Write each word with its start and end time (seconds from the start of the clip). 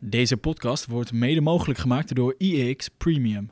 Deze 0.00 0.36
podcast 0.36 0.86
wordt 0.86 1.12
mede 1.12 1.40
mogelijk 1.40 1.78
gemaakt 1.78 2.14
door 2.14 2.34
IEX 2.38 2.88
Premium. 2.88 3.50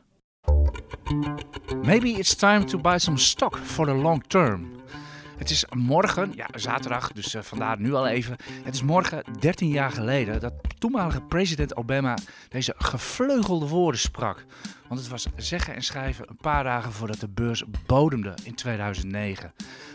Maybe 1.82 2.08
it's 2.08 2.34
time 2.34 2.64
to 2.64 2.78
buy 2.78 2.98
some 2.98 3.18
stock 3.18 3.58
for 3.58 3.86
the 3.86 3.94
long 3.94 4.24
term. 4.26 4.70
Het 5.36 5.50
is 5.50 5.64
morgen, 5.70 6.32
ja 6.34 6.48
zaterdag, 6.54 7.12
dus 7.12 7.34
uh, 7.34 7.42
vandaar 7.42 7.80
nu 7.80 7.94
al 7.94 8.06
even. 8.06 8.36
Het 8.62 8.74
is 8.74 8.82
morgen 8.82 9.24
13 9.40 9.68
jaar 9.68 9.90
geleden 9.90 10.40
dat 10.40 10.52
toenmalige 10.78 11.20
president 11.20 11.76
Obama 11.76 12.18
deze 12.48 12.74
gevleugelde 12.76 13.66
woorden 13.68 14.00
sprak. 14.00 14.44
Want 14.88 15.00
het 15.00 15.08
was 15.08 15.26
zeggen 15.36 15.74
en 15.74 15.82
schrijven 15.82 16.28
een 16.28 16.36
paar 16.36 16.64
dagen 16.64 16.92
voordat 16.92 17.20
de 17.20 17.28
beurs 17.28 17.64
bodemde 17.86 18.34
in 18.42 18.54
2009. 18.54 19.52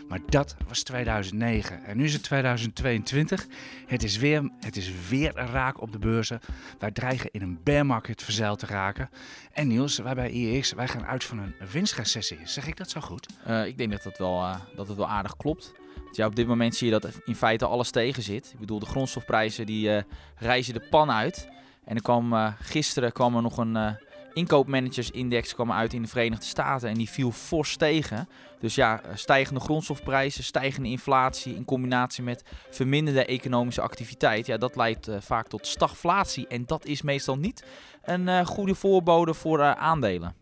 Maar 0.08 0.20
dat 0.26 0.56
was 0.68 0.82
2009 0.82 1.84
en 1.84 1.96
nu 1.96 2.04
is 2.04 2.12
het 2.12 2.22
2022. 2.22 3.46
Het 3.86 4.02
is 4.02 4.16
weer, 4.16 4.50
het 4.60 4.76
is 4.76 5.08
weer 5.08 5.38
een 5.38 5.46
raak 5.46 5.80
op 5.80 5.92
de 5.92 5.98
beurzen. 5.98 6.40
Wij 6.78 6.90
dreigen 6.90 7.30
in 7.32 7.42
een 7.42 7.60
bear 7.62 7.86
market 7.86 8.22
verzeild 8.22 8.58
te 8.58 8.66
raken. 8.66 9.10
En 9.52 9.68
Niels, 9.68 9.98
wij 9.98 10.14
bij 10.14 10.30
IEX, 10.30 10.72
wij 10.72 10.88
gaan 10.88 11.04
uit 11.04 11.24
van 11.24 11.38
een 11.38 11.54
winstrecessie. 11.72 12.38
Zeg 12.44 12.66
ik 12.66 12.76
dat 12.76 12.90
zo 12.90 13.00
goed? 13.00 13.26
Uh, 13.48 13.66
ik 13.66 13.78
denk 13.78 13.90
dat, 13.90 14.02
dat, 14.02 14.18
wel, 14.18 14.40
uh, 14.40 14.56
dat 14.76 14.88
het 14.88 14.96
wel 14.96 15.08
aardig 15.08 15.36
klopt. 15.36 15.72
Ja, 16.10 16.26
op 16.26 16.36
dit 16.36 16.46
moment 16.46 16.74
zie 16.74 16.86
je 16.90 17.00
dat 17.00 17.20
in 17.24 17.36
feite 17.36 17.66
alles 17.66 17.90
tegen 17.90 18.22
zit. 18.22 18.50
Ik 18.52 18.58
bedoel, 18.58 18.78
de 18.78 18.86
grondstofprijzen 18.86 19.66
die 19.66 19.88
uh, 19.88 20.02
reizen 20.36 20.74
de 20.74 20.86
pan 20.90 21.10
uit. 21.10 21.48
En 21.84 21.96
er 21.96 22.02
kwam, 22.02 22.54
gisteren 22.60 23.12
kwam 23.12 23.36
er 23.36 23.42
nog 23.42 23.56
een 23.56 23.96
inkoopmanagersindex 24.32 25.54
kwam 25.54 25.72
uit 25.72 25.92
in 25.92 26.02
de 26.02 26.08
Verenigde 26.08 26.44
Staten 26.44 26.88
en 26.88 26.94
die 26.94 27.10
viel 27.10 27.32
fors 27.32 27.76
tegen. 27.76 28.28
Dus 28.60 28.74
ja, 28.74 29.00
stijgende 29.14 29.60
grondstofprijzen, 29.60 30.44
stijgende 30.44 30.88
inflatie 30.88 31.54
in 31.54 31.64
combinatie 31.64 32.22
met 32.22 32.44
verminderde 32.70 33.24
economische 33.24 33.80
activiteit, 33.80 34.46
ja, 34.46 34.56
dat 34.56 34.76
leidt 34.76 35.08
uh, 35.08 35.16
vaak 35.20 35.48
tot 35.48 35.66
stagflatie. 35.66 36.46
En 36.46 36.66
dat 36.66 36.84
is 36.84 37.02
meestal 37.02 37.36
niet 37.36 37.64
een 38.02 38.26
uh, 38.26 38.46
goede 38.46 38.74
voorbode 38.74 39.34
voor 39.34 39.62
aandelen. 39.62 40.41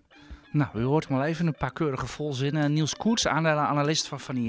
Nou, 0.53 0.79
u 0.79 0.83
hoort 0.83 1.09
maar 1.09 1.25
even 1.25 1.47
een 1.47 1.55
paar 1.55 1.73
keurige 1.73 2.07
volzinnen. 2.07 2.73
Niels 2.73 2.97
Koets, 2.97 3.27
aandelenanalist 3.27 4.09
van, 4.09 4.21
van. 4.21 4.43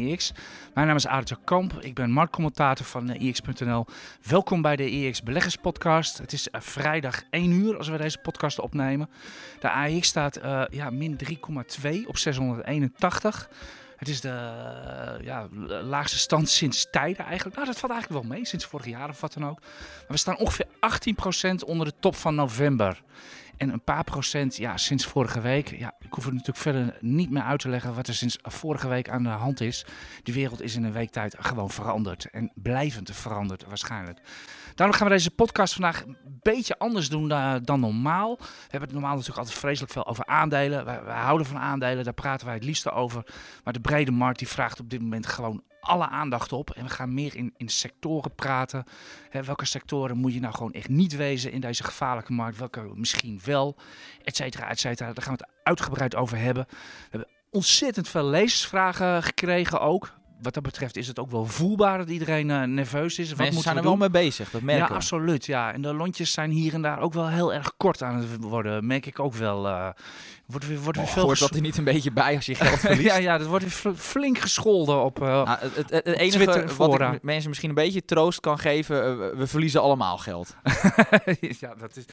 Mijn 0.73 0.87
naam 0.87 0.95
is 0.95 1.07
Aartje 1.07 1.37
Kamp, 1.43 1.73
ik 1.79 1.93
ben 1.93 2.11
marktcommentator 2.11 2.85
van 2.85 3.09
IEX.nl. 3.09 3.85
Welkom 4.21 4.61
bij 4.61 4.75
de 4.75 4.89
IEX 4.89 5.23
Beleggerspodcast. 5.23 6.17
Het 6.17 6.33
is 6.33 6.47
uh, 6.47 6.61
vrijdag 6.61 7.23
1 7.29 7.51
uur 7.51 7.77
als 7.77 7.87
we 7.87 7.97
deze 7.97 8.17
podcast 8.17 8.59
opnemen. 8.59 9.09
De 9.59 9.69
AEX 9.69 10.07
staat 10.07 10.37
uh, 10.37 10.63
ja, 10.69 10.89
min 10.89 11.19
3,2 11.83 12.07
op 12.07 12.17
681. 12.17 13.49
Het 13.97 14.07
is 14.07 14.21
de 14.21 14.51
ja, 15.23 15.47
laagste 15.83 16.17
stand 16.17 16.49
sinds 16.49 16.87
tijden 16.91 17.25
eigenlijk. 17.25 17.55
Nou, 17.55 17.67
dat 17.67 17.79
valt 17.79 17.91
eigenlijk 17.91 18.23
wel 18.23 18.31
mee, 18.35 18.45
sinds 18.45 18.65
vorig 18.65 18.85
jaar 18.85 19.09
of 19.09 19.21
wat 19.21 19.33
dan 19.33 19.45
ook. 19.45 19.59
Maar 19.59 20.05
we 20.07 20.17
staan 20.17 20.37
ongeveer 20.37 20.67
18% 21.63 21.65
onder 21.65 21.85
de 21.85 21.93
top 21.99 22.15
van 22.15 22.35
november. 22.35 23.01
En 23.61 23.69
een 23.69 23.83
paar 23.83 24.03
procent 24.03 24.55
ja, 24.55 24.77
sinds 24.77 25.05
vorige 25.05 25.41
week. 25.41 25.77
Ja, 25.77 25.93
ik 25.99 26.13
hoef 26.13 26.23
het 26.23 26.33
natuurlijk 26.33 26.59
verder 26.59 26.97
niet 26.99 27.29
meer 27.29 27.43
uit 27.43 27.59
te 27.59 27.69
leggen 27.69 27.95
wat 27.95 28.07
er 28.07 28.13
sinds 28.13 28.37
vorige 28.41 28.87
week 28.87 29.09
aan 29.09 29.23
de 29.23 29.29
hand 29.29 29.61
is. 29.61 29.85
De 30.23 30.33
wereld 30.33 30.61
is 30.61 30.75
in 30.75 30.83
een 30.83 30.91
week 30.91 31.09
tijd 31.09 31.35
gewoon 31.39 31.69
veranderd. 31.69 32.29
En 32.29 32.51
blijvend 32.55 33.11
veranderd 33.15 33.65
waarschijnlijk. 33.67 34.19
Daarom 34.75 34.95
gaan 34.95 35.07
we 35.07 35.13
deze 35.13 35.31
podcast 35.31 35.73
vandaag 35.73 36.03
een 36.05 36.17
beetje 36.41 36.77
anders 36.77 37.09
doen 37.09 37.27
dan, 37.63 37.79
normaal. 37.79 38.37
We 38.37 38.45
hebben 38.61 38.89
het 38.89 38.91
normaal 38.91 39.11
natuurlijk 39.11 39.39
altijd 39.39 39.57
vreselijk 39.57 39.93
veel 39.93 40.07
over 40.07 40.25
aandelen. 40.25 40.85
Wij, 40.85 41.03
wij 41.03 41.19
houden 41.21 41.47
van 41.47 41.57
aandelen, 41.57 42.03
daar 42.03 42.13
praten 42.13 42.45
wij 42.45 42.55
het 42.55 42.63
liefste 42.63 42.91
over. 42.91 43.25
Maar 43.63 43.73
de 43.73 43.81
brede 43.81 44.11
markt 44.11 44.39
die 44.39 44.47
vraagt 44.47 44.79
op 44.79 44.89
dit 44.89 45.01
moment 45.01 45.27
gewoon 45.27 45.63
alle 45.81 46.07
aandacht 46.07 46.53
op. 46.53 46.69
En 46.69 46.83
we 46.83 46.89
gaan 46.89 47.13
meer 47.13 47.35
in, 47.35 47.53
in 47.57 47.69
sectoren 47.69 48.35
praten. 48.35 48.83
Hè, 49.29 49.43
welke 49.43 49.65
sectoren 49.65 50.17
moet 50.17 50.33
je 50.33 50.39
nou 50.39 50.53
gewoon 50.53 50.73
echt 50.73 50.89
niet 50.89 51.15
wezen 51.15 51.51
in 51.51 51.61
deze 51.61 51.83
gevaarlijke 51.83 52.33
markt? 52.33 52.57
Welke 52.57 52.91
misschien 52.93 53.39
wel, 53.45 53.75
et 54.23 54.35
cetera, 54.35 54.69
et 54.69 54.79
cetera. 54.79 55.13
Daar 55.13 55.23
gaan 55.23 55.35
we 55.35 55.43
het 55.43 55.53
uitgebreid 55.63 56.15
over 56.15 56.37
hebben. 56.37 56.65
We 56.69 57.07
hebben 57.09 57.29
ontzettend 57.49 58.07
veel 58.07 58.25
lezersvragen 58.25 59.23
gekregen 59.23 59.81
ook 59.81 60.19
wat 60.41 60.53
dat 60.53 60.63
betreft 60.63 60.97
is 60.97 61.07
het 61.07 61.19
ook 61.19 61.31
wel 61.31 61.45
voelbaar 61.45 61.97
dat 61.97 62.09
iedereen 62.09 62.49
uh, 62.49 62.63
nerveus 62.63 63.19
is. 63.19 63.29
Wat 63.29 63.37
Mensen 63.37 63.61
zijn 63.61 63.77
er 63.77 63.83
wel 63.83 63.97
mee 63.97 64.09
bezig, 64.09 64.49
dat 64.49 64.61
merken 64.61 64.83
Ja, 64.83 64.89
we. 64.89 64.95
absoluut. 64.95 65.45
Ja. 65.45 65.73
En 65.73 65.81
de 65.81 65.93
lontjes 65.93 66.31
zijn 66.31 66.51
hier 66.51 66.73
en 66.73 66.81
daar 66.81 66.99
ook 66.99 67.13
wel 67.13 67.27
heel 67.27 67.53
erg 67.53 67.77
kort 67.77 68.01
aan 68.01 68.15
het 68.15 68.37
worden, 68.39 68.87
merk 68.87 69.05
ik 69.05 69.19
ook 69.19 69.33
wel. 69.33 69.67
Uh, 69.67 69.89
wordt 70.51 70.67
weer, 70.67 70.79
wordt 70.79 70.97
weer 70.97 71.07
oh, 71.07 71.13
veel 71.13 71.23
hoort 71.23 71.39
dat 71.39 71.55
er 71.55 71.61
niet 71.61 71.77
een 71.77 71.83
beetje 71.83 72.11
bij 72.11 72.35
als 72.35 72.45
je 72.45 72.55
geld 72.55 72.79
verliest? 72.89 73.03
ja, 73.03 73.15
ja, 73.15 73.37
dat 73.37 73.47
wordt 73.47 73.83
weer 73.83 73.95
flink 73.95 74.37
gescholden 74.37 75.03
op 75.03 75.21
uh, 75.21 75.27
nou, 75.27 75.47
het, 75.59 75.75
het, 75.75 75.89
het, 75.89 76.05
enige 76.05 76.37
Twitter 76.37 76.75
wat 76.75 77.01
ik 77.13 77.23
mensen 77.23 77.49
misschien 77.49 77.69
een 77.69 77.75
beetje 77.75 78.05
troost 78.05 78.39
kan 78.39 78.59
geven, 78.59 78.95
uh, 78.95 79.37
we 79.37 79.47
verliezen 79.47 79.81
allemaal 79.81 80.17
geld. 80.17 80.55
ja, 81.59 81.75
dat 81.75 81.95
is, 81.95 82.05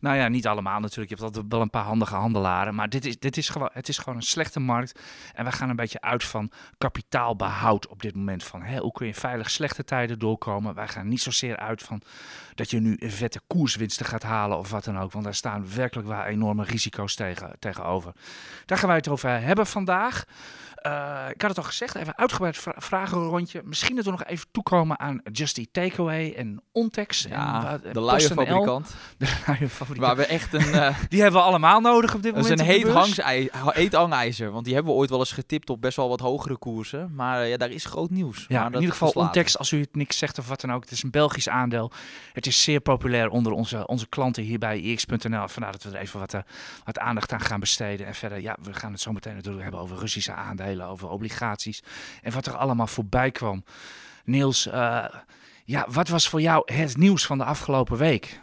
nou 0.00 0.16
ja, 0.16 0.28
niet 0.28 0.46
allemaal 0.46 0.80
natuurlijk. 0.80 1.08
Je 1.08 1.14
hebt 1.14 1.26
altijd 1.26 1.52
wel 1.52 1.60
een 1.60 1.70
paar 1.70 1.84
handige 1.84 2.14
handelaren. 2.14 2.74
Maar 2.74 2.88
dit 2.88 3.04
is, 3.04 3.18
dit 3.18 3.36
is 3.36 3.48
gewoon, 3.48 3.70
het 3.72 3.88
is 3.88 3.98
gewoon 3.98 4.16
een 4.16 4.22
slechte 4.22 4.60
markt. 4.60 5.00
En 5.34 5.44
we 5.44 5.52
gaan 5.52 5.70
een 5.70 5.76
beetje 5.76 6.00
uit 6.00 6.24
van 6.24 6.50
kapitaalbehoud 6.78 7.88
op 7.88 8.02
dit 8.02 8.14
moment. 8.14 8.44
Van, 8.44 8.62
hè, 8.62 8.78
hoe 8.78 8.92
kun 8.92 9.06
je 9.06 9.14
veilig 9.14 9.50
slechte 9.50 9.84
tijden 9.84 10.18
doorkomen? 10.18 10.74
Wij 10.74 10.88
gaan 10.88 11.08
niet 11.08 11.22
zozeer 11.22 11.56
uit 11.56 11.82
van 11.82 12.02
dat 12.54 12.70
je 12.70 12.80
nu 12.80 12.96
vette 13.00 13.40
koerswinsten 13.46 14.06
gaat 14.06 14.22
halen 14.22 14.58
of 14.58 14.70
wat 14.70 14.84
dan 14.84 14.98
ook. 14.98 15.12
Want 15.12 15.24
daar 15.24 15.34
staan 15.34 15.74
werkelijk 15.74 16.08
waar 16.08 16.26
enorme 16.26 16.64
risico's 16.64 17.14
tegen, 17.14 17.56
tegenover. 17.86 18.12
Daar 18.66 18.78
gaan 18.78 18.88
wij 18.88 18.96
het 18.96 19.08
over 19.08 19.40
hebben 19.40 19.66
vandaag. 19.66 20.24
Uh, 20.86 21.30
ik 21.30 21.40
had 21.40 21.50
het 21.50 21.58
al 21.58 21.64
gezegd, 21.64 21.94
even 21.94 22.16
uitgebreid 22.16 22.56
vra 22.56 22.72
vragenrondje. 22.76 23.60
Misschien 23.64 23.96
dat 23.96 24.04
we 24.04 24.10
nog 24.10 24.24
even 24.24 24.46
toekomen 24.50 24.98
aan 24.98 25.20
Just 25.32 25.58
Eat 25.58 25.68
Takeaway 25.72 26.32
en 26.36 26.62
Ontex. 26.72 27.22
Ja, 27.22 27.70
en, 27.72 27.80
uh, 27.86 27.92
de 27.92 28.00
luierfabrikant. 28.00 28.94
De 29.18 29.42
luierfabrikant. 29.46 30.06
Waar 30.06 30.16
we 30.16 30.26
echt 30.26 30.52
een... 30.52 30.68
Uh, 30.68 30.98
die 31.08 31.22
hebben 31.22 31.40
we 31.40 31.46
allemaal 31.46 31.80
nodig 31.80 32.14
op 32.14 32.22
dit 32.22 32.34
moment. 32.34 32.48
Dat 32.48 32.66
is 32.66 32.74
een 32.74 32.82
heet, 33.74 33.92
hangijzer. 33.92 34.50
Want 34.50 34.64
die 34.64 34.74
hebben 34.74 34.92
we 34.92 34.98
ooit 34.98 35.10
wel 35.10 35.18
eens 35.18 35.32
getipt 35.32 35.70
op 35.70 35.80
best 35.80 35.96
wel 35.96 36.08
wat 36.08 36.20
hogere 36.20 36.56
koersen. 36.56 37.14
Maar 37.14 37.46
ja, 37.46 37.56
daar 37.56 37.70
is 37.70 37.84
groot 37.84 38.10
nieuws. 38.10 38.44
Ja, 38.48 38.66
in 38.66 38.74
ieder 38.74 38.90
geval 38.90 39.10
Ontex, 39.10 39.58
als 39.58 39.70
u 39.70 39.80
het 39.80 39.94
niks 39.94 40.18
zegt 40.18 40.38
of 40.38 40.48
wat 40.48 40.60
dan 40.60 40.72
ook. 40.72 40.82
Het 40.82 40.90
is 40.90 41.02
een 41.02 41.10
Belgisch 41.10 41.48
aandeel. 41.48 41.90
Het 42.32 42.46
is 42.46 42.62
zeer 42.62 42.80
populair 42.80 43.28
onder 43.28 43.52
onze, 43.52 43.86
onze 43.86 44.08
klanten 44.08 44.42
hier 44.42 44.58
bij 44.58 44.78
ix.nl. 44.78 45.48
Vandaar 45.48 45.72
dat 45.72 45.82
we 45.82 45.90
er 45.90 46.00
even 46.00 46.20
wat, 46.20 46.36
wat 46.84 46.98
aandacht 46.98 47.32
aan 47.32 47.40
gaan 47.40 47.60
besteden. 47.60 48.06
En 48.06 48.14
verder, 48.14 48.40
ja, 48.40 48.56
we 48.62 48.72
gaan 48.72 48.92
het 48.92 49.00
zo 49.00 49.12
meteen 49.12 49.34
natuurlijk 49.34 49.62
hebben 49.62 49.80
over 49.80 49.96
Russische 49.96 50.32
aandelen, 50.32 50.75
over 50.82 51.08
obligaties. 51.08 51.82
En 52.22 52.32
wat 52.32 52.46
er 52.46 52.56
allemaal 52.56 52.86
voorbij 52.86 53.30
kwam. 53.30 53.64
Niels, 54.24 54.66
uh, 54.66 55.04
ja, 55.64 55.86
wat 55.90 56.08
was 56.08 56.28
voor 56.28 56.40
jou 56.40 56.74
het 56.74 56.96
nieuws 56.96 57.26
van 57.26 57.38
de 57.38 57.44
afgelopen 57.44 57.96
week? 57.96 58.40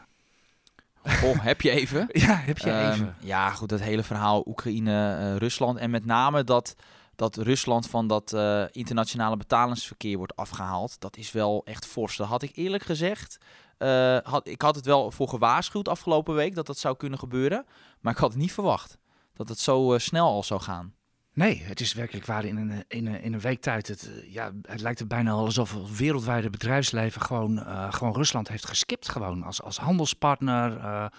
Oh, 1.23 1.39
heb 1.39 1.61
je 1.61 1.69
even? 1.69 2.07
ja, 2.27 2.35
heb 2.35 2.57
je 2.57 2.71
um, 2.71 2.91
even. 2.91 3.15
Ja, 3.19 3.49
goed, 3.49 3.69
dat 3.69 3.79
hele 3.79 4.03
verhaal 4.03 4.43
Oekraïne-Rusland. 4.47 5.77
en 5.77 5.89
met 5.89 6.05
name 6.05 6.43
dat, 6.43 6.75
dat 7.15 7.37
Rusland 7.37 7.89
van 7.89 8.07
dat 8.07 8.33
uh, 8.33 8.63
internationale 8.71 9.37
betalingsverkeer 9.37 10.17
wordt 10.17 10.35
afgehaald. 10.35 10.99
Dat 10.99 11.17
is 11.17 11.31
wel 11.31 11.61
echt 11.65 11.85
fors. 11.85 12.15
Dat 12.15 12.27
had 12.27 12.41
ik 12.41 12.55
eerlijk 12.55 12.83
gezegd. 12.83 13.37
Uh, 13.77 14.17
had, 14.23 14.47
ik 14.47 14.61
had 14.61 14.75
het 14.75 14.85
wel 14.85 15.11
voor 15.11 15.27
gewaarschuwd 15.29 15.87
afgelopen 15.87 16.35
week 16.35 16.55
dat 16.55 16.65
dat 16.65 16.77
zou 16.77 16.97
kunnen 16.97 17.19
gebeuren. 17.19 17.65
Maar 17.99 18.13
ik 18.13 18.19
had 18.19 18.29
het 18.29 18.39
niet 18.39 18.53
verwacht 18.53 18.97
dat 19.33 19.49
het 19.49 19.59
zo 19.59 19.95
snel 19.97 20.27
al 20.27 20.43
zou 20.43 20.61
gaan. 20.61 20.93
Nee, 21.33 21.61
het 21.63 21.79
is 21.79 21.93
werkelijk 21.93 22.25
waar 22.25 22.45
in 22.45 22.57
een, 22.57 22.83
in 22.87 23.07
een, 23.07 23.21
in 23.21 23.33
een 23.33 23.39
week 23.39 23.61
tijd. 23.61 23.87
Het, 23.87 24.09
ja, 24.27 24.51
het 24.61 24.81
lijkt 24.81 24.99
er 24.99 25.07
bijna 25.07 25.31
alsof 25.31 25.73
het 25.73 25.97
wereldwijde 25.97 26.49
bedrijfsleven 26.49 27.21
gewoon, 27.21 27.65
gewoon 27.93 28.13
Rusland 28.13 28.47
heeft 28.47 28.65
geskipt. 28.65 29.09
Gewoon 29.09 29.43
als, 29.43 29.61
als 29.61 29.77
handelspartner, 29.77 31.11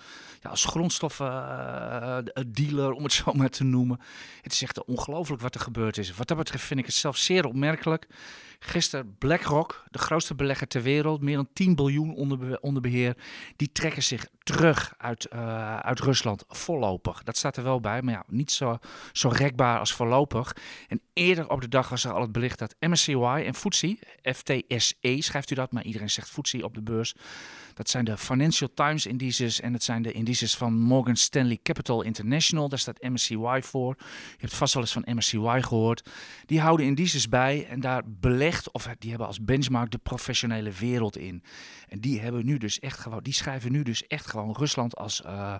ja, 0.44 0.50
als 0.50 0.64
grondstoffendealer, 0.64 2.90
uh, 2.90 2.96
om 2.96 3.02
het 3.02 3.12
zo 3.12 3.32
maar 3.32 3.48
te 3.48 3.64
noemen. 3.64 4.00
Het 4.42 4.52
is 4.52 4.62
echt 4.62 4.84
ongelooflijk 4.84 5.42
wat 5.42 5.54
er 5.54 5.60
gebeurd 5.60 5.98
is. 5.98 6.14
Wat 6.14 6.28
dat 6.28 6.36
betreft 6.36 6.64
vind 6.64 6.80
ik 6.80 6.86
het 6.86 6.94
zelf 6.94 7.16
zeer 7.16 7.46
opmerkelijk. 7.46 8.06
Gisteren 8.58 9.16
BlackRock, 9.18 9.84
de 9.90 9.98
grootste 9.98 10.34
belegger 10.34 10.66
ter 10.66 10.82
wereld, 10.82 11.20
meer 11.20 11.36
dan 11.36 11.48
10 11.52 11.74
biljoen 11.74 12.14
onder, 12.14 12.60
onder 12.60 12.82
beheer. 12.82 13.16
Die 13.56 13.72
trekken 13.72 14.02
zich 14.02 14.26
terug 14.42 14.94
uit, 14.98 15.28
uh, 15.34 15.76
uit 15.76 16.00
Rusland 16.00 16.44
voorlopig. 16.48 17.22
Dat 17.22 17.36
staat 17.36 17.56
er 17.56 17.62
wel 17.62 17.80
bij, 17.80 18.02
maar 18.02 18.14
ja, 18.14 18.24
niet 18.28 18.52
zo, 18.52 18.78
zo 19.12 19.28
rekbaar 19.28 19.78
als 19.78 19.92
voorlopig. 19.92 20.56
En 20.88 21.00
eerder 21.14 21.50
op 21.50 21.60
de 21.60 21.68
dag 21.68 21.88
was 21.88 22.04
er 22.04 22.12
al 22.12 22.20
het 22.20 22.32
bericht 22.32 22.58
dat 22.58 22.74
MSCI 22.80 23.14
en 23.14 23.54
FTSE, 23.54 23.96
FTSE 24.22 25.16
schrijft 25.18 25.50
u 25.50 25.54
dat, 25.54 25.72
maar 25.72 25.84
iedereen 25.84 26.10
zegt 26.10 26.30
FTSE 26.30 26.64
op 26.64 26.74
de 26.74 26.82
beurs. 26.82 27.14
Dat 27.74 27.88
zijn 27.88 28.04
de 28.04 28.18
Financial 28.18 28.70
Times 28.74 29.06
indices 29.06 29.60
en 29.60 29.72
het 29.72 29.82
zijn 29.82 30.02
de 30.02 30.12
indices 30.12 30.56
van 30.56 30.78
Morgan 30.78 31.16
Stanley 31.16 31.58
Capital 31.62 32.02
International. 32.02 32.68
Daar 32.68 32.78
staat 32.78 33.02
MSCI 33.02 33.58
voor. 33.60 33.94
Je 33.98 34.36
hebt 34.38 34.54
vast 34.54 34.74
wel 34.74 34.82
eens 34.82 34.92
van 34.92 35.14
MSCI 35.14 35.62
gehoord. 35.62 36.10
Die 36.46 36.60
houden 36.60 36.86
indices 36.86 37.28
bij 37.28 37.66
en 37.66 37.80
daar 37.80 38.02
belegt, 38.06 38.70
of 38.70 38.88
die 38.98 39.10
hebben 39.10 39.26
als 39.26 39.44
benchmark 39.44 39.90
de 39.90 39.98
professionele 39.98 40.70
wereld 40.70 41.16
in. 41.16 41.42
En 41.88 42.00
die 42.00 42.20
hebben 42.20 42.44
nu 42.44 42.58
dus 42.58 42.78
echt 42.78 42.98
gewoon, 42.98 43.22
die 43.22 43.32
schrijven 43.32 43.72
nu 43.72 43.82
dus 43.82 44.06
echt 44.06 44.26
gewoon 44.26 44.54
Rusland 44.58 44.96
als, 44.96 45.22
uh, 45.26 45.54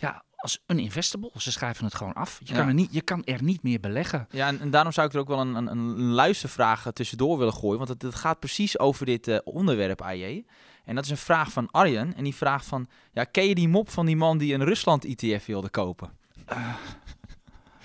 ja, 0.00 0.22
als 0.36 0.62
een 0.66 0.78
investable. 0.78 1.30
Ze 1.36 1.52
schrijven 1.52 1.84
het 1.84 1.94
gewoon 1.94 2.12
af. 2.12 2.40
Je, 2.44 2.52
Ja. 2.52 2.58
kan, 2.58 2.68
er 2.68 2.74
niet, 2.74 2.88
je 2.92 3.00
kan 3.00 3.24
er 3.24 3.42
niet 3.42 3.62
meer 3.62 3.80
beleggen. 3.80 4.26
Ja, 4.30 4.46
en, 4.46 4.60
en 4.60 4.70
daarom 4.70 4.92
zou 4.92 5.06
ik 5.06 5.12
er 5.14 5.20
ook 5.20 5.28
wel 5.28 5.40
een, 5.40 5.54
een, 5.54 5.66
een 5.66 5.98
luistervraag 6.00 6.92
tussendoor 6.92 7.38
willen 7.38 7.52
gooien. 7.54 7.76
Want 7.78 7.88
het, 7.88 8.02
het 8.02 8.14
gaat 8.14 8.38
precies 8.38 8.78
over 8.78 9.06
dit 9.06 9.28
eh, 9.28 9.38
onderwerp, 9.44 10.02
AJ. 10.02 10.44
En 10.84 10.94
dat 10.94 11.04
is 11.04 11.10
een 11.10 11.16
vraag 11.16 11.52
van 11.52 11.70
Arjen. 11.70 12.14
En 12.16 12.24
die 12.24 12.34
vraagt 12.34 12.66
van, 12.66 12.88
ja, 13.12 13.24
ken 13.24 13.48
je 13.48 13.54
die 13.54 13.68
mop 13.68 13.90
van 13.90 14.06
die 14.06 14.16
man 14.16 14.38
die 14.38 14.54
een 14.54 14.64
Rusland-ETF 14.64 15.46
wilde 15.46 15.68
kopen? 15.70 16.10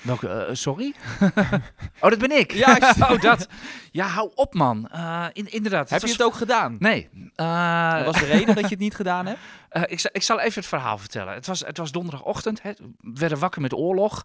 Welke, 0.05 0.29
eh, 0.29 0.55
sorry? 0.55 0.93
oh, 2.01 2.09
dat 2.09 2.19
ben 2.19 2.31
ik. 2.37 2.51
Ja, 2.51 2.75
ik- 2.75 2.83
oh, 3.11 3.21
dat. 3.21 3.47
Ja, 3.91 4.07
hou 4.07 4.31
op, 4.35 4.53
man. 4.53 4.87
Eh, 4.91 5.25
in, 5.33 5.51
inderdaad. 5.51 5.89
Heb 5.89 5.99
je 6.01 6.07
was- 6.07 6.17
het 6.17 6.25
ook 6.25 6.33
gedaan? 6.35 6.75
Nee. 6.79 7.09
Eh, 7.35 7.93
Wat 7.95 8.05
was 8.05 8.19
de 8.19 8.25
reden 8.25 8.55
dat 8.55 8.63
je 8.63 8.69
het 8.69 8.79
niet 8.79 8.95
gedaan 8.95 9.25
hebt? 9.25 9.39
Eh, 9.69 9.81
ik, 9.87 9.99
zal, 9.99 10.09
ik 10.13 10.21
zal 10.23 10.39
even 10.39 10.59
het 10.61 10.65
verhaal 10.69 10.97
vertellen. 10.97 11.33
Het 11.33 11.47
was, 11.47 11.59
het 11.59 11.77
was 11.77 11.91
donderdagochtend. 11.91 12.61
Hè. 12.61 12.71
We 12.77 13.19
werden 13.19 13.39
wakker 13.39 13.61
met 13.61 13.73
oorlog. 13.73 14.21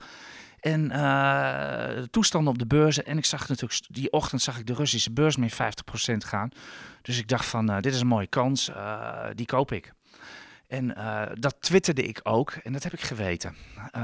En 0.60 0.90
eh, 0.90 0.98
de 1.94 2.08
toestanden 2.10 2.52
op 2.52 2.58
de 2.58 2.66
beurzen. 2.66 3.06
En 3.06 3.18
ik 3.18 3.24
zag 3.24 3.48
natuurlijk, 3.48 3.80
die 3.88 4.12
ochtend 4.12 4.42
zag 4.42 4.58
ik 4.58 4.66
de 4.66 4.74
Russische 4.74 5.12
beurs 5.12 5.36
meer 5.36 5.52
50% 5.52 5.56
gaan. 6.16 6.48
Dus 7.02 7.18
ik 7.18 7.28
dacht 7.28 7.44
van, 7.46 7.70
eh, 7.70 7.80
dit 7.80 7.94
is 7.94 8.00
een 8.00 8.06
mooie 8.06 8.26
kans. 8.26 8.68
eh, 8.68 9.12
die 9.34 9.46
koop 9.46 9.72
ik. 9.72 9.92
En 10.70 10.96
eh, 10.96 11.22
dat 11.38 11.56
twitterde 11.60 12.02
ik 12.02 12.20
ook. 12.22 12.50
En 12.50 12.72
dat 12.72 12.82
heb 12.82 12.92
ik 12.92 13.00
geweten. 13.00 13.54
Eh, 13.90 14.02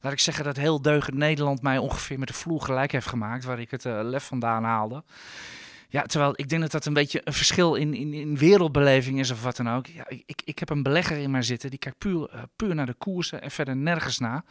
laat 0.00 0.12
ik 0.12 0.18
zeggen 0.18 0.44
dat 0.44 0.56
heel 0.56 0.82
deugend 0.82 1.16
Nederland 1.16 1.62
mij 1.62 1.78
ongeveer 1.78 2.18
met 2.18 2.28
de 2.28 2.34
vloer 2.34 2.60
gelijk 2.60 2.92
heeft 2.92 3.06
gemaakt. 3.06 3.44
Waar 3.44 3.60
ik 3.60 3.70
het 3.70 3.84
eh, 3.84 3.98
lef 4.02 4.24
vandaan 4.24 4.64
haalde. 4.64 5.02
Ja, 5.94 6.02
terwijl 6.02 6.32
ik 6.36 6.48
denk 6.48 6.62
dat 6.62 6.70
dat 6.70 6.84
een 6.86 6.92
beetje 6.92 7.20
een 7.24 7.32
verschil 7.32 7.74
in, 7.74 7.94
in, 7.94 8.12
in 8.14 8.36
wereldbeleving 8.38 9.18
is 9.20 9.30
of 9.30 9.42
wat 9.42 9.56
dan 9.56 9.70
ook. 9.70 9.86
Ja, 9.86 10.04
ik, 10.08 10.22
ik- 10.26 10.42
ik 10.44 10.58
heb 10.58 10.70
een 10.70 10.82
belegger 10.82 11.16
in 11.16 11.30
mij 11.30 11.42
zitten, 11.42 11.70
die 11.70 11.78
kijkt 11.78 11.98
puur, 11.98 12.28
eh, 12.30 12.42
puur 12.56 12.74
naar 12.74 12.86
de 12.86 12.94
koersen 12.94 13.42
en 13.42 13.50
verder 13.50 13.76
nergens 13.76 14.18
na. 14.18 14.44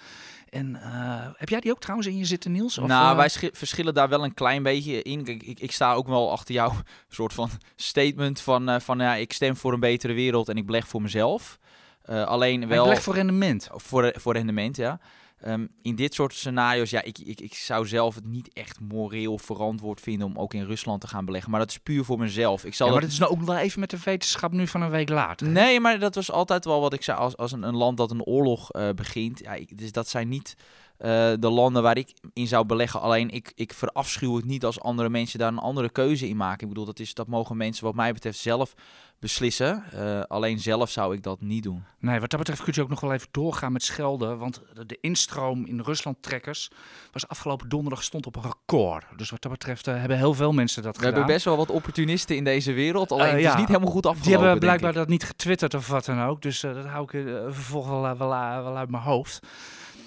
En 0.49 0.75
eh, 0.75 1.27
heb 1.35 1.49
jij 1.49 1.59
die 1.59 1.71
ook 1.71 1.79
trouwens 1.79 2.07
in 2.07 2.17
je 2.17 2.25
zitten, 2.25 2.51
Niels? 2.51 2.77
Of, 2.77 2.87
nou, 2.87 3.11
eh, 3.11 3.15
wij 3.17 3.29
schi- 3.29 3.49
verschillen 3.53 3.93
daar 3.93 4.09
wel 4.09 4.23
een 4.23 4.33
klein 4.33 4.63
beetje 4.63 5.01
in. 5.01 5.23
Kijk, 5.23 5.43
ik, 5.43 5.59
ik 5.59 5.71
sta 5.71 5.93
ook 5.93 6.07
wel 6.07 6.31
achter 6.31 6.53
jouw 6.53 6.73
soort 7.09 7.33
van 7.33 7.49
statement 7.75 8.41
van, 8.41 8.81
van 8.81 8.99
ja, 8.99 9.15
ik 9.15 9.33
stem 9.33 9.55
voor 9.55 9.73
een 9.73 9.79
betere 9.79 10.13
wereld 10.13 10.49
en 10.49 10.55
ik 10.57 10.65
beleg 10.65 10.87
voor 10.87 11.01
mezelf. 11.01 11.57
Alleen 12.05 12.67
wel 12.67 12.83
belegt 12.83 13.03
voor 13.03 13.13
rendement. 13.15 13.69
voor, 13.71 14.13
voor 14.17 14.33
rendement, 14.33 14.75
ja. 14.75 14.99
Ehm, 15.43 15.65
in 15.81 15.95
dit 15.95 16.13
soort 16.13 16.33
scenario's, 16.33 16.89
ja, 16.89 17.01
ik, 17.01 17.17
ik, 17.19 17.41
ik 17.41 17.53
zou 17.53 17.87
zelf 17.87 18.15
het 18.15 18.25
niet 18.25 18.53
echt 18.53 18.79
moreel 18.79 19.37
verantwoord 19.37 19.99
vinden 20.01 20.27
om 20.27 20.37
ook 20.37 20.53
in 20.53 20.65
Rusland 20.65 21.01
te 21.01 21.07
gaan 21.07 21.25
beleggen. 21.25 21.51
Maar 21.51 21.59
dat 21.59 21.69
is 21.69 21.77
puur 21.77 22.03
voor 22.03 22.19
mezelf. 22.19 22.65
Ik 22.65 22.73
zal 22.73 22.87
Ja, 22.87 22.93
maar 22.93 23.01
dat- 23.01 23.11
is 23.11 23.19
nou 23.19 23.31
ook 23.31 23.41
wel 23.41 23.57
even 23.57 23.79
met 23.79 23.89
de 23.89 23.97
wetenschap 24.03 24.51
nu 24.51 24.67
van 24.67 24.81
een 24.81 24.89
week 24.89 25.09
later. 25.09 25.47
hè? 25.47 25.53
Nee, 25.53 25.79
maar 25.79 25.99
dat 25.99 26.15
was 26.15 26.31
altijd 26.31 26.65
wel 26.65 26.81
wat 26.81 26.93
ik 26.93 27.03
zei. 27.03 27.17
Als, 27.17 27.37
als 27.37 27.51
een, 27.51 27.63
een 27.63 27.75
land 27.75 27.97
dat 27.97 28.11
een 28.11 28.23
oorlog 28.23 28.71
eh, 28.71 28.89
begint. 28.89 29.39
Ja, 29.39 29.53
ik, 29.53 29.77
dus 29.77 29.91
dat 29.91 30.07
zijn 30.09 30.27
niet 30.29 30.55
eh, 31.03 31.33
de 31.39 31.49
landen 31.49 31.83
waar 31.83 31.97
ik 31.97 32.13
in 32.33 32.47
zou 32.47 32.65
beleggen. 32.65 33.01
Alleen 33.01 33.29
ik, 33.29 33.51
ik 33.55 33.73
verafschuw 33.73 34.35
het 34.35 34.45
niet 34.45 34.65
als 34.65 34.79
andere 34.79 35.09
mensen 35.09 35.39
daar 35.39 35.47
een 35.51 35.57
andere 35.57 35.89
keuze 35.89 36.27
in 36.27 36.37
maken. 36.37 36.61
Ik 36.61 36.67
bedoel, 36.67 36.85
dat, 36.85 36.99
is, 36.99 37.13
dat 37.13 37.27
mogen 37.27 37.57
mensen 37.57 37.85
wat 37.85 37.95
mij 37.95 38.13
betreft 38.13 38.39
zelf 38.39 38.73
beslissen. 39.19 39.83
Eh, 39.91 40.21
alleen 40.21 40.59
zelf 40.59 40.89
zou 40.89 41.15
ik 41.15 41.23
dat 41.23 41.41
niet 41.41 41.63
doen. 41.63 41.83
Nee, 41.99 42.19
wat 42.19 42.29
dat 42.29 42.39
betreft 42.39 42.63
kun 42.63 42.73
je 42.75 42.81
ook 42.81 42.89
nog 42.89 42.99
wel 42.99 43.13
even 43.13 43.27
doorgaan 43.31 43.71
met 43.71 43.83
schelden. 43.83 44.37
Want 44.37 44.61
de- 44.85 44.97
instroom 45.01 45.65
in 45.65 45.79
Rusland-trekkers 45.79 46.69
was 47.11 47.27
afgelopen 47.27 47.69
donderdag 47.69 48.03
stond 48.03 48.25
op 48.25 48.35
een 48.35 48.41
record. 48.41 49.05
Dus 49.15 49.29
wat 49.29 49.41
dat 49.41 49.51
betreft 49.51 49.87
eh, 49.87 49.95
hebben 49.99 50.17
heel 50.17 50.33
veel 50.33 50.51
mensen 50.51 50.83
dat 50.83 50.91
We 50.95 50.97
gedaan. 50.99 51.13
hebben 51.17 51.33
best 51.33 51.45
wel 51.45 51.57
wat 51.57 51.69
opportunisten 51.69 52.35
in 52.35 52.43
deze 52.43 52.71
wereld. 52.73 53.11
Alleen 53.11 53.29
het 53.33 53.41
ja. 53.41 53.51
is 53.53 53.59
niet 53.59 53.67
helemaal 53.67 53.91
goed 53.91 54.05
afgelopen. 54.05 54.31
Die 54.31 54.41
hebben 54.41 54.59
blijkbaar 54.59 54.93
dat 54.93 55.07
niet 55.07 55.23
getwitterd 55.23 55.73
of 55.73 55.87
wat 55.87 56.05
dan 56.05 56.21
ook. 56.21 56.41
Dus 56.41 56.59
dat 56.59 56.85
hou 56.85 57.03
ik 57.03 57.27
vervolgens 57.53 57.91
wel, 58.01 58.17
wel, 58.17 58.63
wel 58.63 58.77
uit 58.77 58.89
mijn 58.89 59.03
hoofd. 59.03 59.39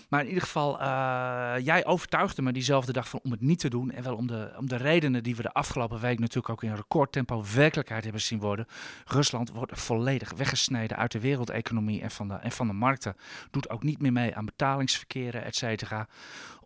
Maar 0.09 0.21
in 0.21 0.27
ieder 0.27 0.43
geval, 0.43 0.81
eh, 0.81 1.55
jij 1.65 1.87
overtuigde 1.87 2.43
me 2.43 2.53
diezelfde 2.53 2.93
dag 2.93 3.09
van 3.09 3.21
om 3.23 3.31
het 3.31 3.41
niet 3.41 3.59
te 3.59 3.69
doen. 3.69 3.91
En 3.91 4.03
wel 4.03 4.17
om 4.17 4.27
de, 4.27 4.55
om 4.59 4.69
de 4.69 4.77
redenen 4.77 5.23
die 5.23 5.37
we 5.37 5.43
de 5.43 5.53
afgelopen 5.53 6.01
week 6.01 6.19
natuurlijk 6.19 6.49
ook 6.49 6.63
in 6.63 6.75
recordtempo 6.75 7.45
werkelijkheid 7.55 8.05
hebben 8.05 8.23
zien 8.23 8.39
worden. 8.39 8.67
Rusland 9.05 9.51
wordt 9.51 9.81
volledig 9.81 10.33
weggesneden 10.37 10.97
uit 10.97 11.13
de 11.13 11.21
wereldeconomie 11.21 12.03
en 12.03 12.11
van 12.11 12.29
de, 12.29 12.35
en 12.35 12.53
van 12.53 12.67
de 12.67 12.73
markten. 12.73 13.17
Doet 13.51 13.71
ook 13.71 13.83
niet 13.83 14.01
meer 14.01 14.13
mee 14.13 14.37
aan 14.37 14.45
betalingsverkeren, 14.45 15.45
et 15.45 15.57
cetera. 15.57 16.09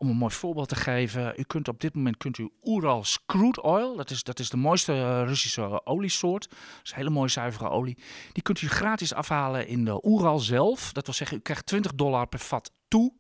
Om 0.03 0.09
een 0.09 0.17
mooi 0.17 0.35
voorbeeld 0.35 0.69
te 0.69 0.77
geven, 0.77 1.35
u 1.37 1.43
kunt 1.43 1.69
op 1.69 1.81
dit 1.81 1.95
moment 1.95 2.17
kunt 2.17 2.39
u 2.39 2.51
Urals 2.63 3.19
crude 3.27 3.63
oil, 3.63 3.97
dat 3.97 4.11
is, 4.11 4.23
dat 4.23 4.39
is 4.39 4.51
de 4.51 4.57
mooiste 4.57 4.93
eh, 4.93 5.23
Russische 5.27 5.87
oliesoort. 5.87 6.49
Dat 6.49 6.59
is 6.83 6.93
hele 6.93 7.11
mooie 7.11 7.29
zuivere 7.29 7.69
olie. 7.69 7.99
Die 8.33 8.43
kunt 8.43 8.61
u 8.61 8.69
gratis 8.69 9.15
afhalen 9.15 9.67
in 9.67 9.85
de 9.85 10.07
Oeral 10.07 10.39
zelf. 10.39 10.93
Dat 10.93 11.05
wil 11.05 11.15
zeggen, 11.15 11.37
u 11.37 11.41
krijgt 11.41 11.67
20 11.67 11.95
dollar 11.95 12.27
per 12.27 12.39
vat 12.39 12.73
toe. 12.89 13.13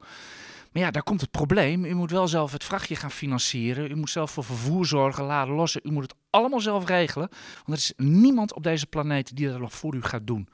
Maar 0.72 0.82
ja, 0.82 0.90
daar 0.90 1.02
komt 1.02 1.20
het 1.20 1.30
probleem. 1.30 1.84
U 1.84 1.94
moet 1.94 2.10
wel 2.10 2.28
zelf 2.28 2.52
het 2.52 2.64
vrachtje 2.64 2.96
gaan 2.96 3.10
financieren. 3.10 3.90
U 3.90 3.94
moet 3.94 4.10
zelf 4.10 4.30
voor 4.30 4.44
vervoer 4.44 4.86
zorgen, 4.86 5.24
laden, 5.24 5.54
lossen. 5.54 5.80
U 5.84 5.92
moet 5.92 6.02
het 6.02 6.14
allemaal 6.30 6.60
zelf 6.60 6.86
regelen. 6.86 7.28
Want 7.64 7.66
er 7.66 7.74
is 7.74 7.92
niemand 7.96 8.54
op 8.54 8.62
deze 8.62 8.86
planeet 8.86 9.36
die 9.36 9.48
dat 9.48 9.60
nog 9.60 9.72
voor 9.72 9.94
u 9.94 10.02
gaat 10.02 10.26
doen. 10.26 10.48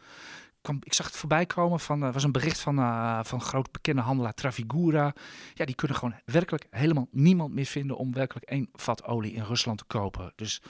Kwam- 0.66 0.78
Ik 0.82 0.92
zag 0.92 1.06
het 1.06 1.16
voorbij 1.16 1.46
komen 1.46 1.80
van, 1.80 2.02
er 2.02 2.12
was 2.12 2.22
een 2.24 2.32
bericht 2.32 2.60
van, 2.60 2.78
eh 2.78 3.20
van 3.22 3.40
groot 3.40 3.72
bekende 3.72 4.02
handelaar 4.02 4.34
Trafigura. 4.34 5.12
Ja, 5.54 5.64
die 5.64 5.74
kunnen 5.74 5.96
gewoon 5.96 6.14
werkelijk 6.24 6.66
helemaal 6.70 7.06
niemand 7.10 7.54
meer 7.54 7.64
vinden 7.64 7.96
om 7.96 8.12
werkelijk 8.12 8.46
één 8.46 8.68
vat 8.72 9.04
olie 9.04 9.32
in 9.32 9.42
Rusland 9.42 9.78
te 9.78 9.84
kopen. 9.84 10.32
Dus 10.36 10.60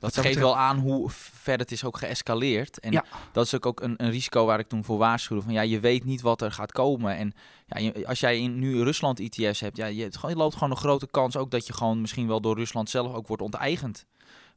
Dat 0.00 0.14
dat 0.14 0.24
geeft 0.24 0.38
wel 0.38 0.56
aan 0.56 0.78
hoe 0.78 1.10
ver 1.10 1.58
het 1.58 1.70
is 1.72 1.84
ook 1.84 1.98
geëscaleerd. 1.98 2.80
En 2.80 2.92
Ja. 2.92 3.04
dat 3.32 3.44
is 3.46 3.54
ook, 3.54 3.66
ook 3.66 3.80
een, 3.80 3.94
een 3.96 4.10
risico 4.10 4.46
waar 4.46 4.58
ik 4.58 4.68
toen 4.68 4.84
voor 4.84 4.98
waarschuwde. 4.98 5.42
Van 5.42 5.52
ja, 5.52 5.60
je 5.60 5.80
weet 5.80 6.04
niet 6.04 6.20
wat 6.20 6.40
er 6.42 6.52
gaat 6.52 6.72
komen. 6.72 7.16
En 7.16 7.32
ja, 7.66 7.78
je- 7.78 8.06
als 8.06 8.20
jij 8.20 8.38
in, 8.40 8.58
nu 8.58 8.82
Rusland 8.82 9.20
ETF's 9.20 9.60
hebt, 9.60 9.76
ja, 9.76 9.86
je, 9.86 9.94
je 10.26 10.36
loopt 10.36 10.54
gewoon 10.54 10.70
een 10.70 10.76
grote 10.76 11.06
kans 11.10 11.36
ook 11.36 11.50
dat 11.50 11.66
je 11.66 11.72
gewoon 11.72 12.00
misschien 12.00 12.26
wel 12.26 12.40
door 12.40 12.56
Rusland 12.56 12.90
zelf 12.90 13.14
ook 13.14 13.26
wordt 13.26 13.42
onteigend. 13.42 14.04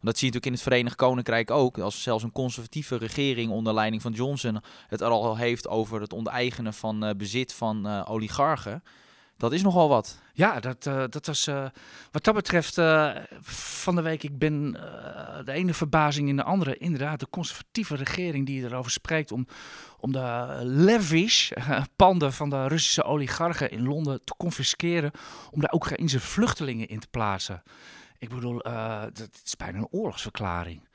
Dat 0.05 0.17
zie 0.17 0.27
je 0.27 0.33
natuurlijk 0.33 0.45
in 0.45 0.51
het 0.51 0.61
Verenigd 0.61 0.95
Koninkrijk 0.95 1.51
ook. 1.51 1.77
Als 1.77 2.03
zelfs 2.03 2.23
een 2.23 2.31
conservatieve 2.31 2.97
regering 2.97 3.51
onder 3.51 3.73
leiding 3.73 4.01
van 4.01 4.11
Johnson 4.11 4.61
het 4.87 5.01
al 5.01 5.37
heeft 5.37 5.67
over 5.67 6.01
het 6.01 6.13
onteigenen 6.13 6.73
van 6.73 7.03
eh, 7.03 7.15
bezit 7.15 7.53
van 7.53 7.87
eh, 7.87 8.01
oligarchen. 8.07 8.83
Dat 9.37 9.53
is 9.53 9.61
nogal 9.61 9.89
wat. 9.89 10.19
Ja, 10.33 10.59
dat, 10.59 10.85
eh, 10.85 11.03
dat 11.09 11.25
was 11.25 11.45
wat 12.11 12.23
dat 12.23 12.33
betreft 12.33 12.75
van 13.41 13.95
de 13.95 14.01
week. 14.01 14.23
Ik 14.23 14.37
ben 14.37 14.71
de 15.45 15.51
ene 15.51 15.73
verbazing 15.73 16.29
in 16.29 16.35
de 16.35 16.43
andere. 16.43 16.77
Inderdaad, 16.77 17.19
de 17.19 17.29
conservatieve 17.29 17.95
regering 17.95 18.45
die 18.45 18.63
erover 18.63 18.91
spreekt 18.91 19.31
om, 19.31 19.47
om 19.99 20.11
de 20.11 20.59
lavish 20.63 21.51
eh, 21.51 21.81
panden 21.95 22.33
van 22.33 22.49
de 22.49 22.67
Russische 22.67 23.03
oligarchen 23.03 23.71
in 23.71 23.83
Londen 23.83 24.23
te 24.23 24.33
confisceren. 24.37 25.11
Om 25.51 25.61
daar 25.61 25.91
eens 25.91 26.15
vluchtelingen 26.15 26.87
in 26.87 26.99
te 26.99 27.07
plaatsen. 27.11 27.63
Ik 28.17 28.29
bedoel, 28.29 28.61
eh, 28.61 29.01
dat 29.01 29.29
is 29.43 29.55
bijna 29.55 29.77
een 29.77 29.87
oorlogsverklaring. 29.91 30.87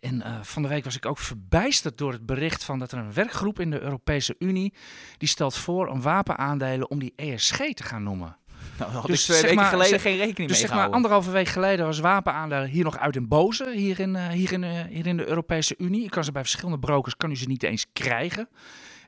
En 0.00 0.22
eh, 0.22 0.42
van 0.42 0.62
de 0.62 0.68
week 0.68 0.84
was 0.84 0.96
ik 0.96 1.06
ook 1.06 1.18
verbijsterd 1.18 1.98
door 1.98 2.12
het 2.12 2.26
bericht 2.26 2.64
van 2.64 2.78
dat 2.78 2.92
er 2.92 2.98
een 2.98 3.12
werkgroep 3.12 3.60
in 3.60 3.70
de 3.70 3.80
Europese 3.80 4.34
Unie 4.38 4.74
die 5.18 5.28
stelt 5.28 5.54
voor 5.56 5.86
om 5.86 6.02
wapenaandelen 6.02 6.90
om 6.90 6.98
die 6.98 7.12
ESG 7.16 7.56
te 7.56 7.82
gaan 7.82 8.02
noemen. 8.02 8.36
Nou, 8.78 8.90
had 8.92 9.06
Dus 9.06 9.20
ik 9.20 9.24
twee 9.24 9.40
weken 9.42 9.56
maar- 9.56 9.64
geleden 9.64 9.88
zeg- 9.90 10.02
geen 10.02 10.16
rekening 10.16 10.48
Dus 10.50 10.58
mee 10.60 10.68
zeg 10.68 10.76
maar 10.76 10.88
anderhalve 10.90 11.30
week 11.30 11.48
geleden 11.48 11.86
was 11.86 11.98
wapenaandelen 11.98 12.68
hier 12.68 12.84
nog 12.84 12.98
uit 12.98 13.12
den 13.14 13.28
boze, 13.28 13.70
hier 13.74 14.00
in, 14.00 14.16
eh, 14.16 14.28
hier, 14.28 14.52
in, 14.52 14.64
hier 14.86 15.06
in 15.06 15.16
de 15.16 15.26
Europese 15.26 15.74
Unie. 15.78 16.02
Je 16.02 16.08
kan 16.08 16.24
ze 16.24 16.32
bij 16.32 16.42
verschillende 16.42 16.78
brokers, 16.78 17.16
kan 17.16 17.30
u 17.30 17.36
ze 17.36 17.46
niet 17.46 17.62
eens 17.62 17.86
krijgen. 17.92 18.48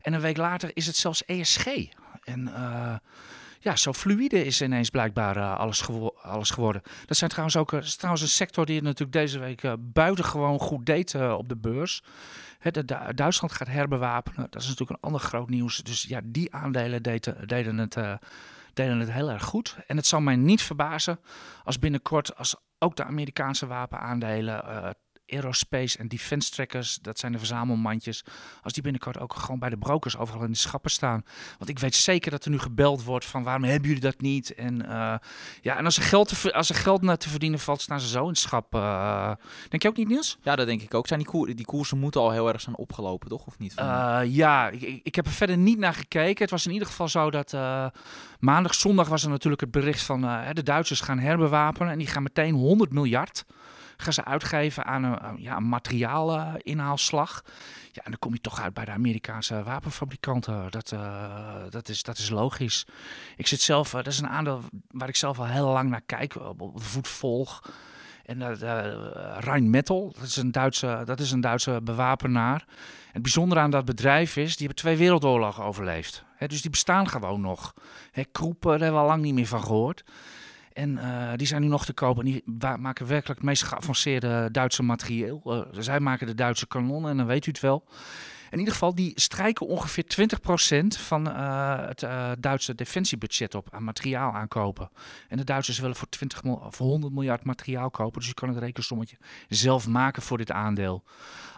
En 0.00 0.12
een 0.12 0.20
week 0.20 0.36
later 0.36 0.70
is 0.74 0.86
het 0.86 0.96
zelfs 0.96 1.24
ESG. 1.24 1.66
En 2.24 2.48
ja, 3.66 3.76
zo 3.76 3.92
fluïde 3.92 4.44
is 4.44 4.62
ineens 4.62 4.90
blijkbaar 4.90 5.36
eh, 5.36 5.58
alles, 5.58 5.86
alles 6.22 6.50
geworden. 6.50 6.82
Dat, 7.06 7.16
zijn 7.16 7.30
trouwens 7.30 7.56
ook, 7.56 7.72
eh, 7.72 7.80
trouwens 7.80 8.22
een 8.22 8.28
sector 8.28 8.66
die 8.66 8.74
het 8.74 8.84
natuurlijk 8.84 9.12
deze 9.12 9.38
week 9.38 9.62
eh, 9.62 9.72
buitengewoon 9.78 10.58
goed 10.58 10.86
deed 10.86 11.14
op 11.14 11.48
de 11.48 11.56
beurs. 11.56 12.02
Du- 12.70 13.14
Duitsland 13.14 13.52
gaat 13.52 13.68
herbewapenen. 13.68 14.46
Dat 14.50 14.62
is 14.62 14.68
natuurlijk 14.68 14.90
een 14.98 15.06
ander 15.06 15.20
groot 15.20 15.48
nieuws. 15.48 15.82
Dus 15.82 16.02
ja, 16.02 16.20
die 16.24 16.54
aandelen 16.54 17.02
deden, 17.02 17.78
het, 17.78 17.98
deden 18.74 18.98
het 18.98 19.12
heel 19.12 19.30
erg 19.30 19.44
goed. 19.44 19.76
En 19.86 19.96
het 19.96 20.06
zal 20.06 20.20
mij 20.20 20.36
niet 20.36 20.62
verbazen 20.62 21.18
als 21.64 21.78
binnenkort, 21.78 22.36
als 22.36 22.56
ook 22.78 22.96
de 22.96 23.04
Amerikaanse 23.04 23.66
wapenaandelen, 23.66 24.64
eh, 24.64 24.90
aerospace 25.28 25.98
en 25.98 26.08
defense 26.08 26.50
trackers, 26.50 26.98
dat 27.02 27.18
zijn 27.18 27.32
de 27.32 27.38
verzamelmandjes, 27.38 28.24
als 28.62 28.72
die 28.72 28.82
binnenkort 28.82 29.18
ook 29.18 29.34
gewoon 29.34 29.58
bij 29.58 29.70
de 29.70 29.76
brokers 29.78 30.16
overal 30.16 30.42
in 30.44 30.50
de 30.50 30.56
schappen 30.56 30.90
staan. 30.90 31.24
Want 31.58 31.70
ik 31.70 31.78
weet 31.78 31.94
zeker 31.94 32.30
dat 32.30 32.44
er 32.44 32.50
nu 32.50 32.58
gebeld 32.58 33.02
wordt 33.04 33.24
van 33.26 33.42
waarom 33.42 33.64
hebben 33.64 33.86
jullie 33.88 34.02
dat 34.02 34.20
niet? 34.20 34.54
En, 34.54 34.88
eh, 34.88 35.14
ja, 35.62 35.76
en 35.76 35.84
als 35.84 35.96
er 35.96 36.02
geld, 36.02 36.40
te, 36.40 36.52
als 36.52 36.68
er 36.68 36.74
geld 36.74 37.02
naar 37.02 37.16
te 37.18 37.28
verdienen 37.28 37.58
valt, 37.58 37.80
staan 37.80 38.00
ze 38.00 38.08
zo 38.08 38.22
in 38.22 38.28
het 38.28 38.38
schap. 38.38 38.74
eh. 38.74 39.30
denk 39.68 39.82
je 39.82 39.88
ook 39.88 39.96
niet, 39.96 40.08
Niels? 40.08 40.38
Ja, 40.42 40.56
dat 40.56 40.66
denk 40.66 40.82
ik 40.82 40.94
ook. 40.94 41.06
Zijn 41.06 41.20
die, 41.20 41.28
koer- 41.28 41.54
die 41.54 41.64
koersen 41.64 41.98
moeten 41.98 42.20
al 42.20 42.30
heel 42.30 42.48
erg 42.48 42.60
zijn 42.60 42.76
opgelopen, 42.76 43.28
toch? 43.28 43.46
Of 43.46 43.58
niet? 43.58 43.74
Eh, 43.74 44.20
ja, 44.24 44.68
ik, 44.68 45.00
ik- 45.02 45.14
heb 45.14 45.26
er 45.26 45.32
verder 45.32 45.56
niet 45.56 45.78
naar 45.78 45.94
gekeken. 45.94 46.42
Het 46.42 46.50
was 46.50 46.66
in 46.66 46.72
ieder 46.72 46.88
geval 46.88 47.08
zo 47.08 47.30
dat 47.30 47.56
maandag, 48.38 48.74
zondag 48.74 49.08
was 49.08 49.22
er 49.22 49.28
natuurlijk 49.30 49.60
het 49.60 49.70
bericht 49.70 50.02
van 50.02 50.20
de 50.52 50.62
Duitsers 50.62 51.00
gaan 51.00 51.18
herbewapenen 51.18 51.92
en 51.92 51.98
die 51.98 52.06
gaan 52.06 52.22
meteen 52.22 52.54
100 52.54 52.92
miljard 52.92 53.44
gaan 53.96 54.12
ze 54.12 54.24
uitgeven 54.24 54.84
aan 54.84 55.04
een, 55.04 55.18
eh, 55.18 55.32
ja, 55.36 55.56
een 55.56 55.68
materiaalinhaalslag. 55.68 57.44
Ja, 57.92 58.02
en 58.04 58.10
dan 58.10 58.18
kom 58.18 58.32
je 58.32 58.40
toch 58.40 58.60
uit 58.60 58.74
bij 58.74 58.84
de 58.84 58.90
Amerikaanse 58.90 59.62
wapenfabrikanten. 59.62 60.70
Dat, 60.70 60.92
eh, 60.92 61.62
dat, 61.70 61.88
is, 61.88 62.02
dat 62.02 62.18
is 62.18 62.30
logisch. 62.30 62.86
Ik 63.36 63.46
zit 63.46 63.60
zelf, 63.60 63.88
eh, 63.88 63.94
dat 63.94 64.12
is 64.12 64.18
een 64.18 64.28
aandeel 64.28 64.62
waar 64.90 65.08
ik 65.08 65.16
zelf 65.16 65.38
al 65.38 65.46
heel 65.46 65.68
lang 65.68 65.90
naar 65.90 66.02
kijk, 66.06 66.34
op 66.34 66.60
op 66.60 66.76
de 66.76 66.84
voet 66.84 67.08
volg. 67.08 67.70
En 68.24 68.40
uh, 68.40 68.52
Rheinmetall, 69.38 70.12
dat 70.18 70.26
is, 70.26 70.36
een 70.36 70.52
Duitse, 70.52 71.02
dat 71.04 71.20
is 71.20 71.30
een 71.30 71.40
Duitse 71.40 71.80
bewapenaar. 71.82 72.64
Het 73.12 73.22
bijzondere 73.22 73.60
aan 73.60 73.70
dat 73.70 73.84
bedrijf 73.84 74.36
is, 74.36 74.56
die 74.56 74.66
hebben 74.66 74.76
twee 74.76 74.96
wereldoorlogen 74.96 75.64
overleefd. 75.64 76.24
Dus 76.46 76.62
die 76.62 76.70
bestaan 76.70 77.08
gewoon 77.08 77.40
nog. 77.40 77.74
Hè, 78.10 78.24
Kroepen, 78.24 78.70
daar 78.70 78.80
hebben 78.80 79.00
we 79.00 79.06
al 79.06 79.06
lang 79.06 79.22
niet 79.22 79.34
meer 79.34 79.46
van 79.46 79.62
gehoord. 79.62 80.04
En 80.76 80.90
uh, 80.90 81.32
die 81.36 81.46
zijn 81.46 81.62
nu 81.62 81.68
nog 81.68 81.84
te 81.84 81.92
kopen. 81.92 82.24
En 82.26 82.32
die 82.32 82.42
maken 82.78 83.06
werkelijk 83.06 83.38
het 83.38 83.48
meest 83.48 83.62
geavanceerde 83.62 84.48
Duitse 84.50 84.82
materieel. 84.82 85.42
Uh, 85.44 85.82
zij 85.82 86.00
maken 86.00 86.26
de 86.26 86.34
Duitse 86.34 86.66
kanonnen 86.66 87.10
en 87.10 87.16
dan 87.16 87.26
weet 87.26 87.46
u 87.46 87.50
het 87.50 87.60
wel. 87.60 87.84
In 88.50 88.58
ieder 88.58 88.72
geval, 88.72 88.94
die 88.94 89.12
strijken 89.14 89.66
ongeveer 89.66 90.04
20% 90.82 90.86
van 90.86 91.28
uh, 91.28 91.86
het 91.86 92.06
Duitse 92.42 92.74
defensiebudget 92.74 93.54
op 93.54 93.68
aan 93.70 93.84
materiaal 93.84 94.32
aankopen. 94.32 94.90
En 95.28 95.36
de 95.36 95.44
Duitsers 95.44 95.78
willen 95.78 95.96
voor, 95.96 96.08
20 96.08 96.40
voor 96.68 96.86
100 96.86 97.12
miljard 97.12 97.44
materiaal 97.44 97.90
kopen. 97.90 98.18
Dus 98.18 98.28
je 98.28 98.34
kan 98.34 98.48
het 98.48 98.58
rekensommetje 98.58 99.16
zelf 99.48 99.86
maken 99.88 100.22
voor 100.22 100.38
dit 100.38 100.50
aandeel. 100.50 101.04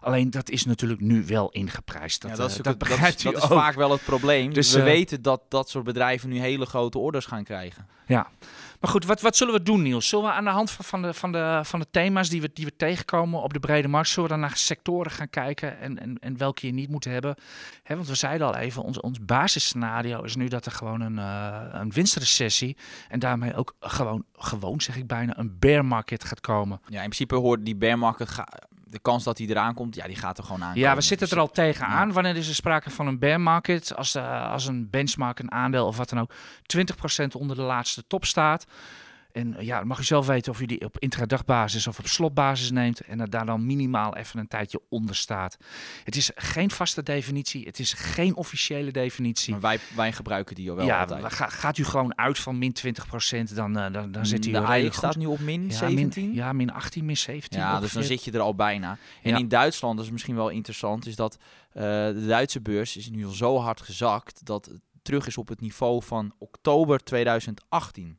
Alleen 0.00 0.30
dat 0.30 0.50
is 0.50 0.64
natuurlijk 0.64 1.00
nu 1.00 1.24
wel 1.26 1.50
ingeprijsd. 1.50 2.22
Dat, 2.22 2.30
ja, 2.30 2.36
dat, 2.36 2.50
is, 2.50 2.56
dat, 2.56 2.80
dat, 2.80 2.88
is, 2.88 3.22
dat 3.22 3.34
is 3.34 3.44
vaak 3.44 3.74
wel 3.74 3.90
het 3.90 4.04
probleem. 4.04 4.52
Dus, 4.52 4.72
we 4.72 4.82
weten 4.82 5.22
dat 5.22 5.42
dat 5.48 5.70
soort 5.70 5.84
bedrijven 5.84 6.28
nu 6.28 6.38
hele 6.38 6.66
grote 6.66 6.98
orders 6.98 7.26
gaan 7.26 7.44
krijgen. 7.44 7.86
Ja, 8.06 8.30
maar 8.80 8.90
goed, 8.90 9.04
wat, 9.04 9.20
wat 9.20 9.36
zullen 9.36 9.54
we 9.54 9.62
doen, 9.62 9.82
Niels? 9.82 10.08
Zullen 10.08 10.24
we 10.24 10.32
aan 10.32 10.44
de 10.44 10.50
hand 10.50 10.70
van, 10.70 11.02
de, 11.02 11.14
van, 11.14 11.32
de, 11.32 11.60
van 11.62 11.80
de 11.80 11.86
thema's 11.90 12.28
die 12.28 12.40
we, 12.40 12.50
die 12.52 12.64
we 12.64 12.76
tegenkomen 12.76 13.42
op 13.42 13.52
de 13.52 13.60
brede 13.60 13.88
markt, 13.88 14.08
zullen 14.08 14.28
we 14.28 14.34
dan 14.36 14.44
naar 14.44 14.56
sectoren 14.56 15.10
gaan 15.10 15.30
kijken 15.30 15.78
en, 15.80 15.98
en, 15.98 16.18
en 16.18 16.36
welke 16.36 16.66
je 16.66 16.72
niet 16.72 16.88
moet 16.88 17.04
hebben? 17.04 17.34
Hè, 17.82 17.94
want 17.94 18.08
we 18.08 18.14
zeiden 18.14 18.46
al 18.46 18.56
even, 18.56 18.82
ons, 18.82 19.00
ons 19.00 19.24
basisscenario 19.24 20.22
is 20.22 20.36
nu 20.36 20.48
dat 20.48 20.66
er 20.66 20.72
gewoon 20.72 21.00
een, 21.00 21.16
uh, 21.16 21.60
een 21.70 21.92
winstrecessie 21.92 22.76
en 23.08 23.18
daarmee 23.18 23.54
ook 23.54 23.74
gewoon, 23.80 24.24
gewoon 24.32 24.80
zeg 24.80 24.96
ik 24.96 25.06
bijna, 25.06 25.38
een 25.38 25.58
bear 25.58 25.84
market 25.84 26.24
gaat 26.24 26.40
komen. 26.40 26.80
Ja, 26.86 27.02
in 27.02 27.10
principe 27.10 27.34
hoort 27.34 27.64
die 27.64 27.76
bear 27.76 27.98
market, 27.98 28.30
de 28.90 28.98
kans 28.98 29.24
dat 29.24 29.38
hij 29.38 29.46
eraan 29.46 29.74
komt, 29.74 29.94
ja, 29.94 30.06
die 30.06 30.16
gaat 30.16 30.38
er 30.38 30.44
gewoon 30.44 30.64
aan. 30.64 30.74
Ja, 30.74 30.94
we 30.94 31.00
zitten 31.00 31.30
er 31.30 31.38
al 31.38 31.50
tegenaan. 31.50 32.06
Ja. 32.08 32.14
Wanneer 32.14 32.36
is 32.36 32.48
er 32.48 32.54
sprake 32.54 32.90
van 32.90 33.06
een 33.06 33.18
bear 33.18 33.40
market? 33.40 33.96
Als, 33.96 34.16
uh, 34.16 34.50
als 34.50 34.66
een 34.66 34.90
benchmark, 34.90 35.38
een 35.38 35.52
aandeel 35.52 35.86
of 35.86 35.96
wat 35.96 36.08
dan 36.08 36.20
ook, 36.20 36.32
20% 36.66 37.36
onder 37.36 37.56
de 37.56 37.62
laatste 37.62 38.06
top 38.06 38.24
staat. 38.24 38.66
En 39.32 39.56
ja, 39.58 39.78
dan 39.78 39.86
mag 39.86 39.98
u 39.98 40.04
zelf 40.04 40.26
weten 40.26 40.52
of 40.52 40.60
u 40.60 40.66
die 40.66 40.84
op 40.84 40.98
intradagbasis 40.98 41.86
of 41.86 41.98
op 41.98 42.06
slotbasis 42.06 42.70
neemt 42.70 43.00
en 43.00 43.20
er 43.20 43.30
daar 43.30 43.46
dan 43.46 43.66
minimaal 43.66 44.16
even 44.16 44.38
een 44.38 44.48
tijdje 44.48 44.80
onder 44.88 45.16
staat. 45.16 45.56
Het 46.04 46.16
is 46.16 46.30
geen 46.34 46.70
vaste 46.70 47.02
definitie, 47.02 47.64
het 47.64 47.78
is 47.78 47.92
geen 47.92 48.36
officiële 48.36 48.90
definitie. 48.90 49.52
Maar 49.52 49.60
wij, 49.60 49.78
wij 49.96 50.12
gebruiken 50.12 50.54
die 50.54 50.70
al 50.70 50.76
wel 50.76 50.86
ja, 50.86 51.00
altijd. 51.00 51.32
Ga, 51.32 51.48
gaat 51.48 51.78
u 51.78 51.84
gewoon 51.84 52.18
uit 52.18 52.38
van 52.38 52.58
min 52.58 52.76
20%, 52.86 53.54
dan, 53.54 53.78
uh, 53.78 53.92
dan, 53.92 54.12
dan 54.12 54.26
zit 54.26 54.46
u 54.46 54.50
De 54.50 54.64
redelijk 54.64 54.94
staat 54.94 55.16
nu 55.16 55.26
op 55.26 55.40
min 55.40 55.72
17? 55.72 56.24
Min, 56.24 56.34
ja, 56.34 56.52
min 56.52 56.72
18, 56.72 57.04
min 57.04 57.16
17. 57.16 57.58
Ja, 57.58 57.64
ongeveer. 57.64 57.84
dus 57.84 57.92
dan 57.92 58.02
zit 58.02 58.24
je 58.24 58.32
er 58.32 58.40
al 58.40 58.54
bijna. 58.54 58.98
En 59.22 59.30
ja. 59.30 59.38
in 59.38 59.48
Duitsland, 59.48 59.96
dat 59.96 60.04
is 60.04 60.12
misschien 60.12 60.34
wel 60.34 60.48
interessant, 60.48 61.06
is 61.06 61.16
dat 61.16 61.38
uh, 61.74 61.82
de 61.82 62.24
Duitse 62.26 62.60
beurs 62.60 62.96
is 62.96 63.10
nu 63.10 63.26
al 63.26 63.32
zo 63.32 63.58
hard 63.58 63.80
gezakt 63.80 64.46
dat 64.46 64.64
het 64.64 64.80
terug 65.02 65.26
is 65.26 65.36
op 65.36 65.48
het 65.48 65.60
niveau 65.60 66.02
van 66.02 66.32
oktober 66.38 67.04
2018. 67.04 68.18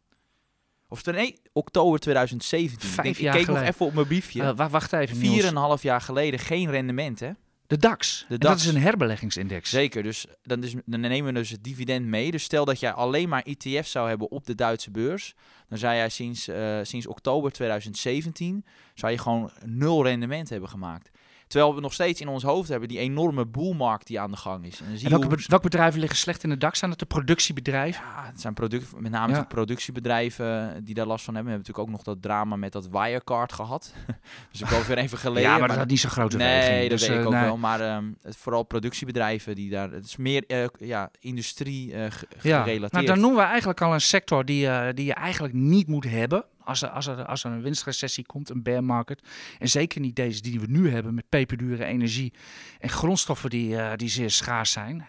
Of 0.89 1.05
nee, 1.05 1.41
oktober 1.53 1.99
2017. 1.99 2.89
Vijf 2.89 3.07
ik, 3.07 3.17
jaar 3.17 3.25
ik 3.25 3.31
keek 3.31 3.45
geleden. 3.45 3.65
nog 3.65 3.73
even 3.73 3.85
op 3.85 3.93
mijn 3.93 4.07
briefje. 4.07 4.41
Uh, 4.41 4.69
wacht 4.69 4.93
even. 4.93 5.17
Vier 5.17 5.43
en 5.43 5.49
een 5.49 5.55
half 5.55 5.83
jaar 5.83 6.01
geleden 6.01 6.39
geen 6.39 6.69
rendement, 6.71 7.19
hè? 7.19 7.31
De 7.67 7.77
DAX. 7.77 8.25
De 8.27 8.33
En 8.33 8.39
DAX. 8.39 8.63
dat 8.63 8.73
is 8.73 8.75
een 8.75 8.81
herbelegingsindex. 8.81 9.69
Zeker, 9.69 10.03
dus 10.03 10.25
dan, 10.43 10.63
dan 10.85 10.99
nemen 10.99 11.33
we 11.33 11.39
dus 11.39 11.49
het 11.49 11.63
dividend 11.63 12.05
mee. 12.05 12.31
Dus 12.31 12.43
stel 12.43 12.65
dat 12.65 12.79
jij 12.79 12.91
alleen 12.91 13.29
maar 13.29 13.41
ETF's 13.41 13.91
zou 13.91 14.09
hebben 14.09 14.31
op 14.31 14.45
de 14.45 14.55
Duitse 14.55 14.91
beurs, 14.91 15.35
dan 15.67 15.77
zou 15.77 15.95
jij 15.95 16.09
sinds, 16.09 16.47
uh, 16.47 16.79
sinds 16.81 17.07
oktober 17.07 17.51
2017 17.51 18.65
zou 18.93 19.11
je 19.11 19.17
gewoon 19.17 19.51
nul 19.65 20.03
rendement 20.03 20.49
hebben 20.49 20.69
gemaakt. 20.69 21.09
Terwijl 21.49 21.75
we 21.75 21.81
nog 21.81 21.93
steeds 21.93 22.21
in 22.21 22.27
ons 22.27 22.43
hoofd 22.43 22.69
hebben 22.69 22.87
die 22.87 22.97
enorme 22.99 23.45
boelmarkt 23.45 24.07
die 24.07 24.19
aan 24.19 24.31
de 24.31 24.37
gang 24.37 24.65
is. 24.65 24.79
En, 24.79 24.85
dan 24.87 24.97
zie 24.97 25.05
En 25.05 25.13
je 25.13 25.19
welke, 25.19 25.35
hoe- 25.35 25.43
welke 25.47 25.63
bedrijven 25.69 25.99
liggen 25.99 26.17
slecht 26.17 26.43
in 26.43 26.49
de 26.49 26.57
DAX? 26.57 26.79
Zijn 26.79 26.91
het 26.91 26.99
de 26.99 27.05
productiebedrijven? 27.05 28.03
Ja, 28.15 28.25
het 28.25 28.41
zijn 28.41 28.53
product, 28.53 28.99
met 28.99 29.11
name 29.11 29.33
Ja. 29.33 29.39
de 29.39 29.45
productiebedrijven 29.47 30.81
die 30.83 30.93
daar 30.95 31.05
last 31.05 31.25
van 31.25 31.35
hebben. 31.35 31.51
We 31.51 31.57
hebben 31.57 31.73
natuurlijk 31.75 31.79
ook 31.87 31.89
nog 31.89 32.15
dat 32.15 32.21
drama 32.21 32.55
met 32.55 32.71
dat 32.71 32.87
Wirecard 32.91 33.53
gehad. 33.53 33.93
dus 34.51 34.61
ik 34.61 34.67
wel 34.67 34.83
weer 34.83 34.97
even 34.97 35.17
geleden. 35.17 35.49
ja, 35.49 35.57
maar 35.57 35.67
dat 35.67 35.77
had 35.77 35.87
niet 35.87 35.99
zo'n 35.99 36.09
grote 36.09 36.37
Nee, 36.37 36.59
weging. 36.59 36.89
dat 36.89 36.99
Dus, 36.99 37.07
weet 37.07 37.17
ik 37.17 37.21
eh, 37.21 37.27
ook 37.27 37.33
nee. 37.33 37.43
wel. 37.43 37.57
Maar 37.57 37.81
ehm, 37.81 38.11
het, 38.21 38.37
vooral 38.37 38.63
productiebedrijven 38.63 39.55
die 39.55 39.69
daar... 39.69 39.91
Het 39.91 40.05
is 40.05 40.17
meer 40.17 40.43
eh, 40.47 40.65
ja, 40.79 41.11
industrie 41.19 41.93
eh, 41.93 42.11
ge- 42.11 42.27
Ja, 42.41 42.61
gerelateerd. 42.63 42.91
nou, 42.91 43.05
dan 43.05 43.19
noemen 43.19 43.39
we 43.39 43.45
eigenlijk 43.47 43.81
al 43.81 43.93
een 43.93 44.01
sector 44.01 44.45
die, 44.45 44.67
eh, 44.67 44.93
die 44.93 45.05
je 45.05 45.13
eigenlijk 45.13 45.53
niet 45.53 45.87
moet 45.87 46.05
hebben. 46.09 46.43
Als 46.69 46.81
er, 46.81 46.89
als, 46.89 47.07
er, 47.07 47.25
als 47.25 47.43
er 47.43 47.51
een 47.51 47.61
winstrecessie 47.61 48.25
komt, 48.25 48.49
een 48.49 48.63
bear 48.63 48.83
market. 48.83 49.21
En 49.59 49.69
zeker 49.69 50.01
niet 50.01 50.15
deze 50.15 50.41
die 50.41 50.59
we 50.59 50.65
nu 50.69 50.89
hebben 50.89 51.13
met 51.13 51.29
peperdure 51.29 51.85
energie 51.85 52.33
en 52.79 52.89
grondstoffen 52.89 53.49
die, 53.49 53.77
eh, 53.77 53.95
die 53.95 54.09
zeer 54.09 54.29
schaars 54.29 54.71
zijn. 54.71 55.07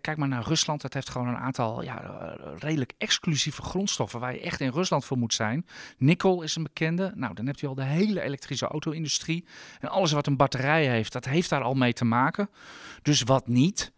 Kijk 0.00 0.16
maar 0.16 0.28
naar 0.28 0.42
Rusland. 0.42 0.80
Dat 0.80 0.94
heeft 0.94 1.10
gewoon 1.10 1.28
een 1.28 1.36
aantal 1.36 1.82
ja, 1.82 2.02
eh, 2.02 2.52
redelijk 2.58 2.92
exclusieve 2.98 3.62
grondstoffen 3.62 4.20
waar 4.20 4.32
je 4.32 4.40
echt 4.40 4.60
in 4.60 4.70
Rusland 4.70 5.04
voor 5.04 5.18
moet 5.18 5.34
zijn. 5.34 5.66
Nikkel 5.98 6.42
is 6.42 6.56
een 6.56 6.62
bekende. 6.62 7.12
Nou, 7.14 7.34
dan 7.34 7.46
hebt 7.46 7.62
u 7.62 7.66
al 7.66 7.74
de 7.74 7.84
hele 7.84 8.20
elektrische 8.20 8.66
auto-industrie. 8.66 9.44
En 9.80 9.88
alles 9.88 10.12
wat 10.12 10.26
een 10.26 10.36
batterij 10.36 10.86
heeft, 10.86 11.12
dat 11.12 11.24
heeft 11.24 11.50
daar 11.50 11.62
al 11.62 11.74
mee 11.74 11.92
te 11.92 12.04
maken. 12.04 12.50
Dus 13.02 13.22
wat 13.22 13.46
niet? 13.46 13.92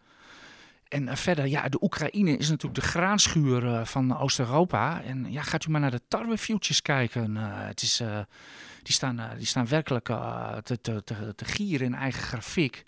En 0.90 1.08
eh, 1.08 1.16
verder, 1.16 1.46
ja, 1.46 1.68
de 1.68 1.82
Oekraïne 1.82 2.36
is 2.36 2.48
natuurlijk 2.48 2.80
de 2.82 2.88
graanschuur 2.88 3.66
eh, 3.74 3.84
van 3.84 4.18
Oost-Europa. 4.18 5.02
En 5.02 5.32
ja, 5.32 5.42
gaat 5.42 5.64
u 5.64 5.70
maar 5.70 5.80
naar 5.80 5.90
de 5.90 6.00
tarwe 6.08 6.38
futures 6.38 6.82
kijken. 6.82 7.36
Eh, 7.36 7.42
het 7.46 7.82
is, 7.82 8.02
die, 8.82 8.94
staan, 8.94 9.20
die 9.36 9.46
staan 9.46 9.66
werkelijk 9.66 10.04
te, 10.62 10.80
te, 10.80 11.04
te, 11.04 11.34
te 11.34 11.44
gieren 11.44 11.86
in 11.86 11.94
eigen 11.94 12.22
grafiek. 12.22 12.84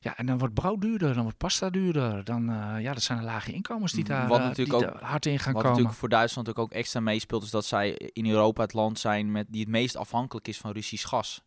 Ja, 0.00 0.16
en 0.16 0.26
dan 0.26 0.38
wordt 0.38 0.54
brood 0.54 0.80
duurder, 0.80 1.14
dan 1.14 1.22
wordt 1.22 1.38
pasta 1.38 1.70
duurder. 1.70 2.24
Dan, 2.24 2.44
ja, 2.80 2.92
dat 2.92 3.02
zijn 3.02 3.18
de 3.18 3.24
lage 3.24 3.52
inkomens 3.52 3.92
die 3.92 4.04
daar, 4.04 4.28
Wat 4.28 4.38
natuurlijk 4.38 4.78
die 4.78 4.88
ook- 4.88 5.00
daar 5.00 5.10
hard 5.10 5.26
in 5.26 5.38
gaan 5.38 5.52
Wat 5.52 5.62
komen. 5.62 5.70
natuurlijk 5.70 5.98
voor 5.98 6.08
Duitsland 6.08 6.48
ook, 6.48 6.58
ook 6.58 6.72
extra 6.72 7.00
meespeelt, 7.00 7.42
is 7.42 7.50
dat 7.50 7.64
zij 7.64 7.90
in 8.12 8.26
Europa 8.26 8.62
het 8.62 8.72
land 8.72 8.98
zijn 8.98 9.32
met, 9.32 9.46
die 9.50 9.60
het 9.60 9.70
meest 9.70 9.96
afhankelijk 9.96 10.48
is 10.48 10.58
van 10.58 10.72
Russisch 10.72 11.08
gas. 11.08 11.42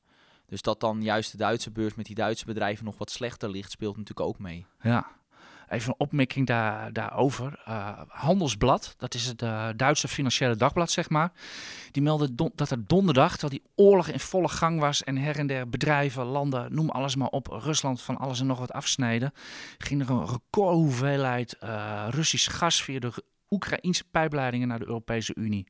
Dus 0.46 0.62
dat 0.62 0.80
dan 0.80 1.02
juist 1.02 1.32
de 1.32 1.38
Duitse 1.38 1.72
beurs 1.72 1.96
met 1.96 2.06
die 2.06 2.16
Duitse 2.16 2.46
bedrijven 2.46 2.86
nog 2.86 2.98
wat 2.98 3.12
slechter 3.12 3.50
ligt, 3.50 3.72
speelt 3.72 3.98
natuurlijk 3.98 4.28
ook 4.28 4.40
mee. 4.40 4.66
Ja. 4.82 5.08
Even 5.74 5.90
een 5.90 6.00
opmerking 6.00 6.48
daar, 6.48 6.94
daarover. 6.94 7.62
Eh, 7.66 8.02
Handelsblad, 8.08 8.96
dat 8.98 9.14
is 9.14 9.26
het 9.26 9.42
eh, 9.42 9.68
Duitse 9.76 10.08
financiële 10.08 10.56
dagblad, 10.56 10.92
zeg 10.92 11.10
maar. 11.10 11.32
Die 11.92 12.02
meldde 12.02 12.52
dat 12.56 12.70
er 12.70 12.88
donderdag, 12.88 13.32
terwijl 13.32 13.62
die 13.62 13.72
oorlog 13.86 14.08
in 14.08 14.20
volle 14.20 14.48
gang 14.48 14.80
was... 14.80 15.04
en 15.04 15.18
her 15.18 15.38
en 15.38 15.48
der 15.48 15.70
bedrijven, 15.70 16.26
landen, 16.26 16.74
noem 16.74 16.90
alles 16.90 17.16
maar 17.16 17.28
op... 17.28 17.48
Rusland 17.48 18.02
van 18.02 18.18
alles 18.18 18.40
en 18.40 18.48
nog 18.48 18.60
wat 18.60 18.72
afsneden... 18.72 19.34
ging 19.78 20.02
er 20.02 20.10
een 20.10 20.26
recordhoeveelheid 20.28 21.58
eh 21.58 22.08
Russisch 22.10 22.58
gas 22.58 22.84
via 22.84 23.00
de 23.00 23.24
Oekraïnse 23.54 24.04
pijpleidingen 24.12 24.68
naar 24.68 24.80
de 24.80 24.86
Europese 24.88 25.36
Unie. 25.36 25.68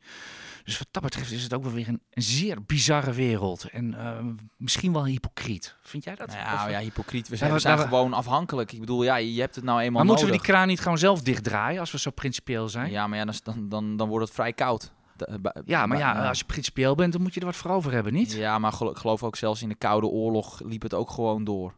Dus 0.64 0.78
wat 0.78 0.88
dat 0.92 1.04
betreft 1.04 1.32
is 1.32 1.44
het 1.44 1.54
ook 1.54 1.64
wel 1.64 1.72
weer 1.74 1.88
een, 1.88 2.02
een 2.10 2.22
zeer 2.22 2.64
bizarre 2.66 3.14
wereld. 3.14 3.64
En 3.72 3.94
eh, 3.94 4.26
misschien 4.58 4.94
wel 4.94 5.06
hypocriet. 5.06 5.76
Vind 5.82 6.04
jij 6.04 6.16
dat? 6.16 6.28
Nou 6.28 6.40
ja, 6.40 6.66
eh, 6.66 6.72
ja, 6.72 6.80
hypocriet. 6.80 7.28
We 7.28 7.36
zijn, 7.36 7.50
we 7.50 7.56
we- 7.56 7.62
zijn 7.62 7.78
we- 7.78 7.84
gewoon 7.84 8.14
afhankelijk. 8.14 8.72
Ik 8.72 8.80
bedoel, 8.80 9.04
ja, 9.04 9.16
je 9.16 9.40
hebt 9.40 9.56
het 9.56 9.64
nou 9.64 9.80
eenmaal 9.80 9.92
maar 9.98 10.06
moeten 10.06 10.26
we 10.26 10.32
nodig. 10.32 10.46
die 10.46 10.54
kraan 10.56 10.68
niet 10.68 10.80
gewoon 10.80 10.98
zelf 10.98 11.22
dichtdraaien 11.22 11.80
als 11.80 11.92
we 11.92 12.00
zo 12.00 12.12
principieel 12.12 12.70
zijn? 12.70 12.92
Ja, 12.92 13.08
maar 13.08 13.18
ja, 13.18 13.26
dan, 13.26 13.36
dan, 13.44 13.70
dan, 13.70 13.98
dan 13.98 14.08
wordt 14.10 14.26
het 14.26 14.34
vrij 14.36 14.54
koud. 14.54 14.92
Eh, 15.18 15.36
Ja, 15.66 15.86
maar 15.86 15.98
ja, 15.98 16.28
als 16.28 16.40
je 16.40 16.46
principieel 16.46 16.96
bent, 16.96 17.14
dan 17.14 17.22
moet 17.22 17.34
je 17.34 17.40
er 17.40 17.46
wat 17.46 17.56
voor 17.56 17.72
over 17.72 17.92
hebben, 17.92 18.14
niet? 18.14 18.32
Ja, 18.34 18.60
maar 18.60 18.74
geloof 18.74 19.24
ook 19.24 19.36
zelfs 19.36 19.62
in 19.62 19.70
de 19.70 19.76
Koude 19.76 20.08
Oorlog 20.08 20.62
liep 20.66 20.82
het 20.82 20.94
ook 20.94 21.10
gewoon 21.12 21.44
door. 21.44 21.76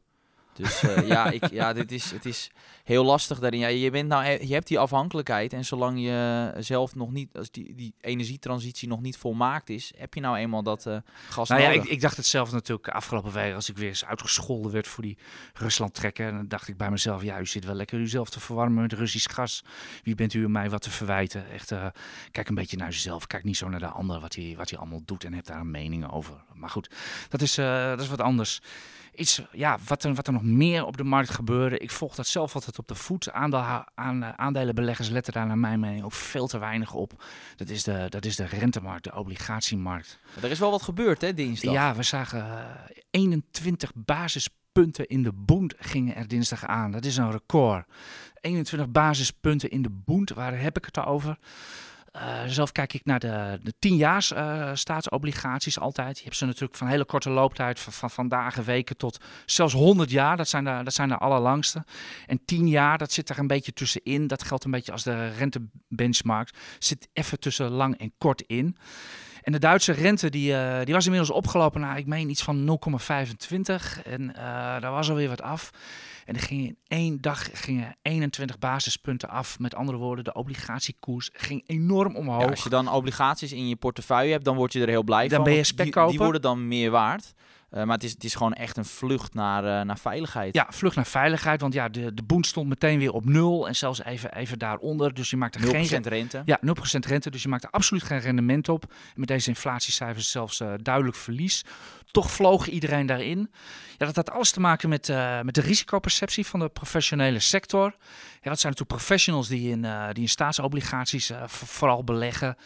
Dus 0.55 0.83
eh, 0.83 1.07
ja, 1.07 1.29
ik, 1.31 1.51
ja 1.51 1.74
dit 1.74 1.91
is, 1.91 2.12
het 2.12 2.25
is 2.25 2.51
heel 2.83 3.05
lastig 3.05 3.39
daarin. 3.39 3.59
Ja, 3.59 3.67
je, 3.67 3.89
bent 3.89 4.07
nou, 4.07 4.24
e- 4.25 4.47
je 4.47 4.53
hebt 4.53 4.67
die 4.67 4.79
afhankelijkheid 4.79 5.53
en 5.53 5.65
zolang 5.65 6.00
je 6.00 6.53
zelf 6.59 6.95
nog 6.95 7.12
niet, 7.12 7.38
als 7.38 7.51
die, 7.51 7.75
die 7.75 7.93
energietransitie 8.01 8.88
nog 8.88 9.01
niet 9.01 9.17
volmaakt 9.17 9.69
is, 9.69 9.93
heb 9.97 10.13
je 10.13 10.19
nou 10.19 10.38
eenmaal 10.38 10.63
dat 10.63 10.85
eh, 10.85 10.97
gas 11.29 11.50
Nou 11.50 11.62
ja, 11.62 11.67
nodig. 11.67 11.83
ik, 11.83 11.89
ik 11.89 12.01
dacht 12.01 12.17
het 12.17 12.25
zelf 12.25 12.51
natuurlijk 12.51 12.88
afgelopen 12.88 13.31
week 13.31 13.53
als 13.53 13.69
ik 13.69 13.77
weer 13.77 13.88
eens 13.88 14.05
uitgescholden 14.05 14.71
werd 14.71 14.88
voor 14.88 15.03
die 15.03 15.17
Rusland 15.53 15.93
trekken. 15.93 16.25
En 16.25 16.35
dan 16.35 16.47
dacht 16.47 16.67
ik 16.67 16.77
bij 16.77 16.91
mezelf, 16.91 17.24
ja, 17.24 17.39
u 17.39 17.45
zit 17.45 17.65
wel 17.65 17.75
lekker 17.75 18.00
uzelf 18.00 18.29
te 18.29 18.39
verwarmen 18.39 18.81
met 18.81 18.93
Russisch 18.93 19.33
gas. 19.33 19.63
Wie 20.03 20.15
bent 20.15 20.33
u 20.33 20.45
om 20.45 20.51
mij 20.51 20.69
wat 20.69 20.81
te 20.81 20.89
verwijten? 20.91 21.50
Echt, 21.50 21.71
eh, 21.71 21.85
kijk 22.31 22.50
een 22.50 22.55
beetje 22.55 22.77
naar 22.77 22.88
uzelf. 22.89 23.27
Kijk 23.27 23.43
niet 23.43 23.57
zo 23.57 23.69
naar 23.69 23.79
de 23.79 23.88
ander 23.88 24.19
wat 24.19 24.35
hij, 24.35 24.53
wat 24.57 24.69
hij 24.69 24.79
allemaal 24.79 25.01
doet 25.05 25.24
en 25.24 25.33
heb 25.33 25.45
daar 25.45 25.59
een 25.59 25.71
mening 25.71 26.12
over. 26.12 26.43
Maar 26.53 26.69
goed, 26.69 26.89
dat 27.29 27.41
is, 27.41 27.57
eh, 27.57 27.88
dat 27.88 28.01
is 28.01 28.07
wat 28.07 28.21
anders. 28.21 28.62
Iets, 29.15 29.41
ja, 29.51 29.77
wat 29.88 30.03
er, 30.03 30.13
wat 30.13 30.27
er 30.27 30.34
nog 30.34 30.43
meer 30.43 30.86
op 30.86 30.98
de 30.98 31.03
markt 31.03 31.29
gebeurde. 31.29 31.77
Ik 31.77 31.91
volg 31.91 32.15
dat 32.15 32.27
zelf 32.27 32.55
altijd 32.55 32.79
op 32.79 32.88
de 32.88 32.95
voet. 32.95 33.31
Aandeel, 33.31 33.84
aan, 33.95 34.24
eh, 34.24 34.29
aandelenbeleggers 34.36 35.10
letten 35.10 35.34
daar 35.34 35.45
naar 35.48 35.57
mijn 35.57 35.79
mening 35.79 36.03
ook 36.03 36.13
veel 36.13 36.48
te 36.48 36.57
weinig 36.57 36.93
op. 36.93 37.24
Dat 37.55 37.69
is 37.69 37.84
de, 37.84 38.05
dat 38.10 38.25
is 38.25 38.36
de 38.36 38.45
rentemarkt, 38.45 39.03
de 39.03 39.15
obligatiemarkt. 39.15 40.19
Er 40.41 40.51
is 40.51 40.60
wel 40.60 40.72
wat 40.72 40.81
gebeurd, 40.81 41.22
hè, 41.22 41.34
dinsdag. 41.34 41.74
Ja, 41.74 41.95
we 41.95 42.03
zagen 42.03 42.39
eh, 42.39 42.98
21 43.12 43.91
basispunten 43.95 45.07
in 45.07 45.24
de 45.24 45.34
Bund 45.34 45.74
gingen 45.77 46.15
er 46.15 46.27
dinsdag 46.27 46.65
aan. 46.65 46.91
Dat 46.91 47.05
is 47.05 47.17
een 47.17 47.31
record. 47.31 47.86
21 48.41 48.91
basispunten 48.91 49.69
in 49.69 49.81
de 49.81 49.91
Bund, 49.91 50.29
waar 50.29 50.60
heb 50.60 50.77
ik 50.77 50.86
het 50.86 51.05
over? 51.05 51.38
Uh, 52.15 52.41
zelf 52.48 52.72
kijk 52.72 52.93
ik 52.93 53.05
naar 53.05 53.19
de, 53.19 53.60
de 53.63 53.74
10 53.79 53.95
jaar 53.95 54.27
uh, 54.34 54.69
staatsobligaties 54.74 55.79
altijd. 55.79 56.17
Je 56.17 56.24
hebt 56.24 56.36
ze 56.36 56.45
natuurlijk 56.45 56.75
van 56.75 56.88
hele 56.88 57.05
korte 57.05 57.29
looptijd, 57.29 57.79
van, 57.79 57.93
van, 57.93 58.12
van, 58.12 58.27
dagen, 58.27 58.63
weken 58.63 58.98
tot 58.98 59.17
zelfs 59.45 59.74
100 59.74 60.12
jaar. 60.12 60.38
Dat 60.38 60.48
zijn, 60.48 60.63
de, 60.63 60.81
dat 60.84 60.93
zijn 60.93 61.10
de 61.10 61.17
allerlangste. 61.17 61.84
En 62.25 62.45
10 62.45 62.67
jaar, 62.67 62.98
dat 62.98 63.12
zit 63.12 63.29
er 63.29 63.39
een 63.39 63.48
beetje 63.48 63.74
tussenin. 63.74 64.27
Dat 64.27 64.43
geldt 64.43 64.63
een 64.63 64.72
beetje 64.72 64.91
als 64.91 65.03
de 65.03 65.29
rentebenchmark. 65.29 66.50
Zit 66.79 67.07
even 67.13 67.39
tussen 67.39 67.69
lang 67.69 67.98
en 67.98 68.13
kort 68.17 68.41
in. 68.41 68.77
En 69.45 69.51
de 69.51 69.59
Duitse 69.59 69.91
rente 69.91 70.29
die, 70.29 70.51
uh, 70.51 70.77
die 70.83 70.93
was 70.93 71.05
inmiddels 71.05 71.31
opgelopen 71.31 71.81
naar, 71.81 71.97
ik 71.97 72.05
meen, 72.05 72.29
iets 72.29 72.43
van 72.43 72.79
0,25. 72.91 74.03
En 74.03 74.21
uh, 74.21 74.35
daar 74.79 74.91
was 74.91 75.09
alweer 75.09 75.29
wat 75.29 75.41
af. 75.41 75.69
En 76.25 76.35
er 76.35 76.41
gingen 76.41 76.67
in 76.67 76.77
één 76.87 77.21
dag 77.21 77.49
gingen 77.53 77.95
21 78.01 78.59
basispunten 78.59 79.29
af. 79.29 79.59
Met 79.59 79.75
andere 79.75 79.97
woorden, 79.97 80.23
de 80.23 80.33
obligatiekoers 80.33 81.29
ging 81.33 81.63
enorm 81.65 82.15
omhoog. 82.15 82.41
Ja, 82.41 82.49
als 82.49 82.63
je 82.63 82.69
dan 82.69 82.91
obligaties 82.91 83.51
in 83.51 83.67
je 83.67 83.75
portefeuille 83.75 84.31
hebt, 84.31 84.45
dan 84.45 84.55
word 84.55 84.73
je 84.73 84.81
er 84.81 84.87
heel 84.87 85.03
blij 85.03 85.27
dan 85.27 85.35
van. 85.35 85.43
Ben 85.43 85.53
je 85.53 85.63
spek 85.63 85.93
die, 85.93 86.07
die 86.07 86.17
worden 86.17 86.41
dan 86.41 86.67
meer 86.67 86.91
waard. 86.91 87.33
Uh, 87.75 87.84
maar 87.84 87.96
het 87.96 88.03
is, 88.03 88.12
het 88.12 88.24
is 88.24 88.36
gewoon 88.36 88.53
echt 88.53 88.77
een 88.77 88.86
vlucht 88.86 89.34
naar, 89.34 89.63
uh, 89.63 89.82
naar 89.82 90.00
veiligheid. 90.00 90.55
Ja, 90.55 90.67
vlucht 90.70 90.96
naar 90.96 91.05
veiligheid. 91.05 91.62
Want 91.62 91.74
ja, 91.74 91.89
de, 91.89 92.13
de 92.13 92.24
boen 92.24 92.44
stond 92.44 92.67
meteen 92.70 93.00
weer 93.00 93.12
op 93.12 93.25
nul. 93.25 93.67
En 93.67 93.75
zelfs 93.75 94.03
even, 94.03 94.36
even 94.36 94.60
daaronder. 94.60 95.13
Dus 95.13 95.29
je 95.29 95.38
maakt 95.38 95.55
er 95.55 95.62
0% 95.62 95.65
geen 95.65 96.01
rente. 96.01 96.41
Ja, 96.46 96.60
0% 96.65 96.70
rente. 97.08 97.29
Dus 97.29 97.44
je 97.44 97.50
maakt 97.50 97.63
er 97.63 97.70
absoluut 97.70 98.03
geen 98.03 98.20
rendement 98.20 98.70
op. 98.70 98.84
En 98.84 99.20
met 99.20 99.27
deze 99.27 99.50
inflatiecijfers 99.50 100.32
zelfs 100.32 100.60
uh, 100.60 100.74
duidelijk 100.82 101.17
verlies. 101.17 101.63
Toch 102.12 102.32
vloog 102.32 102.67
iedereen 102.67 103.05
daarin. 103.05 103.51
Ja, 103.98 104.05
dat 104.05 104.15
had 104.15 104.32
alles 104.32 104.51
te 104.51 104.60
maken 104.60 104.89
met, 104.89 105.08
met 105.44 105.55
de 105.55 105.62
risicoperceptie 105.62 106.46
van 106.46 106.60
de 106.60 106.70
professionele 106.70 107.39
sector. 107.39 107.84
Ja, 108.41 108.50
dat 108.50 108.60
zijn 108.60 108.72
natuurlijk 108.72 109.00
professionals 109.00 109.48
die 109.48 109.70
in, 109.70 109.82
die 110.12 110.24
in 110.24 110.29
staatsobligaties 110.29 111.32
vooral 111.48 112.03
beleggen. 112.03 112.58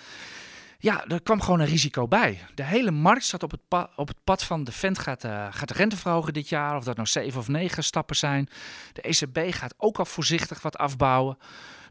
Ja, 0.81 1.05
er 1.07 1.21
kwam 1.21 1.41
gewoon 1.41 1.59
een 1.59 1.65
risico 1.65 2.07
bij. 2.07 2.39
De 2.55 2.63
hele 2.63 2.91
markt 2.91 3.24
staat 3.24 3.43
op 3.43 3.51
het, 3.51 3.88
op 3.95 4.07
het 4.07 4.24
pad 4.24 4.43
van 4.43 4.63
de 4.63 4.71
Fed 4.71 5.00
gaat, 5.00 5.24
uh, 5.24 5.48
gaat 5.50 5.67
de 5.67 5.74
rente 5.74 5.98
verhogen 5.98 6.33
dit 6.33 6.50
jaar. 6.50 6.75
Of 6.75 6.83
dat 6.83 6.95
nou 6.95 7.07
zeven 7.07 7.39
of 7.39 7.48
negen 7.48 7.83
stappen 7.83 8.15
zijn. 8.15 8.50
De 8.93 9.01
ECB 9.01 9.53
gaat 9.53 9.74
ook 9.77 10.00
al 10.00 10.05
voorzichtig 10.05 10.62
wat 10.62 10.77
afbouwen. 10.77 11.38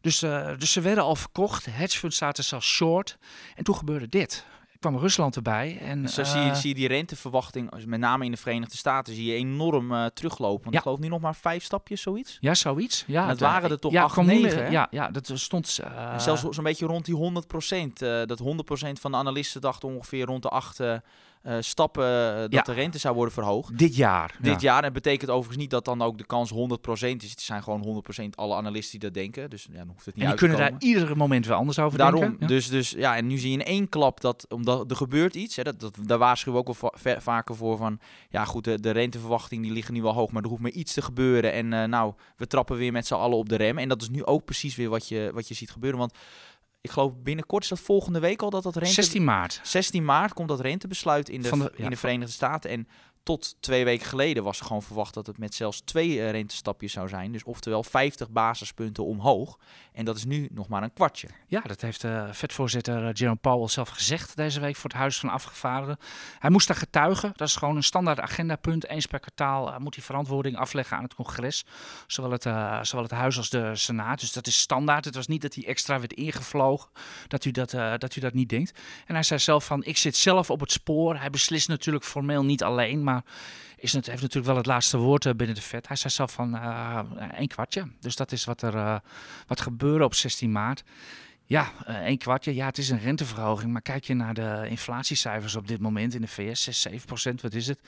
Dus, 0.00 0.22
uh, 0.22 0.50
dus 0.58 0.72
ze 0.72 0.80
werden 0.80 1.04
al 1.04 1.16
verkocht. 1.16 1.66
Hedgefunds 1.70 2.16
zaten 2.16 2.44
zelfs 2.44 2.74
short. 2.74 3.18
En 3.54 3.64
toen 3.64 3.76
gebeurde 3.76 4.08
dit 4.08 4.46
kwam 4.78 4.96
Rusland 4.96 5.36
erbij. 5.36 5.78
En, 5.80 6.08
Zo 6.08 6.24
zie, 6.24 6.40
je, 6.40 6.54
zie 6.54 6.68
je 6.68 6.74
die 6.74 6.88
renteverwachting, 6.88 7.84
met 7.86 8.00
name 8.00 8.24
in 8.24 8.30
de 8.30 8.36
Verenigde 8.36 8.76
Staten, 8.76 9.14
zie 9.14 9.24
je 9.24 9.34
enorm 9.34 9.92
uh, 9.92 10.06
teruglopen. 10.06 10.64
Want 10.64 10.76
ik 10.76 10.82
geloof 10.82 10.98
nu 10.98 11.08
nog 11.08 11.20
maar 11.20 11.34
vijf 11.34 11.64
stapjes, 11.64 12.02
zoiets. 12.02 12.38
Ja, 12.40 12.54
zoiets. 12.54 13.04
Ja, 13.06 13.28
het 13.28 13.40
waren 13.40 13.70
er 13.70 13.78
toch 13.78 13.92
ja, 13.92 14.02
acht, 14.02 14.22
negen. 14.22 14.70
Ja, 14.70 14.88
ja, 14.90 15.10
dat 15.10 15.30
stond... 15.34 15.78
En 16.12 16.20
zelfs 16.20 16.42
zo'n 16.50 16.64
beetje 16.64 16.86
rond 16.86 17.04
die 17.04 17.14
100 17.14 17.46
procent. 17.46 17.98
Dat 17.98 18.38
100 18.38 18.64
procent 18.64 19.00
van 19.00 19.10
de 19.10 19.16
analisten 19.16 19.60
dachten 19.60 19.88
ongeveer 19.88 20.26
rond 20.26 20.42
de 20.42 20.48
acht... 20.48 20.80
Uh, 21.46 21.56
stappen 21.60 22.04
uh, 22.34 22.40
dat 22.40 22.52
Ja. 22.52 22.62
de 22.62 22.72
rente 22.72 22.98
zou 22.98 23.14
worden 23.14 23.34
verhoogd. 23.34 23.78
dit 23.78 23.96
jaar. 23.96 24.36
Dit 24.40 24.60
ja. 24.60 24.72
jaar. 24.72 24.84
En 24.84 24.92
betekent 24.92 25.30
overigens 25.30 25.56
niet 25.58 25.70
dat 25.70 25.84
dan 25.84 26.02
ook 26.02 26.18
de 26.18 26.26
kans 26.26 26.52
100% 26.52 26.54
is. 27.22 27.30
Het 27.30 27.40
zijn 27.40 27.62
gewoon 27.62 28.02
100% 28.20 28.24
alle 28.34 28.54
analisten 28.54 28.90
die 29.00 29.10
dat 29.10 29.22
denken. 29.22 29.50
Dus 29.50 29.66
ja, 29.70 29.78
dan 29.78 29.88
hoeft 29.88 30.04
het 30.06 30.14
niet 30.14 30.14
En 30.14 30.20
die 30.20 30.28
uit 30.30 30.38
kunnen 30.38 30.58
daar 30.58 30.72
ieder 30.78 31.16
moment 31.16 31.46
weer 31.46 31.54
anders 31.54 31.78
over 31.78 31.98
Daarom. 31.98 32.20
denken. 32.20 32.38
Ja. 32.40 32.46
Dus, 32.46 32.68
dus 32.68 32.90
ja, 32.90 33.16
en 33.16 33.26
nu 33.26 33.38
zie 33.38 33.50
je 33.50 33.58
in 33.58 33.64
één 33.64 33.88
klap 33.88 34.20
dat, 34.20 34.46
omdat 34.48 34.90
er 34.90 34.96
gebeurt 34.96 35.34
iets. 35.34 35.56
Hè, 35.56 35.62
dat, 35.62 35.80
dat, 35.80 35.96
daar 36.02 36.18
waarschuwen 36.18 36.62
we 36.62 36.68
ook 36.68 36.80
wel 36.80 36.90
va- 36.94 37.20
vaker 37.20 37.56
voor 37.56 37.76
van, 37.76 37.98
ja 38.30 38.44
goed, 38.44 38.64
de, 38.64 38.80
de 38.80 38.90
renteverwachtingen 38.90 39.64
die 39.64 39.72
liggen 39.72 39.94
nu 39.94 40.02
wel 40.02 40.14
hoog, 40.14 40.30
maar 40.30 40.42
er 40.42 40.48
hoeft 40.48 40.62
maar 40.62 40.70
iets 40.70 40.92
te 40.92 41.02
gebeuren. 41.02 41.52
En 41.52 41.72
eh, 41.72 41.84
nou, 41.84 42.12
we 42.36 42.46
trappen 42.46 42.76
weer 42.76 42.92
met 42.92 43.06
z'n 43.06 43.14
allen 43.14 43.38
op 43.38 43.48
de 43.48 43.56
rem. 43.56 43.78
En 43.78 43.88
dat 43.88 44.02
is 44.02 44.08
nu 44.08 44.24
ook 44.24 44.44
precies 44.44 44.76
weer 44.76 44.88
wat 44.88 45.08
je, 45.08 45.30
wat 45.34 45.48
je 45.48 45.54
ziet 45.54 45.70
gebeuren. 45.70 45.98
Want 45.98 46.12
ik 46.80 46.90
geloof 46.90 47.12
binnenkort 47.16 47.62
is 47.62 47.68
dat 47.68 47.80
volgende 47.80 48.20
week 48.20 48.42
al 48.42 48.50
dat 48.50 48.62
dat 48.62 48.76
rente... 48.76 48.92
16 48.92 49.24
maart. 49.24 49.60
16 49.62 50.04
maart 50.04 50.32
komt 50.32 50.48
dat 50.48 50.60
rentebesluit 50.60 51.28
in 51.28 51.42
de, 51.42 51.72
in 51.76 51.90
de 51.90 51.96
Verenigde 51.96 52.32
Staten. 52.32 52.70
En 52.70 52.88
tot 53.28 53.56
twee 53.60 53.84
weken 53.84 54.06
geleden 54.06 54.42
was 54.42 54.60
gewoon 54.60 54.82
verwacht 54.82 55.14
dat 55.14 55.26
het 55.26 55.38
met 55.38 55.54
zelfs 55.54 55.80
twee 55.80 56.20
eh, 56.20 56.30
rentestapjes 56.30 56.92
zou 56.92 57.08
zijn. 57.08 57.32
Dus 57.32 57.44
oftewel 57.44 57.82
50 57.82 58.30
basispunten 58.30 59.04
omhoog. 59.04 59.58
En 59.92 60.04
dat 60.04 60.16
is 60.16 60.24
nu 60.24 60.48
nog 60.52 60.68
maar 60.68 60.82
een 60.82 60.92
kwartje. 60.92 61.28
Ja, 61.46 61.60
dat 61.60 61.80
heeft 61.80 62.04
uh, 62.04 62.28
vetvoorzitter 62.30 63.02
uh, 63.02 63.08
Jerome 63.12 63.36
Powell 63.36 63.68
zelf 63.68 63.88
gezegd 63.88 64.36
deze 64.36 64.60
week 64.60 64.76
voor 64.76 64.90
het 64.90 64.98
Huis 64.98 65.18
van 65.18 65.28
Afgevaardigden. 65.28 65.98
Hij 66.38 66.50
moest 66.50 66.66
daar 66.68 66.76
getuigen. 66.76 67.32
Dat 67.36 67.48
is 67.48 67.56
gewoon 67.56 67.76
een 67.76 67.82
standaard 67.82 68.20
agendapunt. 68.20 68.86
Eens 68.86 69.06
per 69.06 69.20
kwartaal 69.20 69.78
moet 69.78 69.94
hij 69.94 70.04
verantwoording 70.04 70.56
afleggen 70.56 70.96
aan 70.96 71.02
het 71.02 71.14
congres. 71.14 71.64
Zowel 72.06 72.30
het, 72.30 72.42
zowel 72.86 73.02
het 73.02 73.10
Huis 73.10 73.36
als 73.36 73.50
de 73.50 73.76
Senaat. 73.76 74.20
Dus 74.20 74.32
dat 74.32 74.46
is 74.46 74.60
standaard. 74.60 75.04
Het 75.04 75.14
was 75.14 75.26
niet 75.26 75.42
dat 75.42 75.54
hij 75.54 75.66
extra 75.66 75.98
werd 75.98 76.12
ingevlogen. 76.12 76.90
Dat 77.28 77.44
u 77.44 77.50
dat, 77.50 77.70
dat, 77.98 78.16
u 78.16 78.20
dat 78.20 78.32
niet 78.32 78.48
denkt. 78.48 78.78
En 79.06 79.14
hij 79.14 79.22
zei 79.22 79.40
zelf 79.40 79.64
van, 79.64 79.84
ik 79.84 79.96
zit 79.96 80.16
zelf 80.16 80.50
op 80.50 80.60
het 80.60 80.72
spoor. 80.72 81.16
Hij 81.18 81.30
beslist 81.30 81.68
natuurlijk 81.68 82.04
formeel 82.04 82.44
niet 82.44 82.62
alleen, 82.62 83.04
maar 83.04 83.17
is 83.76 83.92
het, 83.92 84.06
heeft 84.06 84.20
natuurlijk 84.20 84.46
wel 84.46 84.56
het 84.56 84.66
laatste 84.66 84.98
woord 84.98 85.24
uh, 85.24 85.32
binnen 85.32 85.56
de 85.56 85.62
vet. 85.62 85.88
Hij 85.88 85.96
zei 85.96 86.12
zelf 86.12 86.32
van 86.32 86.54
uh, 86.54 87.00
een 87.38 87.48
kwartje. 87.48 87.88
Dus 88.00 88.16
dat 88.16 88.32
is 88.32 88.44
wat 88.44 88.62
er 88.62 88.74
uh, 88.74 88.96
wat 89.46 89.60
gebeurde 89.60 90.04
op 90.04 90.14
16 90.14 90.52
maart. 90.52 90.84
Ja, 91.48 91.72
een 91.84 92.18
kwartje. 92.18 92.54
Ja, 92.54 92.66
het 92.66 92.78
is 92.78 92.88
een 92.88 92.98
renteverhoging. 92.98 93.72
Maar 93.72 93.82
kijk 93.82 94.04
je 94.04 94.14
naar 94.14 94.34
de 94.34 94.66
inflatiecijfers 94.68 95.56
op 95.56 95.68
dit 95.68 95.80
moment 95.80 96.14
in 96.14 96.20
de 96.20 96.28
VS, 96.28 96.62
6, 96.62 96.80
7 96.80 97.06
procent, 97.06 97.40
wat 97.40 97.54
is 97.54 97.66
het? 97.66 97.80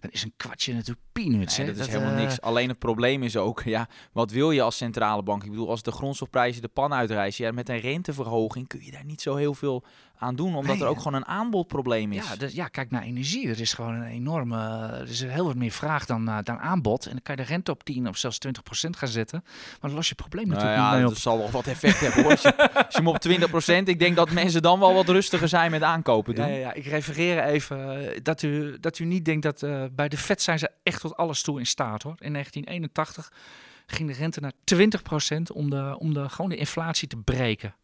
Dan 0.00 0.10
is 0.10 0.22
een 0.22 0.32
kwartje 0.36 0.72
natuurlijk 0.72 1.06
peanuts. 1.12 1.56
Nee, 1.56 1.66
hè? 1.66 1.72
dat 1.72 1.86
is 1.86 1.92
helemaal 1.92 2.14
eh, 2.14 2.20
niks. 2.20 2.40
Alleen 2.40 2.68
het 2.68 2.78
probleem 2.78 3.22
is 3.22 3.36
ook, 3.36 3.62
ja, 3.62 3.88
wat 4.12 4.30
wil 4.30 4.50
je 4.50 4.62
als 4.62 4.76
centrale 4.76 5.22
bank? 5.22 5.44
Ik 5.44 5.50
bedoel, 5.50 5.68
als 5.68 5.82
de 5.82 5.92
grondstofprijzen 5.92 6.62
de 6.62 6.68
pan 6.68 6.92
uitreizen, 6.92 7.44
ja, 7.44 7.52
met 7.52 7.68
een 7.68 7.80
renteverhoging 7.80 8.68
kun 8.68 8.84
je 8.84 8.90
daar 8.90 9.04
niet 9.04 9.20
zo 9.20 9.36
heel 9.36 9.54
veel 9.54 9.84
aan 10.18 10.36
doen, 10.36 10.54
omdat 10.54 10.74
Nee, 10.74 10.82
er 10.82 10.88
ook 10.88 10.96
gewoon 10.96 11.14
een 11.14 11.26
aanbodprobleem 11.26 12.12
is. 12.12 12.28
Ja, 12.28 12.36
dus, 12.36 12.52
ja, 12.52 12.68
kijk 12.68 12.90
naar 12.90 13.02
energie. 13.02 13.48
Er 13.48 13.60
is 13.60 13.72
gewoon 13.72 13.94
een 13.94 14.06
enorme. 14.06 14.88
Er 14.92 15.08
is 15.08 15.20
heel 15.20 15.44
wat 15.44 15.54
meer 15.54 15.70
vraag 15.70 16.06
dan, 16.06 16.28
uh, 16.28 16.38
dan 16.42 16.58
aanbod. 16.58 17.04
En 17.04 17.10
dan 17.10 17.22
kan 17.22 17.36
je 17.36 17.42
de 17.42 17.48
rente 17.48 17.70
op 17.70 17.84
10 17.84 18.08
of 18.08 18.16
zelfs 18.16 18.38
20 18.38 18.62
procent 18.62 18.96
gaan 18.96 19.08
zetten. 19.08 19.40
Maar 19.44 19.78
dan 19.80 19.92
los 19.92 20.08
je 20.08 20.14
het 20.16 20.20
probleem 20.20 20.48
Nou 20.48 20.54
natuurlijk 20.60 20.80
ja, 20.80 20.90
niet 20.90 20.98
mee 20.98 21.08
op. 21.08 21.12
dat 21.14 21.22
zal 21.22 21.38
wel 21.38 21.50
wat 21.50 21.66
effect 21.66 22.00
hebben 22.00 22.22
hoor. 22.22 22.30
Als 22.30 22.42
je, 22.42 22.72
als 22.72 22.94
je 22.94 22.98
hem 22.98 23.08
op 23.08 23.84
20%, 23.84 23.88
ik 23.88 23.98
denk 23.98 24.16
dat 24.16 24.30
mensen 24.30 24.62
dan 24.62 24.80
wel 24.80 24.94
wat 24.94 25.08
rustiger 25.08 25.48
zijn 25.48 25.70
met 25.70 25.82
aankopen 25.82 26.34
doen. 26.34 26.46
Ja, 26.46 26.52
ja, 26.52 26.58
ja, 26.58 26.72
ik 26.72 26.86
refereer 26.86 27.44
even 27.44 28.02
uh, 28.02 28.08
dat, 28.22 28.42
u, 28.42 28.78
dat 28.80 28.98
u 28.98 29.04
niet 29.04 29.24
denkt 29.24 29.42
dat 29.42 29.62
uh, 29.62 29.84
bij 29.92 30.08
de 30.08 30.16
Fed 30.16 30.42
zijn 30.42 30.58
ze 30.58 30.70
echt 30.82 31.00
tot 31.00 31.16
alles 31.16 31.42
toe 31.42 31.58
in 31.58 31.66
staat 31.66 32.02
hoor. 32.02 32.14
In 32.18 32.32
1981 32.32 33.32
ging 33.90 34.08
de 34.10 34.14
rente 34.16 34.40
naar 34.40 34.52
20% 34.74 35.52
om, 35.52 35.70
de, 35.70 35.96
om 35.98 36.14
de, 36.14 36.28
gewoon 36.28 36.50
de 36.50 36.56
inflatie 36.56 37.08
te 37.08 37.16
breken. 37.16 37.74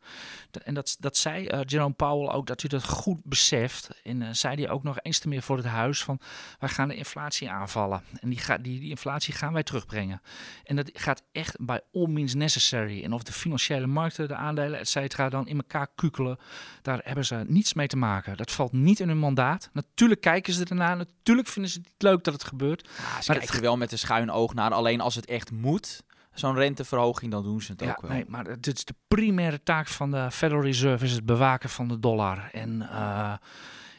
De, 0.50 0.60
en 0.60 0.74
dat, 0.74 0.96
dat 1.00 1.16
zei 1.16 1.48
uh, 1.48 1.60
Jerome 1.64 1.94
Powell 1.94 2.28
ook, 2.34 2.46
dat 2.46 2.62
u 2.62 2.68
dat 2.68 2.84
goed 2.84 3.20
beseft. 3.24 3.88
En 4.02 4.20
uh, 4.20 4.28
zei 4.32 4.54
hij 4.54 4.70
ook 4.70 4.82
nog 4.82 4.96
eens 5.02 5.18
te 5.18 5.28
meer 5.28 5.42
voor 5.42 5.56
het 5.56 5.66
huis 5.66 6.02
van, 6.04 6.20
wij 6.58 6.68
gaan 6.68 6.88
de 6.88 6.94
inflatie 6.94 7.50
aanvallen. 7.50 8.02
En 8.20 8.28
die, 8.28 8.38
ga, 8.38 8.58
die, 8.58 8.80
die 8.80 8.90
inflatie 8.90 9.34
gaan 9.34 9.52
wij 9.52 9.62
terugbrengen. 9.62 10.20
En 10.64 10.76
dat 10.76 10.90
gaat 10.92 11.22
echt 11.32 11.56
bij 11.64 11.80
all 11.92 12.06
means 12.06 12.34
necessary. 12.34 13.02
En 13.04 13.12
of 13.12 13.22
de 13.22 13.32
financiële 13.32 13.86
markten, 13.86 14.28
de 14.28 14.34
aandelen, 14.34 14.78
et 14.78 14.88
cetera, 14.88 15.28
dan 15.28 15.46
in 15.48 15.56
elkaar 15.56 15.88
kukelen, 15.94 16.38
daar 16.82 17.00
hebben 17.04 17.24
ze 17.24 17.44
niets 17.46 17.74
mee 17.74 17.86
te 17.86 17.96
maken. 17.96 18.36
Dat 18.36 18.50
valt 18.52 18.72
niet 18.72 19.00
in 19.00 19.08
hun 19.08 19.18
mandaat. 19.18 19.70
Natuurlijk 19.72 20.20
kijken 20.20 20.52
ze 20.52 20.64
ernaar, 20.64 20.96
natuurlijk 20.96 21.48
vinden 21.48 21.70
ze 21.70 21.78
het 21.78 22.02
leuk 22.02 22.24
dat 22.24 22.34
het 22.34 22.44
gebeurt. 22.44 22.82
Ja, 22.82 22.92
ze 22.92 23.02
Maar 23.02 23.22
kijken 23.36 23.54
het- 23.54 23.60
wel 23.64 23.76
met 23.76 23.92
een 23.92 23.98
schuin 23.98 24.30
oog 24.30 24.54
naar. 24.54 24.70
Alleen 24.70 25.00
als 25.00 25.14
het 25.14 25.26
echt 25.26 25.50
moet, 25.50 25.93
zo'n 26.35 26.55
renteverhoging, 26.55 27.31
dan 27.31 27.42
doen 27.42 27.62
ze 27.62 27.73
het 27.73 27.81
Ja, 27.81 27.90
ook 27.90 28.01
wel. 28.01 28.11
nee, 28.11 28.25
maar 28.29 28.44
het 28.44 28.66
is 28.66 28.85
de 28.85 28.94
primaire 29.09 29.62
taak 29.62 29.88
van 29.88 30.11
de 30.11 30.31
Federal 30.31 30.62
Reserve 30.62 31.05
is 31.05 31.12
het 31.12 31.27
bewaken 31.27 31.68
van 31.68 31.88
de 31.88 31.99
dollar. 31.99 32.49
En, 32.53 32.81
uh, 32.83 33.33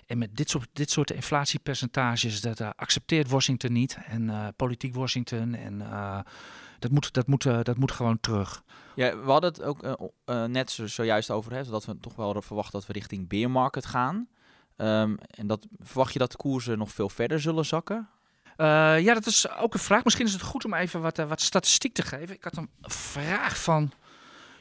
en 0.06 0.18
met 0.18 0.36
dit 0.36 0.50
soort, 0.50 0.68
dit 0.74 0.92
soort 0.92 1.12
inflatiepercentages, 1.12 2.42
dat 2.42 2.60
uh, 2.60 2.70
accepteert 2.76 3.30
Washington 3.30 3.72
niet. 3.72 3.98
En 4.06 4.22
uh, 4.22 4.48
politiek 4.56 4.96
Washington. 4.96 5.56
En 5.56 5.78
dat, 6.80 6.92
moet, 6.92 7.14
dat, 7.14 7.28
moet, 7.28 7.44
dat 7.44 7.78
moet 7.78 7.92
gewoon 7.92 8.20
terug. 8.20 8.64
Ja, 8.96 9.18
we 9.18 9.32
hadden 9.32 9.52
het 9.52 9.62
ook 9.62 10.12
net 10.48 10.72
zo, 10.72 10.88
zojuist 10.88 11.32
over, 11.32 11.52
hè, 11.52 11.64
dat 11.64 11.86
we 11.86 12.00
toch 12.00 12.16
wel 12.16 12.42
verwachten 12.42 12.80
dat 12.80 12.88
we 12.88 12.94
richting 12.94 13.28
bear 13.28 13.52
market 13.52 13.86
gaan. 13.86 14.28
Um, 14.78 15.18
en 15.30 15.48
dat, 15.48 15.68
verwacht 15.80 16.14
je 16.14 16.20
dat 16.20 16.32
de 16.32 16.38
koersen 16.38 16.78
nog 16.78 16.92
veel 16.92 17.10
verder 17.10 17.42
zullen 17.42 17.66
zakken? 17.66 18.10
Uh, 18.58 19.00
ja, 19.00 19.14
dat 19.14 19.26
is 19.26 19.50
ook 19.50 19.74
een 19.74 19.80
vraag. 19.80 20.04
Misschien 20.04 20.26
is 20.26 20.34
het 20.34 20.42
goed 20.42 20.66
om 20.66 20.74
even 20.74 21.02
wat, 21.02 21.20
uh, 21.20 21.28
wat 21.28 21.42
statistiek 21.42 21.94
te 21.94 22.02
geven. 22.02 22.36
Ik 22.36 22.44
had 22.44 22.58
een 22.58 22.70
vraag 22.82 23.58
van. 23.62 23.92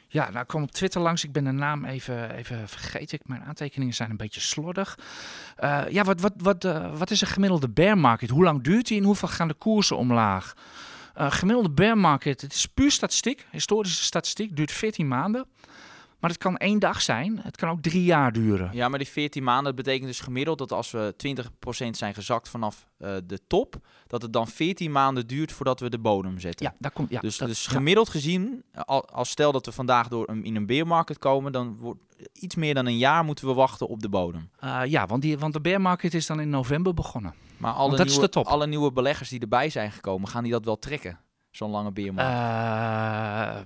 Ja, 0.07 0.29
nou 0.29 0.45
kwam 0.45 0.63
op 0.63 0.71
Twitter 0.71 1.01
langs. 1.01 1.23
Ik 1.23 1.31
ben 1.31 1.43
de 1.43 1.51
naam 1.51 1.85
even, 1.85 2.35
even 2.35 2.69
vergeten. 2.69 3.19
Mijn 3.23 3.43
aantekeningen 3.43 3.93
zijn 3.93 4.09
een 4.09 4.17
beetje 4.17 4.41
slordig. 4.41 4.97
Uh, 5.63 5.81
ja, 5.89 6.03
wat, 6.03 6.21
wat, 6.21 6.33
wat, 6.37 6.63
wat 6.97 7.11
is 7.11 7.21
een 7.21 7.27
gemiddelde 7.27 7.69
bear 7.69 7.97
market? 7.97 8.29
Hoe 8.29 8.43
lang 8.43 8.63
duurt 8.63 8.87
die 8.87 8.97
en 8.97 9.03
hoeveel 9.03 9.27
gaan 9.27 9.47
de 9.47 9.53
koersen 9.53 9.97
omlaag? 9.97 10.53
Gemiddelde 11.17 11.69
bear 11.69 11.97
market, 11.97 12.41
het 12.41 12.53
is 12.53 12.65
puur 12.65 12.91
statistiek, 12.91 13.47
historische 13.51 14.03
statistiek, 14.03 14.55
duurt 14.55 14.71
14 14.71 15.07
maanden. 15.07 15.45
Maar 16.25 16.33
het 16.33 16.43
kan 16.43 16.57
één 16.57 16.79
dag 16.79 17.01
zijn. 17.01 17.39
Het 17.43 17.57
kan 17.57 17.69
ook 17.69 17.81
drie 17.81 18.03
jaar 18.03 18.31
duren. 18.31 18.69
Ja, 18.73 18.89
maar 18.89 18.99
die 18.99 19.07
14 19.07 19.43
maanden 19.43 19.63
dat 19.75 19.75
betekent 19.75 20.07
dus 20.07 20.19
gemiddeld 20.19 20.57
dat 20.57 20.71
als 20.71 20.91
we 20.91 21.13
20% 21.27 21.89
zijn 21.89 22.13
gezakt 22.13 22.49
vanaf 22.49 22.85
eh, 22.97 23.15
de 23.23 23.39
top, 23.47 23.75
dat 24.07 24.21
het 24.21 24.33
dan 24.33 24.47
14 24.47 24.91
maanden 24.91 25.27
duurt 25.27 25.51
voordat 25.51 25.79
we 25.79 25.89
de 25.89 25.99
bodem 25.99 26.39
zetten. 26.39 26.65
Ja, 26.65 26.75
daar 26.79 26.91
komt. 26.91 27.09
Ja, 27.09 27.19
dus, 27.19 27.37
dat- 27.37 27.47
dus 27.47 27.63
ja. 27.65 27.71
gemiddeld 27.71 28.09
gezien, 28.09 28.63
al- 28.73 29.09
als 29.09 29.29
stel 29.29 29.51
dat 29.51 29.65
we 29.65 29.71
vandaag 29.71 30.07
door 30.07 30.29
een, 30.29 30.43
in 30.43 30.55
een 30.55 30.65
beermarket 30.65 31.17
komen, 31.17 31.51
dan 31.51 31.77
wordt 31.79 31.99
iets 32.33 32.55
meer 32.55 32.73
dan 32.73 32.85
een 32.85 32.97
jaar 32.97 33.23
moeten 33.23 33.47
we 33.47 33.53
wachten 33.53 33.87
op 33.87 34.01
de 34.01 34.09
bodem. 34.09 34.49
Eh, 34.59 34.81
ja, 34.85 35.05
want, 35.05 35.21
die, 35.21 35.37
want 35.37 35.53
de 35.53 35.61
bear 35.61 35.81
market 35.81 36.13
is 36.13 36.25
dan 36.25 36.39
in 36.39 36.49
november 36.49 36.93
begonnen. 36.93 37.33
Maar 37.57 37.71
alle, 37.73 38.03
nieuwe, 38.05 38.29
alle 38.31 38.67
nieuwe 38.67 38.91
beleggers 38.91 39.29
die 39.29 39.39
erbij 39.39 39.69
zijn 39.69 39.91
gekomen, 39.91 40.27
gaan 40.27 40.43
die 40.43 40.51
dat 40.51 40.65
wel 40.65 40.79
trekken? 40.79 41.19
Zo'n 41.55 41.71
lange 41.71 41.91
beermarkt. 41.91 42.31
Eh, 42.31 43.61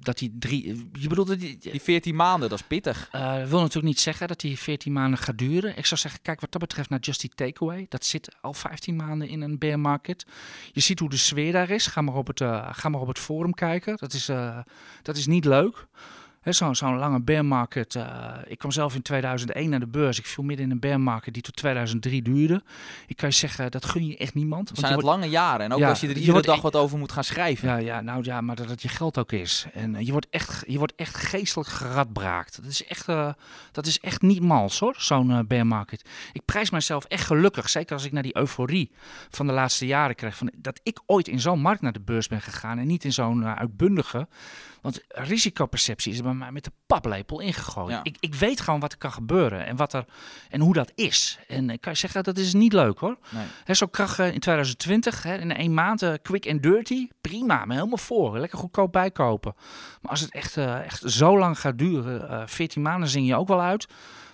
dat 0.00 0.18
die 0.18 0.36
drie. 0.38 0.88
Je 0.92 1.08
bedoelt 1.08 1.28
dat 1.28 1.40
die. 1.40 1.58
die 1.58 1.80
14 1.80 2.14
maanden, 2.14 2.48
dat 2.48 2.58
is 2.60 2.66
pittig. 2.66 3.08
eh, 3.12 3.44
wil 3.44 3.58
natuurlijk 3.60 3.86
niet 3.86 4.00
zeggen 4.00 4.28
dat 4.28 4.40
die 4.40 4.58
14 4.58 4.92
maanden 4.92 5.18
gaat 5.18 5.38
duren. 5.38 5.76
Ik 5.76 5.86
zou 5.86 6.00
zeggen, 6.00 6.20
kijk 6.22 6.40
wat 6.40 6.52
dat 6.52 6.60
betreft 6.60 6.90
naar 6.90 6.98
Just 6.98 7.22
Eat 7.22 7.36
Takeaway. 7.36 7.86
Dat 7.88 8.04
zit 8.04 8.36
al 8.40 8.54
15 8.54 8.96
maanden 8.96 9.28
in 9.28 9.40
een 9.40 9.58
bear 9.58 9.80
market. 9.80 10.26
Je 10.72 10.80
ziet 10.80 10.98
hoe 10.98 11.08
de 11.10 11.16
sfeer 11.16 11.52
daar 11.52 11.70
is. 11.70 11.86
Ga 11.86 12.00
maar 12.00 12.14
op 12.14 12.26
het, 12.26 12.40
eh, 12.40 12.68
ga 12.72 12.88
maar 12.88 13.00
op 13.00 13.08
het 13.08 13.18
forum 13.18 13.54
kijken. 13.54 13.96
Dat 13.96 14.12
is, 14.12 14.26
dat 15.02 15.16
is 15.16 15.26
niet 15.26 15.44
leuk. 15.44 15.86
Zo'n 16.44 16.74
zo'n 16.74 16.96
lange 16.98 17.20
bear 17.20 17.44
market. 17.44 17.94
eh, 17.94 18.34
ik 18.46 18.58
kwam 18.58 18.70
zelf 18.70 18.94
in 18.94 19.02
2001 19.02 19.70
naar 19.70 19.80
de 19.80 19.86
beurs. 19.86 20.18
Ik 20.18 20.26
viel 20.26 20.44
midden 20.44 20.64
in 20.64 20.70
een 20.72 20.78
bear 20.80 21.00
market 21.00 21.34
die 21.34 21.42
tot 21.42 21.56
2003 21.56 22.22
duurde. 22.22 22.62
Ik 23.06 23.16
kan 23.16 23.28
je 23.28 23.34
zeggen, 23.34 23.70
dat 23.70 23.84
gun 23.84 24.06
je 24.06 24.16
echt 24.16 24.34
niemand. 24.34 24.68
Het 24.68 24.80
want 24.80 24.86
zijn 24.86 24.98
het 24.98 25.08
lange 25.08 25.28
jaren. 25.28 25.64
En 25.66 25.72
ook 25.72 25.78
Ja, 25.78 25.88
als 25.88 26.00
je 26.00 26.08
er 26.08 26.16
iedere 26.16 26.42
dag 26.42 26.58
e- 26.58 26.60
wat 26.60 26.76
over 26.76 26.98
moet 26.98 27.12
gaan 27.12 27.24
schrijven. 27.24 27.68
Ja, 27.68 27.76
ja, 27.76 28.00
nou 28.00 28.24
ja, 28.24 28.40
maar 28.40 28.56
dat 28.56 28.68
het 28.68 28.82
je 28.82 28.88
geld 28.88 29.18
ook 29.18 29.32
is. 29.32 29.66
En 29.72 29.94
eh, 29.94 30.06
je, 30.06 30.12
wordt 30.12 30.26
echt, 30.30 30.64
je 30.66 30.78
wordt 30.78 30.94
echt 30.96 31.14
geestelijk 31.16 31.68
geradbraakt. 31.68 32.56
Dat 32.62 32.70
is 32.70 32.84
echt, 32.86 33.08
eh, 33.08 33.32
dat 33.72 33.86
is 33.86 34.00
echt 34.00 34.22
niet 34.22 34.42
mals 34.42 34.78
hoor, 34.78 34.94
zo'n 34.98 35.44
bear 35.46 35.66
market. 35.66 36.08
Ik 36.32 36.44
prijs 36.44 36.70
mezelf 36.70 37.04
echt 37.04 37.26
gelukkig, 37.26 37.68
zeker 37.70 37.94
als 37.94 38.04
ik 38.04 38.12
naar 38.12 38.22
die 38.22 38.36
euforie 38.36 38.90
van 39.30 39.46
de 39.46 39.52
laatste 39.52 39.86
jaren 39.86 40.14
krijg. 40.14 40.36
Van, 40.36 40.50
dat 40.56 40.80
ik 40.82 41.00
ooit 41.06 41.28
in 41.28 41.40
zo'n 41.40 41.60
markt 41.60 41.80
naar 41.82 41.92
de 41.92 42.00
beurs 42.00 42.28
ben 42.28 42.40
gegaan 42.40 42.78
en 42.78 42.86
niet 42.86 43.04
in 43.04 43.12
zo'n 43.12 43.46
uitbundige. 43.46 44.28
Want 44.80 45.00
risicoperceptie 45.08 46.12
is 46.12 46.22
bij 46.22 46.34
mij 46.34 46.52
met 46.52 46.64
de 46.64 46.72
paplepel 46.86 47.40
ingegooid. 47.40 47.90
Ja. 47.90 48.00
Ik, 48.02 48.16
ik 48.20 48.34
weet 48.34 48.60
gewoon 48.60 48.80
wat 48.80 48.92
er 48.92 48.98
kan 48.98 49.12
gebeuren 49.12 49.66
en, 49.66 49.76
wat 49.76 49.92
er, 49.92 50.04
en 50.48 50.60
hoe 50.60 50.72
dat 50.72 50.92
is. 50.94 51.38
En 51.48 51.70
ik 51.70 51.80
kan 51.80 51.92
je 51.92 51.98
zeggen, 51.98 52.22
dat 52.22 52.38
is 52.38 52.54
niet 52.54 52.72
leuk 52.72 52.98
hoor. 52.98 53.18
Nee. 53.28 53.76
Zo 53.76 53.88
eh, 53.90 54.32
in 54.32 54.40
2020, 54.40 55.22
hè, 55.22 55.38
in 55.38 55.56
één 55.56 55.74
maand, 55.74 56.02
eh, 56.02 56.12
quick 56.22 56.48
and 56.48 56.62
dirty, 56.62 57.08
prima, 57.20 57.64
me 57.64 57.74
helemaal 57.74 57.98
voor. 57.98 58.38
Lekker 58.38 58.58
goedkoop 58.58 58.92
bijkopen. 58.92 59.54
Maar 60.00 60.10
als 60.10 60.20
het 60.20 60.32
echt, 60.32 60.56
eh, 60.56 60.84
echt 60.84 61.02
zo 61.06 61.38
lang 61.38 61.60
gaat 61.60 61.78
duren, 61.78 62.28
eh 62.28 62.42
14 62.46 62.82
maanden 62.82 63.08
zing 63.08 63.26
je 63.26 63.36
ook 63.36 63.48
wel 63.48 63.60
uit. 63.60 63.86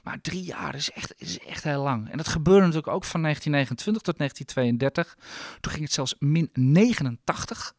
Maar 0.02 0.20
drie 0.20 0.42
jaar 0.42 0.74
is 0.74 0.90
echt, 0.90 1.14
is 1.16 1.38
echt 1.38 1.64
heel 1.64 1.82
lang. 1.82 2.10
En 2.10 2.16
dat 2.16 2.28
gebeurde 2.28 2.60
natuurlijk 2.60 2.92
ook 2.92 3.04
van 3.04 3.22
1929 3.22 4.02
tot 4.02 4.18
1932. 4.18 5.16
Toen 5.60 5.72
ging 5.72 5.84
het 5.84 5.92
zelfs 5.92 6.14
min 6.18 6.50
89. 6.52 7.72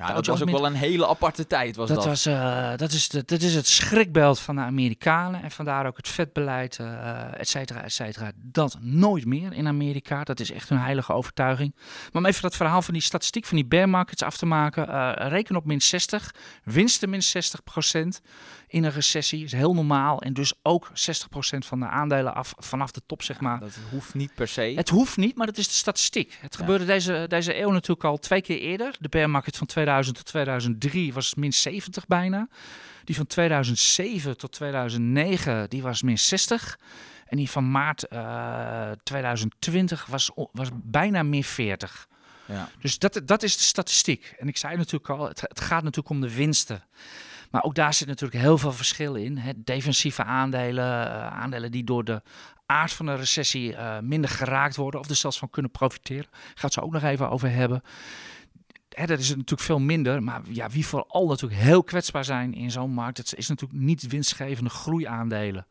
Ja, 0.00 0.12
dat 0.14 0.26
was 0.26 0.42
ook 0.42 0.50
wel 0.50 0.66
een 0.66 0.74
hele 0.74 1.06
aparte 1.06 1.46
tijd. 1.46 1.76
Was 1.76 1.88
dat, 1.88 1.96
Dat, 1.96 2.06
was, 2.06 2.26
eh, 2.26 2.70
dat, 2.76 2.92
is 2.92 3.08
de, 3.08 3.22
dat 3.24 3.40
is 3.42 3.54
het 3.54 3.66
schrikbeeld 3.66 4.40
van 4.40 4.54
de 4.56 4.60
Amerikanen. 4.60 5.42
En 5.42 5.50
vandaar 5.50 5.86
ook 5.86 5.96
het 5.96 6.08
vetbeleid, 6.08 6.78
eh 6.78 7.40
et 7.40 7.48
cetera, 7.48 7.82
et 7.82 7.92
cetera. 7.92 8.30
Dat 8.36 8.76
nooit 8.80 9.24
meer 9.24 9.52
in 9.52 9.66
Amerika. 9.66 10.24
Dat 10.24 10.40
is 10.40 10.50
echt 10.52 10.68
hun 10.68 10.78
heilige 10.78 11.12
overtuiging. 11.12 11.74
Maar 12.12 12.22
om 12.22 12.26
even 12.26 12.42
dat 12.42 12.56
verhaal 12.56 12.82
van 12.82 12.94
die 12.94 13.02
statistiek 13.02 13.44
van 13.46 13.56
die 13.56 13.66
bear 13.66 13.88
markets 13.88 14.22
af 14.22 14.36
te 14.36 14.46
maken. 14.46 14.88
eh, 14.88 15.28
reken 15.28 15.56
op 15.56 15.64
min 15.64 15.80
60. 15.80 16.34
Winsten 16.64 17.10
min 17.10 17.22
60 17.22 17.62
procent 17.64 18.20
in 18.72 18.84
een 18.84 18.90
recessie. 18.90 19.44
is 19.44 19.52
heel 19.52 19.74
normaal. 19.74 20.22
En 20.22 20.32
dus 20.32 20.52
ook 20.62 20.90
60 20.92 21.28
procent 21.28 21.66
van 21.66 21.80
de 21.80 21.86
aandelen 21.86 22.34
af 22.34 22.52
vanaf 22.58 22.90
de 22.90 23.00
top, 23.06 23.22
zeg 23.22 23.40
maar. 23.40 23.60
dat 23.60 23.78
hoeft 23.90 24.14
niet 24.14 24.34
per 24.34 24.48
se. 24.48 24.60
Het 24.76 24.88
hoeft 24.88 25.16
niet, 25.16 25.36
maar 25.36 25.46
dat 25.46 25.56
is 25.58 25.66
de 25.68 25.74
statistiek. 25.74 26.36
Het 26.40 26.52
Ja. 26.54 26.58
gebeurde 26.60 26.84
deze, 26.84 27.24
deze 27.28 27.60
eeuw 27.60 27.70
natuurlijk 27.70 28.04
al 28.04 28.18
twee 28.18 28.40
keer 28.42 28.58
eerder. 28.58 28.94
De 29.00 29.08
bear 29.08 29.30
market 29.30 29.56
van 29.56 29.66
2000 29.66 30.16
tot 30.16 30.24
2003 30.26 31.12
was 31.12 31.34
min 31.34 31.52
70 31.52 32.06
bijna. 32.06 32.48
Die 33.04 33.16
van 33.16 33.26
2007 33.26 34.36
tot 34.36 34.52
2009 34.52 35.68
die 35.70 35.82
was 35.82 36.02
min 36.02 36.18
60. 36.18 36.78
En 37.26 37.36
die 37.36 37.50
van 37.50 37.70
maart 37.70 38.02
eh, 38.08 38.90
2020 39.02 40.06
was, 40.06 40.30
o- 40.34 40.48
was 40.52 40.68
bijna 40.74 41.22
min 41.22 41.44
40. 41.44 42.08
Ja. 42.46 42.68
Dus 42.80 42.98
dat, 42.98 43.20
dat 43.24 43.42
is 43.42 43.56
de 43.56 43.62
statistiek. 43.62 44.34
En 44.38 44.48
ik 44.48 44.56
zei 44.56 44.76
natuurlijk 44.76 45.10
al, 45.10 45.28
het, 45.28 45.40
het 45.40 45.60
gaat 45.60 45.82
natuurlijk 45.82 46.08
om 46.08 46.20
de 46.20 46.34
winsten. 46.34 46.82
Maar 47.50 47.62
ook 47.62 47.74
daar 47.74 47.94
zit 47.94 48.08
natuurlijk 48.08 48.40
heel 48.40 48.58
veel 48.58 48.72
verschil 48.72 49.14
in. 49.14 49.38
Hè. 49.38 49.52
Defensieve 49.56 50.24
aandelen, 50.24 50.84
eh, 50.84 51.26
aandelen 51.26 51.70
die 51.70 51.84
door 51.84 52.04
de 52.04 52.22
aard 52.66 52.92
van 52.92 53.06
de 53.06 53.14
recessie 53.14 53.74
eh, 53.74 53.98
minder 53.98 54.30
geraakt 54.30 54.76
worden 54.76 55.00
of 55.00 55.08
er 55.08 55.16
zelfs 55.16 55.38
van 55.38 55.50
kunnen 55.50 55.70
profiteren. 55.70 56.30
Gaat 56.54 56.72
zo 56.72 56.80
ook 56.80 56.92
nog 56.92 57.02
even 57.02 57.30
over 57.30 57.50
hebben. 57.50 57.82
Hè, 58.88 59.06
dat 59.06 59.18
is 59.18 59.28
natuurlijk 59.28 59.60
veel 59.60 59.78
minder. 59.78 60.22
Maar 60.22 60.40
ja, 60.48 60.68
wie 60.68 60.86
vooral 60.86 61.26
natuurlijk 61.26 61.60
heel 61.60 61.82
kwetsbaar 61.82 62.24
zijn 62.24 62.54
in 62.54 62.70
zo'n 62.70 62.90
markt, 62.90 63.16
dat 63.16 63.34
is 63.36 63.48
natuurlijk 63.48 63.80
niet 63.80 64.06
winstgevende 64.06 64.70
groeiaandelen. 64.70 65.66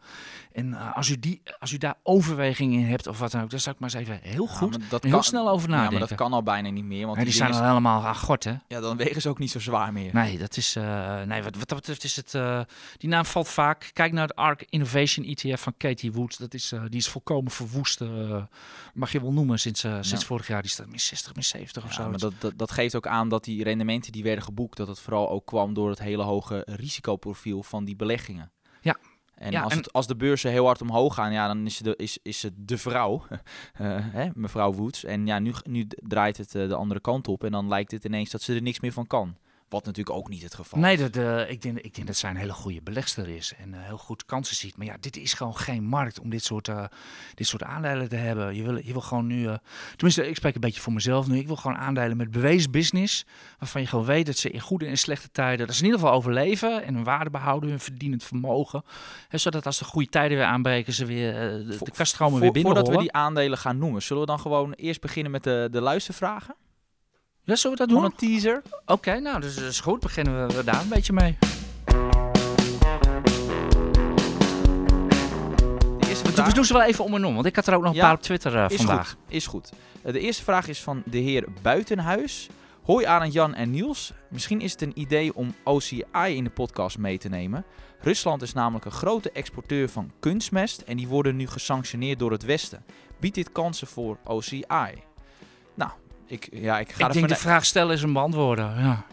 En 0.52 0.74
eh, 0.74 0.96
als, 0.96 1.10
u 1.10 1.20
die, 1.20 1.42
als 1.60 1.72
u 1.72 1.78
daar 1.78 1.96
overweging 2.04 2.74
in 2.74 2.86
hebt 2.86 3.08
of 3.08 3.20
wat 3.20 3.32
dan 3.32 3.42
ook, 3.44 3.50
dan 3.50 3.60
zou 3.60 3.76
ik 3.76 3.82
maar 3.82 3.94
eens 3.94 4.00
even 4.08 4.20
heel 4.30 4.46
Ja, 4.46 4.52
goed 4.54 4.78
maar 4.80 4.90
dat 4.90 5.04
en 5.04 5.10
heel 5.10 5.24
snel 5.24 5.50
over 5.50 5.70
Ja, 5.70 5.76
nadenken. 5.76 6.00
maar 6.00 6.08
dat 6.08 6.18
kan 6.18 6.34
al 6.34 6.44
bijna 6.44 6.70
niet 6.70 6.84
meer. 6.84 7.06
Want 7.06 7.18
Ja, 7.18 7.24
die, 7.24 7.32
die 7.34 7.42
zijn 7.42 7.54
al 7.54 7.68
helemaal 7.68 8.06
aan 8.06 8.16
gort, 8.16 8.44
hè? 8.44 8.54
ja, 8.68 8.80
dan 8.80 8.98
wegen 8.98 9.22
ze 9.22 9.30
ook 9.30 9.40
niet 9.40 9.52
zo 9.52 9.60
zwaar 9.60 9.94
meer. 9.94 10.14
Nee, 10.14 10.38
dat 10.38 10.58
is, 10.58 10.76
eh, 10.76 11.22
nee 11.22 11.44
wat, 11.44 11.56
wat 11.56 11.68
dat 11.70 11.78
betreft 11.78 12.04
is 12.04 12.16
het. 12.16 12.36
eh, 12.36 12.62
die 12.98 13.10
naam 13.10 13.26
valt 13.26 13.48
vaak. 13.48 13.90
Kijk 13.94 14.12
naar 14.14 14.28
het 14.28 14.36
ARK 14.36 14.66
Innovation 14.70 15.26
ETF 15.26 15.62
van 15.62 15.74
Katie 15.78 16.12
Wood. 16.12 16.40
Dat 16.40 16.54
is, 16.54 16.70
die 16.90 17.00
is 17.00 17.08
volkomen 17.10 17.52
verwoest. 17.52 18.00
mag 18.94 19.12
je 19.12 19.22
wel 19.22 19.34
noemen 19.34 19.60
sinds, 19.60 19.80
sinds 19.80 20.10
Ja. 20.12 20.20
vorig 20.20 20.48
jaar. 20.48 20.62
Die 20.62 20.72
staat 20.72 20.88
min 20.88 21.00
60, 21.00 21.34
min 21.36 21.44
70 21.44 21.84
of 21.84 21.90
Ja, 21.90 21.96
zo. 22.04 22.10
maar 22.10 22.20
dat, 22.20 22.34
dat, 22.40 22.54
dat 22.58 22.72
geeft 22.72 22.96
ook 22.96 23.08
aan 23.08 23.30
dat 23.30 23.44
die 23.44 23.64
rendementen 23.64 24.12
die 24.12 24.24
werden 24.24 24.44
geboekt, 24.44 24.78
dat 24.78 24.88
het 24.88 25.00
vooral 25.00 25.30
ook 25.30 25.46
kwam 25.46 25.74
door 25.74 25.90
het 25.90 26.00
hele 26.00 26.24
hoge 26.24 26.64
risicoprofiel 26.66 27.64
van 27.64 27.86
die 27.86 27.96
beleggingen. 27.96 28.52
En, 29.40 29.52
Ja, 29.52 29.62
als, 29.62 29.72
en- 29.72 29.78
Het, 29.78 29.94
als 29.94 30.08
de 30.08 30.16
beurzen 30.16 30.52
heel 30.52 30.66
hard 30.66 30.82
omhoog 30.82 31.14
gaan, 31.14 31.32
ja, 31.32 31.48
dan 31.48 31.66
is 31.66 31.76
ze 31.76 31.84
de, 31.84 31.96
is, 31.96 32.20
is 32.22 32.44
het 32.44 32.54
de 32.56 32.78
vrouw, 32.78 33.24
eh, 33.74 33.98
hè, 34.00 34.28
mevrouw 34.34 34.74
Woods. 34.74 35.04
En 35.04 35.26
ja, 35.26 35.40
nu, 35.40 35.54
nu 35.64 35.88
draait 35.90 36.38
het 36.38 36.56
eh, 36.56 36.68
de 36.68 36.76
andere 36.76 37.00
kant 37.00 37.28
op 37.28 37.44
en 37.44 37.52
dan 37.52 37.68
lijkt 37.68 37.92
het 37.92 38.04
ineens 38.06 38.30
dat 38.30 38.42
ze 38.42 38.56
er 38.56 38.62
niks 38.62 38.80
meer 38.80 38.92
van 38.94 39.08
kan. 39.08 39.36
Wat 39.70 39.86
natuurlijk 39.86 40.18
ook 40.18 40.30
niet 40.30 40.44
het 40.44 40.54
geval 40.54 40.80
Nee, 40.80 40.98
dat, 40.98 41.16
eh, 41.16 41.50
ik, 41.50 41.62
denk, 41.62 41.78
ik 41.78 41.96
denk 41.96 42.08
dat 42.08 42.16
zij 42.16 42.30
een 42.30 42.36
hele 42.36 42.54
goede 42.54 42.82
belegster 42.82 43.28
is 43.28 43.54
en 43.58 43.74
eh, 43.74 43.80
heel 43.84 43.98
goed 43.98 44.26
kansen 44.26 44.56
ziet. 44.56 44.78
Maar 44.78 44.86
ja, 44.86 44.96
dit 45.00 45.18
is 45.18 45.34
gewoon 45.34 45.58
geen 45.58 45.84
markt 45.84 46.20
om 46.20 46.30
dit 46.30 46.44
soort, 46.44 46.68
eh, 46.68 46.84
dit 47.34 47.48
soort 47.48 47.64
aandelen 47.64 48.10
te 48.10 48.16
hebben. 48.16 48.56
Je 48.56 48.64
wil, 48.64 48.78
je 48.78 48.92
wil 48.92 49.02
gewoon 49.02 49.28
nu, 49.28 49.48
tenminste, 49.92 50.28
ik 50.28 50.36
spreek 50.36 50.56
een 50.56 50.62
beetje 50.62 50.82
voor 50.82 50.94
mezelf 50.94 51.28
nu. 51.28 51.38
Ik 51.38 51.48
wil 51.48 51.56
gewoon 51.56 51.78
aandelen 51.78 52.18
met 52.18 52.32
bewezen 52.32 52.72
business, 52.72 53.26
waarvan 53.60 53.82
je 53.82 53.88
gewoon 53.88 54.06
weet 54.06 54.26
dat 54.26 54.38
ze 54.38 54.50
in 54.50 54.60
goede 54.60 54.86
en 54.86 54.98
slechte 54.98 55.32
tijden, 55.32 55.66
dat 55.66 55.76
ze 55.76 55.82
in 55.82 55.86
ieder 55.86 56.02
geval 56.02 56.16
overleven 56.16 56.84
en 56.84 56.96
hun 56.96 57.04
waarde 57.04 57.30
behouden, 57.30 57.70
hun 57.70 57.80
verdienend 57.80 58.24
vermogen. 58.24 58.84
Hè, 59.28 59.38
zodat 59.38 59.66
als 59.66 59.78
de 59.78 59.86
goede 59.86 60.10
tijden 60.10 60.38
weer 60.38 60.46
aanbreken, 60.46 60.94
ze 60.94 61.06
weer 61.06 61.34
de, 61.34 61.78
de 61.84 61.92
kaststromen 61.92 62.40
weer 62.40 62.52
binnen 62.52 62.74
Voordat 62.74 62.96
we 62.96 63.02
die 63.02 63.12
aandelen 63.12 63.58
gaan 63.58 63.78
noemen, 63.78 64.02
zullen 64.02 64.22
we 64.22 64.28
dan 64.28 64.40
gewoon 64.40 64.74
eerst 64.74 65.02
beginnen 65.02 65.32
met 65.32 65.44
de, 65.44 65.68
de 65.72 65.82
luistervragen? 65.82 66.56
Ja, 67.50 67.56
zullen 67.56 67.78
we 67.78 67.86
dat 67.86 67.96
doen? 67.96 68.04
een 68.04 68.16
teaser. 68.16 68.62
Oké, 68.86 69.20
nou, 69.20 69.42
dus 69.42 69.58
is 69.58 69.80
goed. 69.80 70.00
Beginnen 70.00 70.48
we 70.48 70.64
daar 70.64 70.82
een 70.82 70.88
beetje 70.88 71.14
mee. 71.14 71.38
De 75.98 76.08
eerste 76.08 76.24
We, 76.24 76.32
vraag 76.32 76.54
doen 76.54 76.66
ze 76.66 76.74
wel 76.74 76.82
even 76.82 77.04
om 77.04 77.16
en 77.16 77.26
om, 77.26 77.34
want 77.34 77.46
ik 77.46 77.56
had 77.56 77.68
er 77.68 77.76
ook 77.76 77.84
nog 77.84 77.94
een 77.94 78.00
paar 78.00 78.14
op 78.14 78.22
Twitter 78.22 78.56
eh, 78.56 78.66
is 78.70 78.76
vandaag. 78.76 79.10
goed. 79.10 79.18
Is 79.28 79.48
goed. 79.48 79.72
Eh, 80.02 80.14
de 80.14 80.20
eerste 80.20 80.44
vraag 80.44 80.68
is 80.68 80.82
van 80.82 81.04
de 81.06 81.18
heer 81.18 81.46
Buitenhuis. 81.62 82.50
Hoi 82.84 83.06
Arend, 83.06 83.34
Jan 83.34 83.54
en 83.54 83.72
Niels. 83.72 84.14
Misschien 84.30 84.62
is 84.62 84.72
het 84.72 84.82
een 84.82 85.00
idee 85.00 85.36
om 85.36 85.56
OCI 85.64 86.04
in 86.36 86.44
de 86.44 86.50
podcast 86.50 86.98
mee 86.98 87.18
te 87.18 87.30
nemen. 87.30 87.66
Rusland 88.00 88.42
is 88.42 88.54
namelijk 88.54 88.86
een 88.86 88.92
grote 88.92 89.32
exporteur 89.32 89.90
van 89.90 90.12
kunstmest 90.20 90.82
en 90.82 90.98
die 90.98 91.08
worden 91.08 91.36
nu 91.36 91.48
gesanctioneerd 91.48 92.20
door 92.20 92.32
het 92.32 92.44
Westen. 92.44 92.84
Biedt 93.20 93.36
dit 93.36 93.52
kansen 93.52 93.88
voor 93.88 94.18
OCI? 94.24 94.64
Ik, 96.30 96.48
ja, 96.52 96.80
ik 96.80 96.92
ga 96.92 97.08
Ik 97.08 97.14
denk 97.14 97.28
de 97.28 97.36
vraag 97.36 97.66
stellen 97.66 97.96
is 97.96 98.02
een 98.02 98.14
beantwoorden. 98.14 98.80
Ja. 98.80 99.04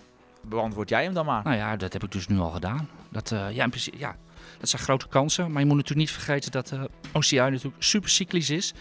Beantwoord 0.40 0.88
jij 0.88 1.05
hem 1.05 1.14
dan 1.14 1.26
maar. 1.26 1.44
Nou 1.44 1.57
ja, 1.57 1.76
dat 1.76 1.92
heb 1.92 2.02
ik 2.02 2.12
dus 2.12 2.29
nu 2.29 2.38
al 2.38 2.50
gedaan. 2.50 2.88
Dat, 3.09 3.31
eh, 3.33 3.50
ja, 3.50 3.64
in 3.64 3.70
principe, 3.70 3.98
ja, 3.98 4.16
dat 4.59 4.69
zijn 4.69 4.83
grote 4.83 5.09
kansen. 5.09 5.51
Maar 5.53 5.61
je 5.61 5.66
moet 5.66 5.77
natuurlijk 5.77 6.09
niet 6.09 6.16
vergeten 6.16 6.51
dat, 6.51 6.71
eh, 6.73 6.83
OCI 7.12 7.37
natuurlijk 7.37 7.75
super 7.79 8.11
cyclisch 8.11 8.51
is. 8.51 8.75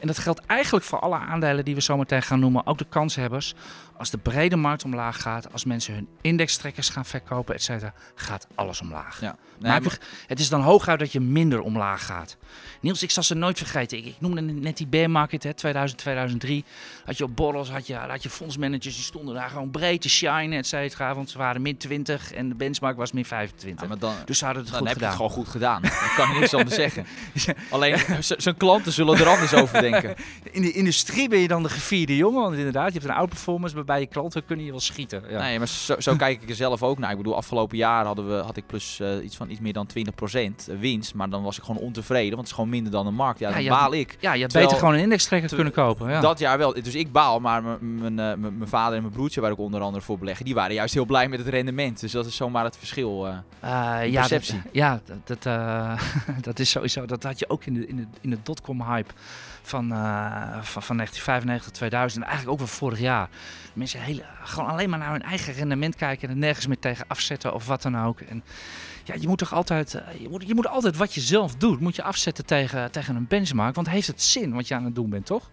En 0.00 0.06
dat 0.06 0.18
geldt 0.18 0.40
eigenlijk 0.46 0.84
voor 0.84 0.98
alle 1.00 1.16
aandelen 1.16 1.64
die 1.64 1.74
we 1.74 1.80
zo 1.82 1.96
meteen 1.96 2.22
gaan 2.22 2.40
noemen, 2.40 2.66
ook 2.66 2.78
de 2.78 2.86
kanshebbers. 2.88 3.54
Als 3.96 4.10
de 4.10 4.18
brede 4.18 4.56
markt 4.56 4.84
omlaag 4.84 5.20
gaat, 5.22 5.52
als 5.52 5.64
mensen 5.64 5.94
hun 5.94 6.08
indextrekkers 6.20 6.88
gaan 6.88 7.04
verkopen, 7.04 7.54
et 7.54 7.62
cetera, 7.62 7.94
gaat 8.14 8.46
alles 8.54 8.80
omlaag. 8.80 9.20
Ja. 9.20 9.36
Maar 9.60 9.70
Nee, 9.70 9.80
maar- 9.80 9.98
het 10.26 10.40
is 10.40 10.48
dan 10.48 10.60
hooguit 10.60 10.98
dat 10.98 11.12
je 11.12 11.20
minder 11.20 11.60
omlaag 11.60 12.06
gaat. 12.06 12.36
Niels, 12.80 13.02
ik 13.02 13.10
zal 13.10 13.22
ze 13.22 13.34
nooit 13.34 13.58
vergeten. 13.58 13.98
Ik, 13.98 14.06
ik 14.06 14.14
noemde 14.18 14.40
net 14.40 14.76
die 14.76 14.86
bear 14.86 15.10
market, 15.10 15.42
hè, 15.42 15.54
2000, 15.54 16.00
2003. 16.00 16.64
Had 17.04 17.18
je 17.18 17.24
op 17.24 17.36
borrels, 17.36 17.70
had 17.70 17.86
je, 17.86 17.94
had 17.94 18.22
je 18.22 18.30
fondsmanagers, 18.30 18.94
die 18.94 19.04
stonden 19.04 19.34
daar 19.34 19.48
gewoon 19.50 19.70
breed 19.70 20.00
te 20.00 20.08
shine, 20.08 20.56
et 20.56 20.66
cetera. 20.66 21.14
Want 21.14 21.30
ze 21.30 21.38
waren 21.38 21.62
min 21.62 21.76
20 21.76 22.32
en 22.32 22.48
de 22.48 22.54
benchmark 22.54 22.96
was 22.96 23.12
min 23.12 23.24
25. 23.24 23.82
Ja, 23.82 23.88
maar 23.88 23.98
dan, 23.98 24.14
dus 24.24 24.38
ze 24.38 24.44
hadden 24.44 24.62
het 24.62 24.72
dan 24.72 24.80
goed 24.80 24.92
gedaan. 24.92 25.16
Gewoon 25.28 25.36
goed 25.44 25.48
gedaan. 25.52 25.82
Daar 25.82 26.12
kan 26.16 26.32
je 26.34 26.38
niks 26.40 26.54
anders 26.54 26.74
zeggen. 26.74 27.06
Alleen 27.70 27.98
z- 28.20 28.30
zijn 28.36 28.56
klanten 28.56 28.92
zullen 28.92 29.18
er 29.18 29.28
anders 29.28 29.54
over 29.54 29.80
denken. 29.80 30.14
In 30.50 30.62
de 30.62 30.72
industrie 30.72 31.28
ben 31.28 31.38
je 31.38 31.48
dan 31.48 31.62
de 31.62 31.68
gevierde 31.68 32.16
jongen. 32.16 32.42
Want 32.42 32.56
inderdaad, 32.56 32.86
je 32.86 32.98
hebt 32.98 33.04
een 33.04 33.16
outperformance, 33.16 33.74
maar 33.74 33.84
bij 33.84 34.00
je 34.00 34.06
klanten 34.06 34.44
kunnen 34.44 34.64
je 34.64 34.70
wel 34.70 34.80
schieten. 34.80 35.22
Ja. 35.30 35.38
Nee, 35.40 35.58
maar 35.58 35.68
zo, 35.68 35.94
zo 35.98 36.16
kijk 36.16 36.42
ik 36.42 36.48
er 36.48 36.54
zelf 36.54 36.82
ook 36.82 36.98
naar. 36.98 37.10
Ik 37.10 37.16
bedoel, 37.16 37.36
afgelopen 37.36 37.76
jaar 37.76 38.04
hadden 38.04 38.28
we, 38.28 38.42
had 38.42 38.56
ik 38.56 38.66
plus 38.66 39.00
eh, 39.00 39.24
iets 39.24 39.36
van 39.36 39.50
iets 39.50 39.60
meer 39.60 39.72
dan 39.72 39.86
20% 40.68 40.78
winst. 40.80 41.14
Maar 41.14 41.30
dan 41.30 41.42
was 41.42 41.58
ik 41.58 41.64
gewoon 41.64 41.80
ontevreden, 41.82 42.28
want 42.28 42.40
het 42.40 42.46
is 42.48 42.54
gewoon 42.54 42.70
minder 42.70 42.92
dan 42.92 43.04
de 43.04 43.10
markt. 43.10 43.38
Ja, 43.38 43.50
dan 43.52 43.64
baal 43.64 43.92
ik. 43.94 44.16
Ja, 44.20 44.32
je 44.34 44.40
had 44.40 44.50
Terwijl- 44.50 44.64
beter 44.64 44.78
gewoon 44.78 44.94
een 44.94 45.00
indextrekker 45.04 45.54
kunnen 45.54 45.72
kopen. 45.72 46.10
Ja. 46.10 46.20
Dat 46.20 46.38
jaar 46.38 46.58
wel. 46.58 46.72
Dus 46.82 46.94
ik 46.94 47.12
baal, 47.12 47.40
maar 47.40 47.62
mijn, 47.80 48.18
eh, 48.18 48.32
vader 48.64 48.96
en 48.96 49.02
mijn 49.02 49.14
broertje, 49.14 49.40
waar 49.40 49.50
ik 49.50 49.58
onder 49.58 49.80
andere 49.80 50.04
voor 50.04 50.18
beleggen, 50.18 50.44
die 50.44 50.54
waren 50.54 50.74
juist 50.74 50.94
heel 50.94 51.04
blij 51.04 51.28
met 51.28 51.38
het 51.38 51.48
rendement. 51.48 52.00
Dus 52.00 52.12
dat 52.12 52.26
is 52.26 52.36
zomaar 52.36 52.64
het 52.64 52.76
verschil. 52.76 53.26
eh. 53.26 53.32
Eh, 53.60 54.00
Die 54.02 54.10
ja, 54.12 54.20
perceptie. 54.20 54.54
Dat, 54.54 54.72
ja, 54.72 55.00
dat, 55.24 55.42
dat, 55.42 55.46
eh, 55.46 56.00
dat 56.40 56.58
is 56.58 56.70
sowieso. 56.70 57.06
Dat 57.06 57.22
had 57.22 57.38
je 57.38 57.48
ook 57.48 57.64
in 57.64 57.74
de, 57.74 57.86
in 57.86 57.96
de, 57.96 58.06
in 58.20 58.30
de 58.30 58.38
dotcom 58.42 58.82
hype 58.82 59.12
van, 59.62 59.92
eh, 59.92 60.62
van, 60.62 60.82
van 60.82 60.96
1995 60.96 61.72
2000. 61.72 62.22
En 62.22 62.28
eigenlijk 62.28 62.60
ook 62.60 62.66
wel 62.66 62.76
vorig 62.76 62.98
jaar. 62.98 63.28
Mensen 63.72 64.00
hele, 64.00 64.22
gewoon 64.42 64.70
alleen 64.70 64.90
maar 64.90 64.98
naar 64.98 65.10
hun 65.10 65.22
eigen 65.22 65.52
rendement 65.52 65.96
kijken 65.96 66.28
en 66.28 66.34
er 66.34 66.40
nergens 66.40 66.66
meer 66.66 66.78
tegen 66.78 67.04
afzetten 67.08 67.54
of 67.54 67.66
wat 67.66 67.82
dan 67.82 67.98
ook. 68.04 68.20
En 68.20 68.42
ja, 69.04 69.14
je 69.18 69.28
moet 69.28 69.38
toch 69.38 69.52
altijd, 69.52 69.94
eh, 69.94 70.20
je 70.20 70.28
moet, 70.28 70.46
je 70.46 70.54
moet 70.54 70.66
altijd 70.66 70.96
wat 70.96 71.14
je 71.14 71.20
zelf 71.20 71.54
doet, 71.54 71.80
moet 71.80 71.96
je 71.96 72.02
afzetten 72.02 72.46
tegen, 72.46 72.90
tegen 72.90 73.16
een 73.16 73.26
benchmark. 73.26 73.74
Want 73.74 73.88
heeft 73.88 74.06
het 74.06 74.22
zin 74.22 74.52
wat 74.52 74.68
je 74.68 74.74
aan 74.74 74.84
het 74.84 74.94
doen 74.94 75.10
bent, 75.10 75.26
toch? 75.26 75.50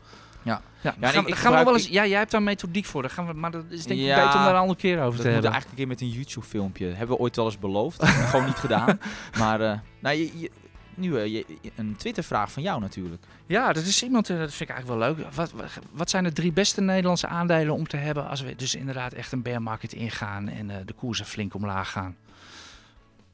Ja. 0.49 0.61
Ja, 0.81 0.95
Ja, 0.99 1.07
en 1.07 1.13
gaan, 1.13 1.21
ik- 1.23 1.27
ik 1.29 1.35
gaan 1.35 1.57
we 1.57 1.63
wel 1.63 1.73
eens, 1.73 1.87
ja, 1.87 2.05
jij 2.05 2.17
hebt 2.17 2.31
daar 2.31 2.43
methodiek 2.43 2.85
voor. 2.85 3.01
Daar 3.01 3.11
gaan 3.11 3.27
we, 3.27 3.33
maar 3.33 3.51
dat 3.51 3.63
is 3.69 3.85
denk 3.85 3.99
ik 3.99 4.05
Ja, 4.05 4.15
beter 4.15 4.39
om 4.39 4.45
daar 4.45 4.53
een 4.53 4.59
andere 4.59 4.79
keer 4.79 5.01
over 5.01 5.19
te 5.19 5.27
hebben. 5.27 5.51
eigenlijk 5.51 5.69
een 5.71 5.75
keer 5.75 5.87
met 5.87 6.01
een 6.01 6.09
YouTube 6.09 6.45
filmpje. 6.45 6.85
Hebben 6.87 7.15
we 7.15 7.21
ooit 7.21 7.35
wel 7.35 7.45
eens 7.45 7.59
beloofd. 7.59 8.05
Gewoon 8.05 8.45
niet 8.45 8.55
gedaan. 8.55 8.99
Maar 9.39 9.61
eh, 9.61 9.79
nou, 9.99 10.15
je, 10.15 10.39
je- 10.39 10.51
nu 10.95 11.17
eh, 11.17 11.25
je- 11.33 11.45
een 11.75 11.95
Twitter 11.95 12.23
vraag 12.23 12.51
van 12.51 12.63
jou 12.63 12.79
natuurlijk. 12.81 13.23
Ja, 13.45 13.73
dat 13.73 13.83
is 13.83 14.03
iemand, 14.03 14.29
eh, 14.29 14.37
dat 14.37 14.53
vind 14.53 14.69
ik 14.69 14.75
eigenlijk 14.75 14.99
wel 14.99 15.09
leuk. 15.15 15.33
Wat, 15.35 15.51
wat- 15.51 15.79
wat 15.91 16.09
zijn 16.09 16.23
de 16.23 16.33
drie 16.33 16.51
beste 16.51 16.81
Nederlandse 16.81 17.27
aandelen 17.27 17.73
om 17.73 17.87
te 17.87 17.97
hebben 17.97 18.27
als 18.29 18.41
we 18.41 18.55
dus 18.55 18.75
inderdaad 18.75 19.13
echt 19.13 19.31
een 19.31 19.41
bear 19.41 19.61
market 19.61 19.93
ingaan 19.93 20.47
en 20.49 20.67
de 20.85 20.93
koersen 20.93 21.25
flink 21.25 21.53
omlaag 21.53 21.91
gaan? 21.91 22.15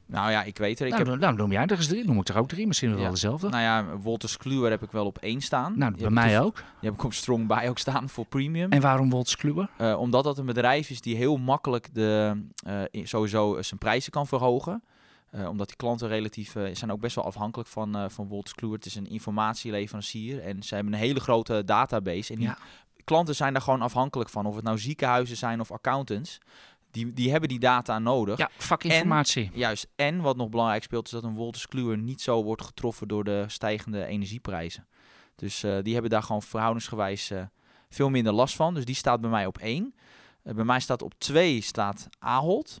Nou 0.08 0.30
ja, 0.30 0.42
ik 0.42 0.58
weet 0.58 0.80
er. 0.80 0.86
Ik 0.86 0.92
nou, 0.92 1.02
heb, 1.04 1.12
dan, 1.12 1.20
nou, 1.28 1.36
noem 1.36 1.52
jij 1.52 1.62
er 1.66 1.76
eens 1.76 1.86
drie, 1.86 2.04
noem 2.04 2.18
ik 2.18 2.28
er 2.28 2.36
ook 2.38 2.48
drie, 2.48 2.66
misschien 2.66 2.90
wel 2.94 3.00
Ja. 3.00 3.10
dezelfde. 3.10 3.48
nou 3.48 3.62
ja, 3.62 3.96
Wolters 3.96 4.36
Kluwer 4.36 4.70
heb 4.70 4.82
ik 4.82 4.90
wel 4.90 5.06
op 5.06 5.18
één 5.18 5.40
staan. 5.40 5.78
Nou, 5.78 5.92
Die 5.92 6.00
bij 6.02 6.10
mij 6.10 6.40
ook. 6.40 6.54
Die 6.56 6.64
heb 6.88 6.94
ik 6.94 7.04
op 7.04 7.12
Strong 7.12 7.46
Buy 7.46 7.68
ook 7.68 7.78
staan 7.78 8.08
voor 8.08 8.26
premium. 8.26 8.70
En 8.72 8.80
waarom 8.80 9.10
Wolters 9.10 9.36
Kluwer? 9.36 9.68
Eh, 9.76 9.98
omdat 10.00 10.24
dat 10.24 10.38
een 10.38 10.46
bedrijf 10.46 10.90
is 10.90 11.00
die 11.00 11.16
heel 11.16 11.36
makkelijk 11.36 11.88
de, 11.94 12.42
eh, 12.66 13.04
sowieso 13.04 13.56
eh, 13.56 13.62
zijn 13.62 13.78
prijzen 13.80 14.12
kan 14.12 14.26
verhogen. 14.26 14.82
Omdat 15.48 15.66
die 15.66 15.76
klanten 15.76 16.08
relatief 16.08 16.54
zijn 16.72 16.92
ook 16.92 17.00
best 17.00 17.14
wel 17.14 17.24
afhankelijk 17.24 17.68
van, 17.68 18.10
van 18.10 18.28
Wolters 18.28 18.54
Kluwer. 18.54 18.76
Het 18.76 18.86
is 18.86 18.94
een 18.94 19.06
informatieleverancier 19.08 20.42
en 20.42 20.62
ze 20.62 20.74
hebben 20.74 20.92
een 20.92 20.98
hele 20.98 21.20
grote 21.20 21.62
database. 21.64 22.32
En 22.32 22.38
die 22.38 22.48
Ja. 22.48 22.58
klanten 23.04 23.34
zijn 23.34 23.52
daar 23.52 23.62
gewoon 23.62 23.82
afhankelijk 23.82 24.30
van. 24.30 24.46
Of 24.46 24.54
het 24.54 24.64
nou 24.64 24.78
ziekenhuizen 24.78 25.36
zijn 25.36 25.60
of 25.60 25.70
accountants. 25.72 26.38
Die, 26.96 27.12
die 27.12 27.30
hebben 27.30 27.48
die 27.48 27.58
data 27.58 27.98
nodig. 27.98 28.38
Ja, 28.38 28.50
vakinformatie. 28.58 29.50
Juist. 29.52 29.86
En 29.96 30.20
wat 30.20 30.36
nog 30.36 30.48
belangrijk 30.48 30.82
speelt, 30.82 31.06
is 31.06 31.10
dat 31.10 31.24
een 31.24 31.34
Wolters 31.34 31.66
Kluwer 31.66 31.98
niet 31.98 32.20
zo 32.20 32.42
wordt 32.42 32.62
getroffen 32.62 33.08
door 33.08 33.24
de 33.24 33.44
stijgende 33.46 34.04
energieprijzen. 34.04 34.86
Dus 35.34 35.62
eh, 35.62 35.78
die 35.82 35.92
hebben 35.92 36.10
daar 36.10 36.22
gewoon 36.22 36.42
verhoudingsgewijs 36.42 37.30
eh, 37.30 37.42
veel 37.88 38.10
minder 38.10 38.32
last 38.32 38.56
van. 38.56 38.74
Dus 38.74 38.84
die 38.84 38.94
staat 38.94 39.20
bij 39.20 39.30
mij 39.30 39.46
op 39.46 39.58
één. 39.58 39.94
Eh, 40.42 40.54
bij 40.54 40.64
mij 40.64 40.80
staat 40.80 41.02
op 41.02 41.14
twee 41.18 41.60
staat 41.60 42.08
Ahold. 42.18 42.80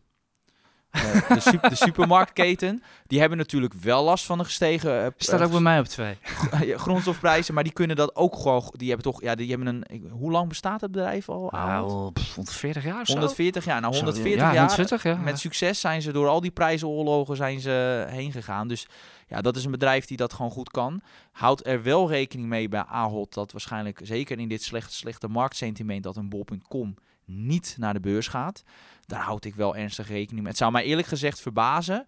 Eh, 0.96 1.28
de, 1.28 1.58
de 1.68 1.74
supermarktketen. 1.74 2.82
Die 3.06 3.20
hebben 3.20 3.38
natuurlijk 3.38 3.74
wel 3.74 4.04
last 4.04 4.24
van 4.24 4.38
de 4.38 4.44
gestegen 4.44 5.04
eh, 5.04 5.10
Staat 5.16 5.42
ook 5.42 5.50
bij 5.50 5.60
mij 5.60 5.78
op 5.78 5.84
twee. 5.84 6.18
grondstofprijzen. 6.76 7.54
Maar 7.54 7.64
die 7.64 7.72
kunnen 7.72 7.96
dat 7.96 8.16
ook 8.16 8.36
gewoon. 8.36 8.72
Die 8.76 8.88
hebben 8.88 9.12
toch. 9.12 9.22
Ja, 9.22 9.34
die 9.34 9.50
hebben 9.50 9.66
een. 9.66 10.10
Hoe 10.10 10.30
lang 10.30 10.48
bestaat 10.48 10.80
het 10.80 10.92
bedrijf 10.92 11.28
al? 11.28 11.52
Ahold? 11.52 11.90
Nou, 11.90 12.12
pff, 12.12 12.34
140 12.34 12.84
jaar 12.84 13.00
of 13.00 13.06
zo? 13.06 13.12
140 13.12 13.64
jaar. 13.64 13.80
Nou, 13.80 13.94
Zo, 13.94 13.98
140 13.98 14.40
ja, 14.40 14.52
jaar. 14.52 14.66
120, 14.66 15.02
ja. 15.02 15.16
Met 15.16 15.38
succes 15.38 15.80
zijn 15.80 16.02
ze 16.02 16.12
door 16.12 16.28
al 16.28 16.40
die 16.40 16.50
prijzenoorlogen 16.50 17.36
zijn 17.36 17.60
ze 17.60 18.06
heen 18.08 18.32
gegaan. 18.32 18.68
Dus 18.68 18.86
ja, 19.28 19.40
dat 19.40 19.56
is 19.56 19.64
een 19.64 19.70
bedrijf 19.70 20.06
die 20.06 20.16
dat 20.16 20.32
gewoon 20.32 20.50
goed 20.50 20.70
kan. 20.70 21.00
Houdt 21.32 21.66
er 21.66 21.82
wel 21.82 22.08
rekening 22.08 22.48
mee 22.48 22.68
bij 22.68 22.84
Ahold 22.84 23.34
dat 23.34 23.52
waarschijnlijk 23.52 24.00
zeker 24.02 24.38
in 24.38 24.48
dit 24.48 24.62
slechte, 24.62 24.94
slechte 24.94 25.28
marktsentiment 25.28 26.02
dat 26.02 26.16
een 26.16 26.28
bol.com 26.28 26.94
niet 27.26 27.76
naar 27.78 27.92
de 27.94 28.00
beurs 28.00 28.28
gaat. 28.28 28.62
Daar 29.06 29.22
houd 29.22 29.44
ik 29.44 29.54
wel 29.54 29.76
ernstig 29.76 30.08
rekening 30.08 30.38
mee. 30.40 30.48
Het 30.48 30.56
zou 30.56 30.72
mij 30.72 30.84
eerlijk 30.84 31.08
gezegd 31.08 31.40
verbazen. 31.40 32.06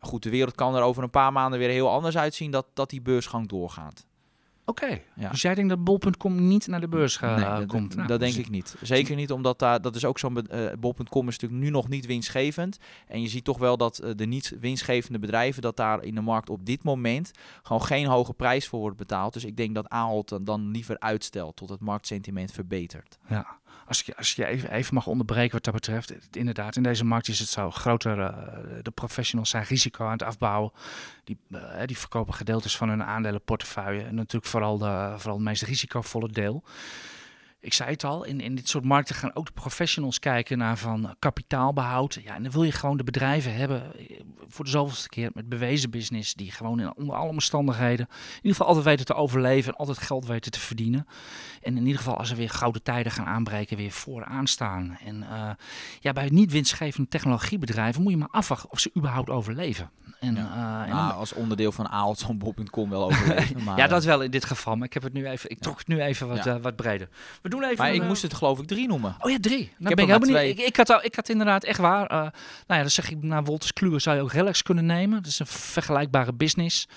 Goed, 0.00 0.22
de 0.22 0.30
wereld 0.30 0.54
kan 0.54 0.74
er 0.76 0.82
over 0.82 1.02
een 1.02 1.10
paar 1.10 1.32
maanden 1.32 1.58
weer 1.58 1.68
heel 1.68 1.90
anders 1.90 2.16
uitzien 2.16 2.50
dat, 2.50 2.66
dat 2.74 2.90
die 2.90 3.02
beursgang 3.02 3.48
doorgaat. 3.48 4.06
Oké, 4.64 5.00
Ja. 5.14 5.28
dus 5.30 5.42
jij 5.42 5.54
denkt 5.54 5.70
dat 5.70 5.84
bol.com 5.84 6.46
niet 6.48 6.66
naar 6.66 6.80
de 6.80 6.88
beurs 6.88 7.16
gaat, 7.16 7.36
Nee, 7.36 7.58
dat, 7.58 7.66
komt? 7.66 7.94
Nou, 7.96 8.08
dat 8.08 8.20
denk 8.20 8.34
dus- 8.34 8.44
ik 8.44 8.50
niet. 8.50 8.76
Zeker 8.82 9.16
niet 9.16 9.32
omdat 9.32 9.58
daar, 9.58 9.80
dat 9.80 9.96
is 9.96 10.04
ook 10.04 10.18
zo'n, 10.18 10.34
be- 10.34 10.48
eh, 10.48 10.78
bol.com 10.78 11.28
is 11.28 11.38
natuurlijk 11.38 11.62
nu 11.62 11.70
nog 11.70 11.88
niet 11.88 12.06
winstgevend. 12.06 12.78
En 13.06 13.22
je 13.22 13.28
ziet 13.28 13.44
toch 13.44 13.58
wel 13.58 13.76
dat 13.76 13.98
eh, 13.98 14.10
de 14.16 14.26
niet 14.26 14.56
winstgevende 14.60 15.18
bedrijven, 15.18 15.62
dat 15.62 15.76
daar 15.76 16.02
in 16.02 16.14
de 16.14 16.20
markt 16.20 16.50
op 16.50 16.66
dit 16.66 16.82
moment 16.82 17.30
gewoon 17.62 17.82
geen 17.82 18.06
hoge 18.06 18.32
prijs 18.34 18.66
voor 18.68 18.80
wordt 18.80 18.96
betaald. 18.96 19.32
Dus 19.32 19.44
ik 19.44 19.56
denk 19.56 19.74
dat 19.74 19.88
Ahold 19.88 20.28
dan, 20.28 20.44
dan 20.44 20.70
liever 20.70 20.98
uitstelt 20.98 21.56
tot 21.56 21.68
het 21.68 21.80
marktsentiment 21.80 22.52
verbetert. 22.52 23.18
Ja, 23.28 23.46
als 23.88 24.16
als 24.16 24.32
je 24.32 24.46
even, 24.46 24.70
even 24.70 24.94
mag 24.94 25.06
onderbreken 25.06 25.52
wat 25.52 25.64
dat 25.64 25.74
betreft. 25.74 26.36
Inderdaad, 26.36 26.76
in 26.76 26.82
deze 26.82 27.04
markt 27.04 27.28
is 27.28 27.38
het 27.38 27.48
zo. 27.48 27.70
Groter, 27.70 28.20
eh, 28.20 28.32
de 28.82 28.90
professionals 28.90 29.50
zijn 29.50 29.64
risico 29.64 30.04
aan 30.04 30.12
het 30.12 30.22
afbouwen. 30.22 30.72
Die, 31.24 31.38
eh, 31.50 31.86
die 31.86 31.98
verkopen 31.98 32.34
gedeeltes 32.34 32.76
van 32.76 32.88
hun 32.88 33.04
aandelenportefeuille. 33.04 34.02
En 34.02 34.14
natuurlijk 34.14 34.46
vooral, 34.46 34.78
de, 34.78 35.14
vooral 35.16 35.36
het 35.36 35.44
meest 35.44 35.62
risicovolle 35.62 36.28
deel. 36.28 36.64
Ik 37.60 37.72
zei 37.72 37.90
het 37.90 38.04
al, 38.04 38.24
in, 38.24 38.40
in 38.40 38.54
dit 38.54 38.68
soort 38.68 38.84
markten 38.84 39.14
gaan 39.14 39.34
ook 39.34 39.46
de 39.46 39.52
professionals 39.52 40.18
kijken 40.18 40.58
naar 40.58 40.76
van 40.78 41.14
kapitaalbehoud. 41.18 42.18
Ja, 42.24 42.34
en 42.34 42.42
dan 42.42 42.52
wil 42.52 42.62
je 42.62 42.72
gewoon 42.72 42.96
de 42.96 43.04
bedrijven 43.04 43.54
hebben, 43.54 43.82
eh, 43.98 44.20
voor 44.48 44.64
de 44.64 44.70
zoveelste 44.70 45.08
keer, 45.08 45.30
met 45.34 45.48
bewezen 45.48 45.90
business, 45.90 46.34
die 46.34 46.50
gewoon 46.52 46.80
in, 46.80 46.96
onder 46.96 47.14
alle 47.16 47.28
omstandigheden 47.28 48.06
in 48.08 48.34
ieder 48.36 48.50
geval 48.50 48.66
altijd 48.66 48.84
weten 48.84 49.06
te 49.06 49.14
overleven 49.14 49.72
en 49.72 49.78
altijd 49.78 49.98
geld 49.98 50.26
weten 50.26 50.50
te 50.52 50.60
verdienen. 50.60 51.06
En 51.62 51.76
in 51.76 51.82
ieder 51.86 51.98
geval 51.98 52.16
als 52.18 52.30
er 52.30 52.36
weer 52.36 52.50
gouden 52.50 52.82
tijden 52.82 53.12
gaan 53.12 53.26
aanbreken, 53.26 53.76
weer 53.76 53.90
vooraan 53.90 54.46
staan. 54.46 54.98
En 55.04 55.22
eh, 55.22 55.50
ja, 56.00 56.12
bij 56.12 56.28
niet 56.28 56.52
winstgevende 56.52 57.08
technologiebedrijven 57.08 58.02
moet 58.02 58.12
je 58.12 58.18
maar 58.18 58.28
afwachten 58.30 58.70
of 58.70 58.80
ze 58.80 58.90
überhaupt 58.96 59.30
overleven. 59.30 59.90
En, 60.20 60.34
Ja. 60.34 60.40
eh, 60.40 60.88
en 60.88 60.94
Nou, 60.96 61.08
dan- 61.08 61.16
als 61.18 61.32
onderdeel 61.32 61.72
van 61.72 61.88
Ahold 61.88 62.18
zal 62.18 62.36
bol.com 62.36 62.90
wel 62.90 63.04
overleven. 63.04 63.62
Maar, 63.64 63.76
ja, 63.78 63.86
dat 63.86 64.04
wel 64.04 64.20
in 64.22 64.30
dit 64.30 64.44
geval. 64.44 64.76
Maar 64.76 64.86
ik 64.86 64.94
heb 64.94 65.02
het 65.02 65.12
nu 65.12 65.26
even, 65.28 65.50
ik 65.50 65.58
trok 65.58 65.78
het 65.78 65.86
nu 65.88 66.00
even 66.00 66.28
wat, 66.28 66.44
Ja. 66.44 66.60
wat 66.60 66.76
breder. 66.76 67.08
We 67.48 67.54
doen 67.54 67.64
even. 67.64 67.76
maar 67.78 67.88
een, 67.88 67.94
ik 67.94 68.00
eh, 68.00 68.06
moest 68.08 68.22
het 68.22 68.34
geloof 68.34 68.58
ik 68.58 68.66
drie 68.66 68.86
noemen. 68.88 69.16
Oh 69.20 69.30
ja, 69.30 69.38
drie. 69.40 69.58
Nou 69.58 69.68
heb 69.88 69.96
ben 69.96 70.08
ik 70.08 70.20
benieuwd. 70.20 70.38
twee. 70.38 70.50
Ik, 70.50 70.58
ik, 70.58 70.76
had 70.76 70.90
al, 70.90 71.04
ik 71.04 71.14
had 71.14 71.28
inderdaad 71.28 71.64
echt 71.64 71.78
waar. 71.78 72.06
eh, 72.06 72.16
nou 72.18 72.30
ja, 72.66 72.78
dan 72.78 72.90
zeg 72.90 73.10
ik 73.10 73.22
naar 73.22 73.44
Wolters 73.44 73.72
Kluwer 73.72 74.00
zou 74.00 74.16
je 74.16 74.22
ook 74.22 74.32
relax 74.32 74.62
kunnen 74.62 74.86
nemen. 74.86 75.22
Dat 75.22 75.30
is 75.30 75.38
een 75.38 75.46
vergelijkbare 75.46 76.32
business. 76.32 76.88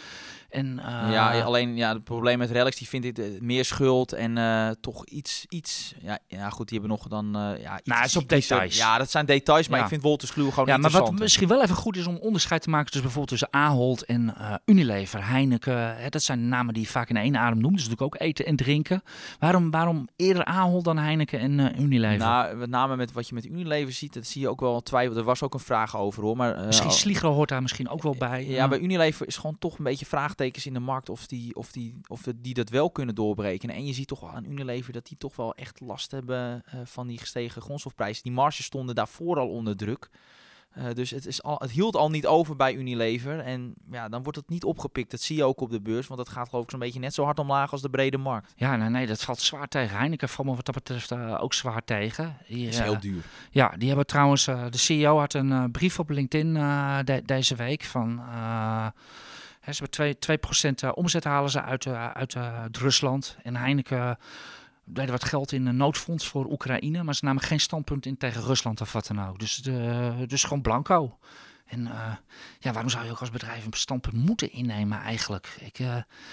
En, 0.52 0.80
eh, 0.80 1.12
ja, 1.12 1.42
alleen 1.42 1.76
ja, 1.76 1.94
het 1.94 2.04
probleem 2.04 2.38
met 2.38 2.52
Relics, 2.52 2.78
die 2.78 2.88
vind 2.88 3.06
ik 3.06 3.18
eh, 3.18 3.26
meer 3.40 3.66
schuld 3.66 4.14
en 4.14 4.38
eh, 4.38 4.70
toch 4.82 5.06
iets, 5.06 5.46
iets, 5.50 5.94
ja, 6.02 6.20
ja 6.28 6.50
goed, 6.50 6.70
die 6.70 6.80
hebben 6.80 6.98
nog 6.98 7.08
dan, 7.08 7.26
eh 7.36 7.64
ja, 7.64 7.78
iets 7.78 7.88
Nou, 7.88 8.02
het 8.02 8.10
is 8.10 8.16
op 8.16 8.30
details. 8.30 8.78
Ja, 8.78 8.98
dat 8.98 9.12
zijn 9.12 9.26
details, 9.26 9.68
maar 9.68 9.78
Ja. 9.78 9.84
ik 9.84 9.90
vind 9.90 10.02
Wolters 10.02 10.34
Kluwer 10.34 10.54
gewoon 10.54 10.68
Ja, 10.68 10.78
maar 10.78 10.92
wat 10.92 11.12
misschien 11.12 11.48
wel 11.48 11.62
even 11.62 11.76
goed 11.76 11.98
is 11.98 12.08
om 12.08 12.16
onderscheid 12.16 12.62
te 12.62 12.70
maken 12.70 12.86
tussen 12.86 13.04
bijvoorbeeld 13.04 13.40
tussen 13.40 13.60
Ahold 13.62 14.06
en 14.06 14.36
Unilever, 14.66 15.28
Heineken. 15.28 15.98
Hè, 15.98 16.10
dat 16.10 16.24
zijn 16.24 16.50
namen 16.50 16.74
die 16.74 16.84
je 16.84 16.90
vaak 16.90 17.10
in 17.10 17.18
één 17.18 17.38
adem 17.38 17.60
noemt. 17.60 17.76
Dus 17.76 17.88
natuurlijk 17.88 18.16
ook 18.16 18.22
eten 18.22 18.46
en 18.46 18.56
drinken. 18.56 19.04
Waarom, 19.40 19.72
waarom 19.72 20.08
eerder 20.16 20.46
Ahold 20.46 20.84
dan 20.84 20.98
Heineken 20.98 21.40
en 21.40 21.82
Unilever? 21.82 22.18
Nou, 22.18 22.56
met 22.56 22.70
name 22.70 22.96
met 22.96 23.12
wat 23.12 23.28
je 23.28 23.34
met 23.34 23.46
Unilever 23.46 23.94
ziet, 23.94 24.14
dat 24.14 24.26
zie 24.26 24.42
je 24.42 24.50
ook 24.50 24.60
wel 24.60 24.82
twijfel. 24.82 25.18
Er 25.18 25.24
was 25.24 25.44
ook 25.44 25.54
een 25.54 25.60
vraag 25.60 25.98
over 25.98 26.24
hoor, 26.24 26.38
maar... 26.38 26.66
misschien 26.66 26.92
Sligro 26.92 27.34
hoort 27.34 27.50
daar 27.50 27.62
misschien 27.62 27.90
ook 27.90 28.04
wel 28.04 28.16
bij. 28.18 28.46
Ja, 28.46 28.68
bij 28.68 28.80
Unilever 28.80 29.28
is 29.28 29.38
gewoon 29.38 29.56
toch 29.60 29.78
een 29.78 29.84
beetje 29.84 30.06
vraagtekens 30.42 30.66
in 30.66 30.74
de 30.74 30.80
markt 30.92 31.10
of 31.10 31.28
die, 31.28 31.56
of 31.56 31.72
die, 31.72 32.00
of 32.08 32.22
de- 32.22 32.42
die 32.42 32.54
dat 32.54 32.70
wel 32.70 32.92
kunnen 32.92 33.16
doorbreken. 33.16 33.70
En 33.70 33.86
je 33.86 33.94
ziet 33.94 34.08
toch 34.08 34.20
wel 34.20 34.30
aan 34.30 34.46
Unilever 34.46 34.94
dat 34.94 35.08
die 35.08 35.18
toch 35.18 35.36
wel 35.36 35.56
echt 35.56 35.80
last 35.80 36.12
hebben 36.12 36.64
eh, 36.66 36.80
van 36.84 37.08
die 37.08 37.18
gestegen 37.18 37.62
grondstofprijzen. 37.62 38.24
Die 38.24 38.32
marges 38.32 38.66
stonden 38.66 38.96
daarvoor 38.96 39.38
al 39.40 39.50
onder 39.50 39.76
druk. 39.78 40.10
Eh, 40.72 40.86
dus 40.94 41.10
het, 41.10 41.26
is 41.26 41.44
al, 41.44 41.56
het 41.60 41.72
hield 41.72 41.96
al 41.96 42.10
niet 42.10 42.28
over 42.28 42.56
bij 42.56 42.74
Unilever. 42.76 43.40
En 43.40 43.74
ja, 43.92 44.10
dan 44.10 44.24
wordt 44.24 44.38
het 44.38 44.50
niet 44.50 44.64
opgepikt. 44.64 45.12
Dat 45.12 45.22
zie 45.22 45.36
je 45.36 45.44
ook 45.44 45.62
op 45.62 45.70
de 45.72 45.82
beurs. 45.82 46.08
Want 46.08 46.20
dat 46.20 46.30
gaat 46.30 46.50
geloof 46.50 46.64
ik 46.64 46.70
zo'n 46.70 46.80
beetje 46.80 47.00
net 47.00 47.14
zo 47.14 47.24
hard 47.24 47.40
omlaag 47.40 47.72
als 47.72 47.82
de 47.82 47.90
brede 47.90 48.18
markt. 48.18 48.54
Ja, 48.56 48.76
nee, 48.76 48.90
nee, 48.90 49.08
dat 49.08 49.22
valt 49.22 49.40
zwaar 49.40 49.68
tegen. 49.68 49.98
Heineken 49.98 50.30
valt 50.30 50.48
me 50.48 50.56
wat 50.56 50.66
dat 50.66 50.76
betreft 50.76 51.12
eh, 51.12 51.38
ook 51.42 51.54
zwaar 51.54 51.84
tegen. 51.84 52.38
Hier, 52.46 52.66
Dat 52.66 52.74
is 52.74 52.80
heel 52.80 53.00
duur. 53.00 53.24
Ja, 53.52 53.74
die 53.78 53.88
hebben 53.88 54.06
trouwens, 54.06 54.48
eh, 54.48 54.66
de 54.70 54.78
CEO 54.78 55.18
had 55.20 55.34
een 55.34 55.52
eh, 55.52 55.64
brief 55.72 56.00
op 56.00 56.10
LinkedIn 56.10 56.56
eh, 56.58 57.00
de- 57.04 57.22
deze 57.26 57.56
week 57.56 57.84
van, 57.84 58.20
ze 59.66 59.84
hebben 59.84 59.90
2, 59.90 60.16
2% 60.72 60.74
eh, 60.84 60.90
omzet 60.94 61.24
halen 61.24 61.50
ze 61.50 61.62
uit, 61.62 61.86
eh, 61.86 62.12
uit 62.12 62.36
eh, 62.36 62.64
Rusland. 62.72 63.38
En 63.44 63.56
Heineken 63.56 64.18
deden 64.86 65.12
wat 65.12 65.24
geld 65.24 65.52
in 65.52 65.66
een 65.66 65.78
noodfonds 65.78 66.28
voor 66.28 66.46
Oekraïne, 66.52 67.04
maar 67.04 67.16
ze 67.16 67.26
namen 67.26 67.44
geen 67.44 67.60
standpunt 67.60 68.06
in 68.06 68.18
tegen 68.18 68.44
Rusland 68.44 68.82
of 68.82 68.92
wat 68.94 69.08
dan 69.08 69.28
ook. 69.28 69.40
Dus, 69.40 69.56
de, 69.56 70.14
dus 70.28 70.44
gewoon 70.44 70.62
blanco. 70.62 71.18
En 71.66 71.90
ja, 72.60 72.72
waarom 72.72 72.90
zou 72.90 73.06
je 73.06 73.12
ook 73.12 73.20
als 73.20 73.30
bedrijf 73.32 73.66
een 73.66 73.74
standpunt 73.74 74.16
moeten 74.16 74.52
innemen 74.52 75.00
eigenlijk? 75.00 75.56
Ik, 75.60 75.80
ik, 75.80 75.86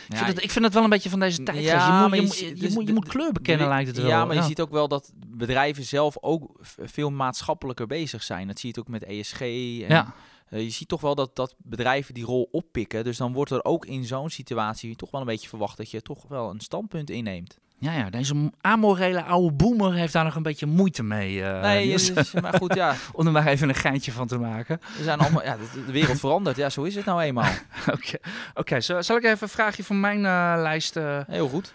vind, 0.09 0.27
het, 0.27 0.43
ik 0.43 0.51
vind 0.51 0.65
het 0.65 0.75
wel 0.75 0.83
een 0.85 0.89
beetje 0.91 1.11
van 1.11 1.21
deze 1.21 1.43
tijd. 1.43 1.63
Ja, 1.63 2.09
je, 2.13 2.21
moet, 2.23 2.39
je, 2.39 2.45
je 2.45 2.51
moet- 2.51 2.59
je, 2.59 2.67
dus 2.67 2.73
moet, 2.75 2.81
je 2.81 2.87
de- 2.87 2.93
moet 2.93 3.09
kleur 3.09 3.33
bekennen, 3.33 3.67
De- 3.67 3.73
lijkt 3.73 3.89
het 3.89 3.97
wel. 3.99 4.07
Ja, 4.09 4.25
maar 4.25 4.37
je 4.37 4.43
ziet 4.43 4.61
ook 4.61 4.71
wel 4.71 4.89
dat 4.89 5.13
bedrijven 5.27 5.85
zelf 5.85 6.17
ook 6.21 6.51
veel 6.83 7.11
maatschappelijker 7.11 7.87
bezig 7.87 8.23
zijn. 8.23 8.47
Dat 8.47 8.59
zie 8.59 8.69
je 8.75 8.81
het 8.81 8.87
ook 8.89 8.93
met 8.93 9.05
ESG. 9.05 9.41
En, 9.41 9.49
Ja. 9.89 10.15
Eh, 10.51 10.63
je 10.63 10.71
ziet 10.71 10.89
toch 10.89 11.01
wel 11.01 11.15
dat, 11.15 11.37
dat 11.37 11.55
bedrijven 11.59 12.15
die 12.15 12.25
rol 12.25 12.49
oppikken. 12.53 13.05
Dus 13.05 13.17
dan 13.17 13.33
wordt 13.33 13.51
er 13.51 13.65
ook 13.65 13.87
in 13.87 14.05
zo'n 14.05 14.31
situatie 14.31 14.97
toch 14.97 15.11
wel 15.11 15.21
een 15.21 15.27
beetje 15.27 15.49
verwacht 15.49 15.77
dat 15.77 15.91
je 15.91 16.03
toch 16.03 16.25
wel 16.29 16.51
een 16.51 16.61
standpunt 16.61 17.11
inneemt. 17.11 17.59
Ja, 17.81 17.93
ja, 17.93 18.11
deze 18.11 18.51
amorele 18.61 19.23
oude 19.25 19.53
boomer 19.57 19.93
heeft 19.95 20.13
daar 20.13 20.25
nog 20.25 20.35
een 20.35 20.43
beetje 20.43 20.67
moeite 20.67 21.03
mee. 21.03 21.43
eh, 21.43 21.61
nee, 21.63 21.87
Niels. 21.87 22.13
dus- 22.15 22.33
maar 22.33 22.55
goed, 22.55 22.75
ja. 22.75 22.95
om 23.13 23.27
er 23.27 23.33
maar 23.33 23.47
even 23.47 23.69
een 23.69 23.75
geintje 23.75 24.13
van 24.13 24.27
te 24.27 24.39
maken. 24.39 24.81
We 24.97 25.03
zijn 25.03 25.19
allemaal, 25.19 25.43
ja, 25.45 25.57
de, 25.87 25.93
wereld 25.93 26.19
verandert. 26.21 26.57
Ja, 26.57 26.71
zo 26.71 26.83
is 26.83 26.95
het 26.95 27.05
nou 27.05 27.21
eenmaal. 27.23 27.51
Oké, 27.95 28.17
Oké, 28.55 28.81
zo- 28.81 29.03
zal 29.03 29.17
ik 29.17 29.25
even 29.25 29.39
een 29.43 29.49
vraagje 29.49 29.85
van 29.85 30.01
mijn 30.01 30.17
eh, 30.25 30.55
lijst... 30.63 30.95
Heel 31.27 31.49
goed. 31.49 31.73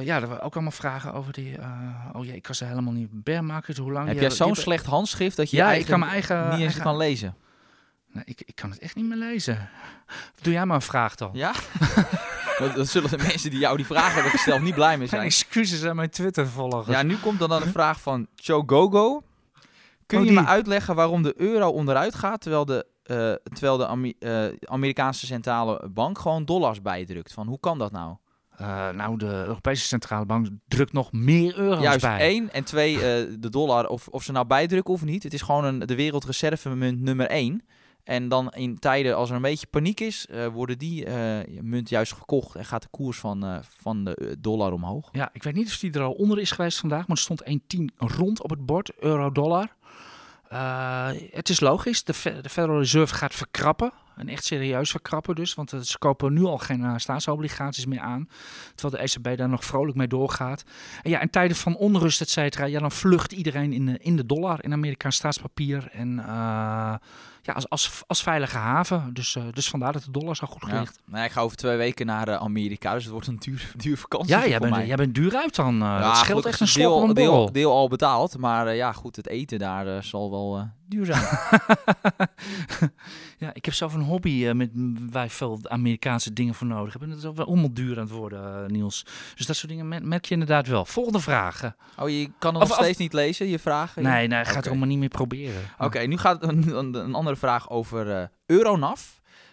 ja, 0.00 0.20
er 0.20 0.26
waren 0.28 0.42
ook 0.42 0.54
allemaal 0.54 0.72
vragen 0.72 1.12
over 1.14 1.32
die... 1.32 1.56
oh 2.12 2.24
jee, 2.24 2.34
ik 2.34 2.42
kan 2.42 2.54
ze 2.54 2.64
helemaal 2.64 2.92
niet 2.92 3.08
bear 3.24 3.44
market. 3.44 3.76
Hoe 3.76 3.92
lang 3.92 4.08
Heb 4.08 4.20
jij 4.20 4.30
zo'n 4.30 4.54
slecht 4.54 4.86
handschrift 4.86 5.36
dat 5.36 5.50
je 5.50 5.56
Ja, 5.56 5.72
ik 5.72 5.86
kan 5.86 5.98
mijn 5.98 6.12
eigen... 6.12 6.42
niet 6.44 6.52
eens 6.52 6.60
eigen- 6.60 6.82
kan 6.82 6.96
lezen? 6.96 7.34
Nee, 8.12 8.22
ik, 8.26 8.42
ik 8.46 8.54
kan 8.54 8.70
het 8.70 8.78
echt 8.78 8.94
niet 8.94 9.04
meer 9.04 9.16
lezen. 9.16 9.68
Doe 10.42 10.52
jij 10.52 10.66
maar 10.66 10.76
een 10.76 10.82
vraag 10.82 11.14
dan. 11.14 11.30
Ja? 11.32 11.52
dat, 12.58 12.74
dat 12.74 12.88
zullen 12.88 13.10
de 13.10 13.16
mensen 13.18 13.50
die 13.50 13.58
jou 13.58 13.76
die 13.76 13.86
vraag 13.86 14.14
hebben 14.14 14.30
gesteld 14.30 14.60
niet 14.62 14.74
blij 14.74 14.88
mee 14.88 14.96
Mijn 14.98 15.08
zijn. 15.08 15.22
excuses 15.22 15.84
aan 15.84 15.96
mijn 15.96 16.10
Twitter-volgers. 16.10 16.86
Ja, 16.96 17.02
nu 17.02 17.16
komt 17.16 17.38
dan, 17.38 17.48
dan 17.48 17.62
een 17.62 17.72
vraag 17.72 18.00
van 18.00 18.26
Chogogo. 18.36 19.22
Kun 20.06 20.18
Oh, 20.18 20.24
je 20.24 20.30
die. 20.30 20.40
me 20.40 20.46
uitleggen 20.46 20.94
waarom 20.94 21.22
de 21.22 21.34
euro 21.36 21.68
onderuit 21.68 22.14
gaat 22.14 22.40
terwijl 22.40 22.64
de, 22.64 22.86
eh, 23.02 23.16
terwijl 23.54 23.76
de 23.76 24.14
eh, 24.18 24.68
Amerikaanse 24.72 25.26
centrale 25.26 25.88
bank 25.90 26.18
gewoon 26.18 26.44
dollars 26.44 26.82
bijdrukt? 26.82 27.32
Van 27.32 27.46
hoe 27.46 27.60
kan 27.60 27.78
dat 27.78 27.92
nou? 27.92 28.16
Eh, 28.56 28.88
nou, 28.90 29.18
de 29.18 29.26
Europese 29.26 29.84
Centrale 29.86 30.26
Bank 30.26 30.48
drukt 30.68 30.92
nog 30.92 31.12
meer 31.12 31.58
euro's 31.58 31.82
Juist 31.82 32.00
bij. 32.00 32.18
één 32.18 32.52
en 32.52 32.64
twee 32.64 32.98
de 33.38 33.48
dollar 33.50 33.86
of, 33.86 34.08
of 34.08 34.22
ze 34.22 34.32
nou 34.32 34.46
bijdrukken 34.46 34.94
of 34.94 35.04
niet. 35.04 35.22
Het 35.22 35.32
is 35.34 35.42
gewoon 35.42 35.64
een, 35.64 35.78
de 35.78 35.94
wereldreservemunt 35.94 37.00
nummer 37.00 37.26
één. 37.26 37.62
En 38.04 38.28
dan 38.28 38.50
in 38.50 38.78
tijden 38.78 39.16
als 39.16 39.30
er 39.30 39.36
een 39.36 39.42
beetje 39.42 39.66
paniek 39.66 40.00
is, 40.00 40.26
eh, 40.26 40.46
worden 40.46 40.78
die 40.78 41.04
eh, 41.04 41.60
munt 41.62 41.88
juist 41.88 42.12
gekocht 42.12 42.54
en 42.54 42.64
gaat 42.64 42.82
de 42.82 42.88
koers 42.90 43.18
van, 43.18 43.44
eh, 43.44 43.58
van 43.62 44.04
de 44.04 44.36
dollar 44.38 44.72
omhoog. 44.72 45.08
Ja, 45.12 45.30
ik 45.32 45.42
weet 45.42 45.54
niet 45.54 45.66
of 45.66 45.78
die 45.78 45.92
er 45.92 46.02
al 46.02 46.12
onder 46.12 46.38
is 46.38 46.50
geweest 46.50 46.78
vandaag, 46.78 47.06
maar 47.06 47.16
er 47.16 47.22
stond 47.22 47.44
1,10 47.44 47.90
rond 47.96 48.42
op 48.42 48.50
het 48.50 48.66
bord, 48.66 48.92
euro-dollar. 48.98 49.68
Het 51.30 51.48
is 51.48 51.60
logisch, 51.60 52.04
de, 52.04 52.14
Fe- 52.14 52.40
de 52.40 52.48
Federal 52.48 52.78
Reserve 52.78 53.14
gaat 53.14 53.34
verkrappen. 53.34 53.92
En 54.16 54.28
echt 54.28 54.44
serieus 54.44 54.90
verkrappen 54.90 55.34
dus, 55.34 55.54
want 55.54 55.70
ze 55.82 55.98
kopen 55.98 56.32
nu 56.32 56.44
al 56.44 56.58
geen 56.58 57.00
staatsobligaties 57.00 57.86
meer 57.86 58.00
aan. 58.00 58.28
Terwijl 58.74 59.02
de 59.04 59.10
ECB 59.12 59.38
daar 59.38 59.48
nog 59.48 59.64
vrolijk 59.64 59.96
mee 59.96 60.06
doorgaat. 60.06 60.64
En 61.02 61.10
ja, 61.10 61.20
in 61.20 61.30
tijden 61.30 61.56
van 61.56 61.76
onrust, 61.76 62.20
et 62.20 62.30
cetera, 62.30 62.64
ja, 62.64 62.80
dan 62.80 62.92
vlucht 62.92 63.32
iedereen 63.32 63.72
in 63.72 63.86
de, 63.86 63.98
in 63.98 64.16
de 64.16 64.26
dollar, 64.26 64.64
in 64.64 64.72
Amerikaans 64.72 65.16
staatspapier. 65.16 65.88
En 65.92 66.18
ja, 67.42 67.52
als, 67.52 67.68
als, 67.68 68.02
als 68.06 68.22
veilige 68.22 68.56
haven. 68.56 69.10
Dus, 69.14 69.36
eh, 69.36 69.42
dus 69.52 69.68
vandaar 69.68 69.92
dat 69.92 70.04
de 70.04 70.10
dollar 70.10 70.36
zo 70.36 70.46
goed 70.46 70.70
Ja. 70.70 70.78
ligt. 70.80 70.98
Nou, 71.06 71.24
ik 71.24 71.30
ga 71.30 71.40
over 71.40 71.56
twee 71.56 71.76
weken 71.76 72.06
naar 72.06 72.28
eh, 72.28 72.36
Amerika, 72.36 72.92
dus 72.94 73.02
het 73.02 73.12
wordt 73.12 73.26
een 73.26 73.38
duur, 73.38 73.72
duur 73.76 73.96
vakantie 73.98 74.34
Ja, 74.36 74.46
jij 74.46 74.58
bent, 74.58 74.70
mij. 74.74 74.86
jij 74.86 74.96
bent 74.96 75.14
duur 75.14 75.36
uit 75.36 75.54
dan. 75.54 75.74
eh 75.74 75.80
Ja, 75.88 76.00
dat 76.00 76.16
scheelt 76.16 76.46
echt 76.46 76.60
een 76.60 76.68
slok 76.68 77.04
deel, 77.04 77.14
deel, 77.14 77.52
deel 77.52 77.72
al 77.72 77.88
betaald, 77.88 78.38
maar 78.38 78.74
ja, 78.74 78.92
goed, 78.92 79.16
het 79.16 79.26
eten 79.28 79.58
daar 79.58 80.04
zal 80.04 80.30
wel 80.30 80.68
duur 80.90 81.06
zijn. 81.06 81.20
ja, 83.38 83.50
ik 83.54 83.64
heb 83.64 83.74
zelf 83.74 83.94
een 83.94 84.00
hobby 84.02 84.46
eh, 84.46 84.54
met 84.54 84.70
waar 85.10 85.24
je 85.24 85.30
veel 85.30 85.58
Amerikaanse 85.62 86.32
dingen 86.32 86.54
voor 86.54 86.66
nodig 86.66 86.92
hebt. 86.92 87.04
En 87.04 87.10
dat 87.10 87.18
is 87.18 87.24
wel 87.36 87.46
allemaal 87.46 87.72
duur 87.74 87.96
aan 87.96 88.02
het 88.04 88.12
worden, 88.12 88.64
eh, 88.64 88.70
Niels. 88.70 89.04
Dus 89.34 89.46
dat 89.46 89.56
soort 89.56 89.68
dingen 89.72 89.88
mer- 89.88 90.06
merk 90.06 90.24
je 90.24 90.32
inderdaad 90.32 90.66
wel. 90.66 90.84
Volgende 90.84 91.20
vraag. 91.20 91.62
eh. 91.62 91.70
Oh, 91.98 92.08
je 92.08 92.30
kan 92.38 92.54
het 92.54 92.62
Of- 92.62 92.68
nog 92.68 92.78
of- 92.78 92.84
steeds 92.84 92.98
niet 92.98 93.12
lezen, 93.12 93.46
je 93.48 93.58
vragen? 93.58 94.02
Nee, 94.02 94.26
nee, 94.28 94.44
gaat 94.44 94.50
Oké. 94.56 94.64
er 94.64 94.68
allemaal 94.70 94.88
niet 94.88 94.98
meer 94.98 95.08
proberen. 95.08 95.62
Oké, 95.78 95.98
nu 95.98 96.16
gaat 96.18 96.42
een, 96.42 96.76
een, 96.76 96.94
een 96.94 97.14
andere 97.14 97.36
vraag 97.36 97.70
over 97.70 98.10
eh, 98.16 98.22
Euronav. 98.46 99.00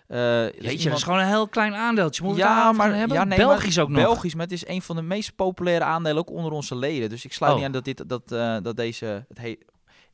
Eh, 0.08 0.46
is 0.46 0.52
Weet 0.52 0.54
je, 0.56 0.62
dat 0.62 0.72
iemand- 0.74 0.98
is 0.98 1.04
gewoon 1.04 1.20
een 1.20 1.28
heel 1.28 1.48
klein 1.48 1.76
aandeeltje. 1.76 2.28
Het 2.28 2.38
ja, 2.38 2.72
maar 2.72 2.94
hebben? 2.96 3.18
ja, 3.18 3.24
nee, 3.24 3.38
Belgisch 3.38 3.76
maar, 3.76 3.86
ook 3.86 3.92
nog. 3.92 4.02
Belgisch, 4.02 4.34
maar 4.34 4.44
het 4.44 4.52
is 4.52 4.68
een 4.68 4.82
van 4.82 4.96
de 4.96 5.02
meest 5.02 5.36
populaire 5.36 5.84
aandelen 5.84 6.18
ook 6.18 6.30
onder 6.32 6.52
onze 6.52 6.76
leden. 6.76 7.10
Dus 7.10 7.26
ik 7.26 7.34
sluit 7.34 7.52
Oh. 7.52 7.58
niet 7.58 7.68
aan 7.68 7.74
dat 7.74 7.86
dit 7.86 8.04
dat, 8.10 8.32
eh, 8.32 8.58
dat 8.62 8.76
deze 8.76 9.26
het 9.28 9.38
he- 9.38 9.58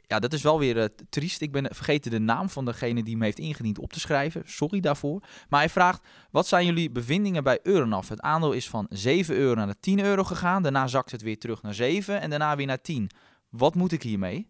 ja, 0.08 0.20
dat 0.20 0.34
is 0.34 0.42
wel 0.42 0.60
weer 0.60 0.78
eh, 0.80 0.86
triest. 1.10 1.42
Ik 1.42 1.52
ben 1.52 1.76
vergeten 1.76 2.12
de 2.12 2.20
naam 2.20 2.50
van 2.50 2.66
degene 2.66 3.04
die 3.04 3.18
me 3.18 3.24
heeft 3.24 3.40
ingediend 3.40 3.80
op 3.80 3.94
te 3.94 4.00
schrijven. 4.00 4.42
Sorry 4.46 4.80
daarvoor. 4.80 5.22
Maar 5.50 5.60
hij 5.60 5.70
vraagt: 5.70 6.08
wat 6.32 6.48
zijn 6.48 6.66
jullie 6.66 6.92
bevindingen 6.92 7.44
bij 7.44 7.60
Euronav? 7.64 8.10
Het 8.10 8.22
aandeel 8.22 8.52
is 8.52 8.70
van 8.70 8.86
7 8.90 9.36
euro 9.36 9.56
naar 9.56 9.68
de 9.68 9.80
10 9.80 10.00
euro 10.00 10.24
gegaan. 10.24 10.64
Daarna 10.64 10.88
zakt 10.88 11.12
het 11.12 11.22
weer 11.22 11.40
terug 11.40 11.62
naar 11.62 11.74
7 11.74 12.22
en 12.22 12.30
daarna 12.30 12.56
weer 12.56 12.66
naar 12.66 12.82
10. 12.82 13.10
Wat 13.50 13.76
moet 13.76 13.92
ik 13.92 14.04
hiermee? 14.04 14.48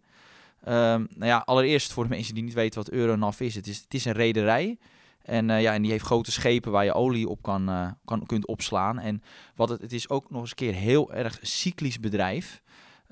Ehm, 0.63 1.05
nou 1.09 1.25
ja, 1.25 1.37
allereerst 1.45 1.93
voor 1.93 2.03
de 2.03 2.09
mensen 2.09 2.33
die 2.33 2.43
niet 2.43 2.53
weten 2.53 2.79
wat 2.83 2.89
Euronav 2.89 3.39
is. 3.39 3.55
Het 3.55 3.67
is, 3.67 3.77
het 3.77 3.93
is 3.93 4.05
een 4.05 4.13
rederij. 4.13 4.77
En, 5.23 5.49
eh, 5.49 5.61
ja, 5.61 5.73
en 5.73 5.81
die 5.81 5.91
heeft 5.91 6.05
grote 6.05 6.31
schepen 6.31 6.71
waar 6.71 6.85
je 6.85 6.93
olie 6.93 7.29
op 7.29 7.41
kan, 7.41 7.69
eh, 7.69 7.91
kan, 8.05 8.25
kunt 8.25 8.47
opslaan. 8.47 8.99
En 8.99 9.23
wat 9.55 9.69
het, 9.69 9.81
het 9.81 9.93
is 9.93 10.09
ook 10.09 10.29
nog 10.29 10.41
eens 10.41 10.49
een 10.49 10.55
keer 10.55 10.73
heel 10.73 11.13
erg 11.13 11.39
cyclisch 11.41 11.99
bedrijf. 11.99 12.62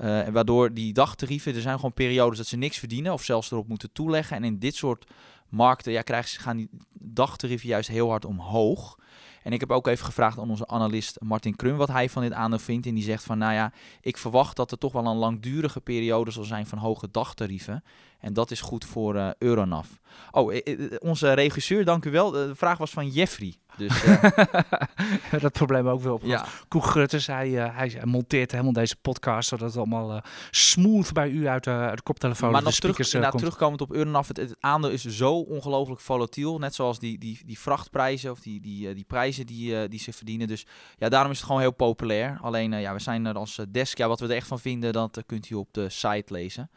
Eh, 0.01 0.27
waardoor 0.27 0.73
die 0.73 0.93
dagtarieven, 0.93 1.55
er 1.55 1.61
zijn 1.61 1.75
gewoon 1.75 1.93
periodes 1.93 2.37
dat 2.37 2.47
ze 2.47 2.57
niks 2.57 2.77
verdienen 2.77 3.13
of 3.13 3.23
zelfs 3.23 3.51
erop 3.51 3.67
moeten 3.67 3.91
toeleggen. 3.91 4.37
En 4.37 4.43
in 4.43 4.59
dit 4.59 4.75
soort 4.75 5.05
markten 5.49 5.91
ja, 5.91 6.01
krijgen 6.01 6.29
ze, 6.29 6.39
gaan 6.39 6.57
die 6.57 6.69
dagtarieven 6.93 7.67
juist 7.67 7.89
heel 7.89 8.09
hard 8.09 8.25
omhoog. 8.25 8.99
En 9.43 9.53
ik 9.53 9.59
heb 9.59 9.71
ook 9.71 9.87
even 9.87 10.05
gevraagd 10.05 10.39
aan 10.39 10.49
onze 10.49 10.67
analist 10.67 11.17
Martin 11.19 11.55
Krum 11.55 11.77
wat 11.77 11.87
hij 11.87 12.09
van 12.09 12.21
dit 12.21 12.33
aandeel 12.33 12.59
vindt. 12.59 12.87
En 12.87 12.93
die 12.93 13.03
zegt 13.03 13.23
van, 13.23 13.37
nou 13.37 13.53
ja, 13.53 13.73
ik 14.01 14.17
verwacht 14.17 14.55
dat 14.55 14.71
er 14.71 14.77
toch 14.77 14.91
wel 14.91 15.05
een 15.05 15.15
langdurige 15.15 15.81
periode 15.81 16.31
zal 16.31 16.43
zijn 16.43 16.65
van 16.65 16.77
hoge 16.77 17.11
dagtarieven. 17.11 17.83
En 18.19 18.33
dat 18.33 18.51
is 18.51 18.61
goed 18.61 18.85
voor 18.85 19.15
eh, 19.15 19.29
Euronav. 19.37 19.87
Oh, 20.31 20.55
eh, 20.55 20.79
onze 20.99 21.33
regisseur, 21.33 21.85
dank 21.85 22.05
u 22.05 22.11
wel. 22.11 22.31
De 22.31 22.55
vraag 22.55 22.77
was 22.77 22.91
van 22.91 23.07
Jeffrey. 23.07 23.55
Dus 23.77 24.03
eh, 24.03 25.41
dat 25.41 25.51
probleem 25.51 25.87
ook 25.87 26.01
wel 26.01 26.13
op. 26.13 26.23
ja, 26.23 26.45
Koen 26.67 26.83
Grutters, 26.83 27.27
hij, 27.27 27.63
eh, 27.63 27.77
hij 27.77 28.01
monteert 28.03 28.51
helemaal 28.51 28.73
deze 28.73 28.95
podcast, 28.95 29.49
zodat 29.49 29.67
het 29.67 29.77
allemaal 29.77 30.11
eh, 30.11 30.21
smooth 30.51 31.13
bij 31.13 31.29
u 31.29 31.47
uit, 31.47 31.63
de 31.63 31.69
uit 31.69 31.97
de 31.97 32.03
koptelefoon 32.03 32.51
maar 32.51 32.63
nog 32.63 32.73
terug, 32.73 32.77
speakers 32.95 33.07
eh, 33.07 33.13
inderdaad, 33.13 33.41
komt. 33.41 33.43
terugkomend 33.43 33.81
op 33.81 33.91
Euronav, 33.91 34.27
het, 34.27 34.37
het 34.37 34.55
aandeel 34.59 34.89
is 34.89 35.05
zo 35.05 35.33
ongelooflijk 35.33 36.01
volatiel. 36.01 36.57
Net 36.57 36.75
zoals 36.75 36.99
die, 36.99 37.19
die, 37.19 37.39
die 37.45 37.59
vrachtprijzen 37.59 38.31
of 38.31 38.39
die, 38.39 38.61
die, 38.61 38.93
die 38.93 39.05
prijzen 39.07 39.45
die, 39.45 39.87
die 39.87 39.99
ze 39.99 40.13
verdienen. 40.13 40.47
Dus 40.47 40.65
ja, 40.97 41.09
daarom 41.09 41.31
is 41.31 41.37
het 41.37 41.45
gewoon 41.45 41.61
heel 41.61 41.71
populair. 41.71 42.37
Alleen, 42.41 42.71
ja, 42.71 42.93
we 42.93 42.99
zijn 42.99 43.25
er 43.25 43.35
als 43.35 43.59
desk. 43.69 43.97
Ja, 43.97 44.07
wat 44.07 44.19
we 44.19 44.25
er 44.25 44.35
echt 44.35 44.47
van 44.47 44.59
vinden, 44.59 44.93
dat 44.93 45.23
kunt 45.25 45.49
u 45.49 45.55
op 45.55 45.67
de 45.71 45.89
site 45.89 46.33
lezen. 46.33 46.69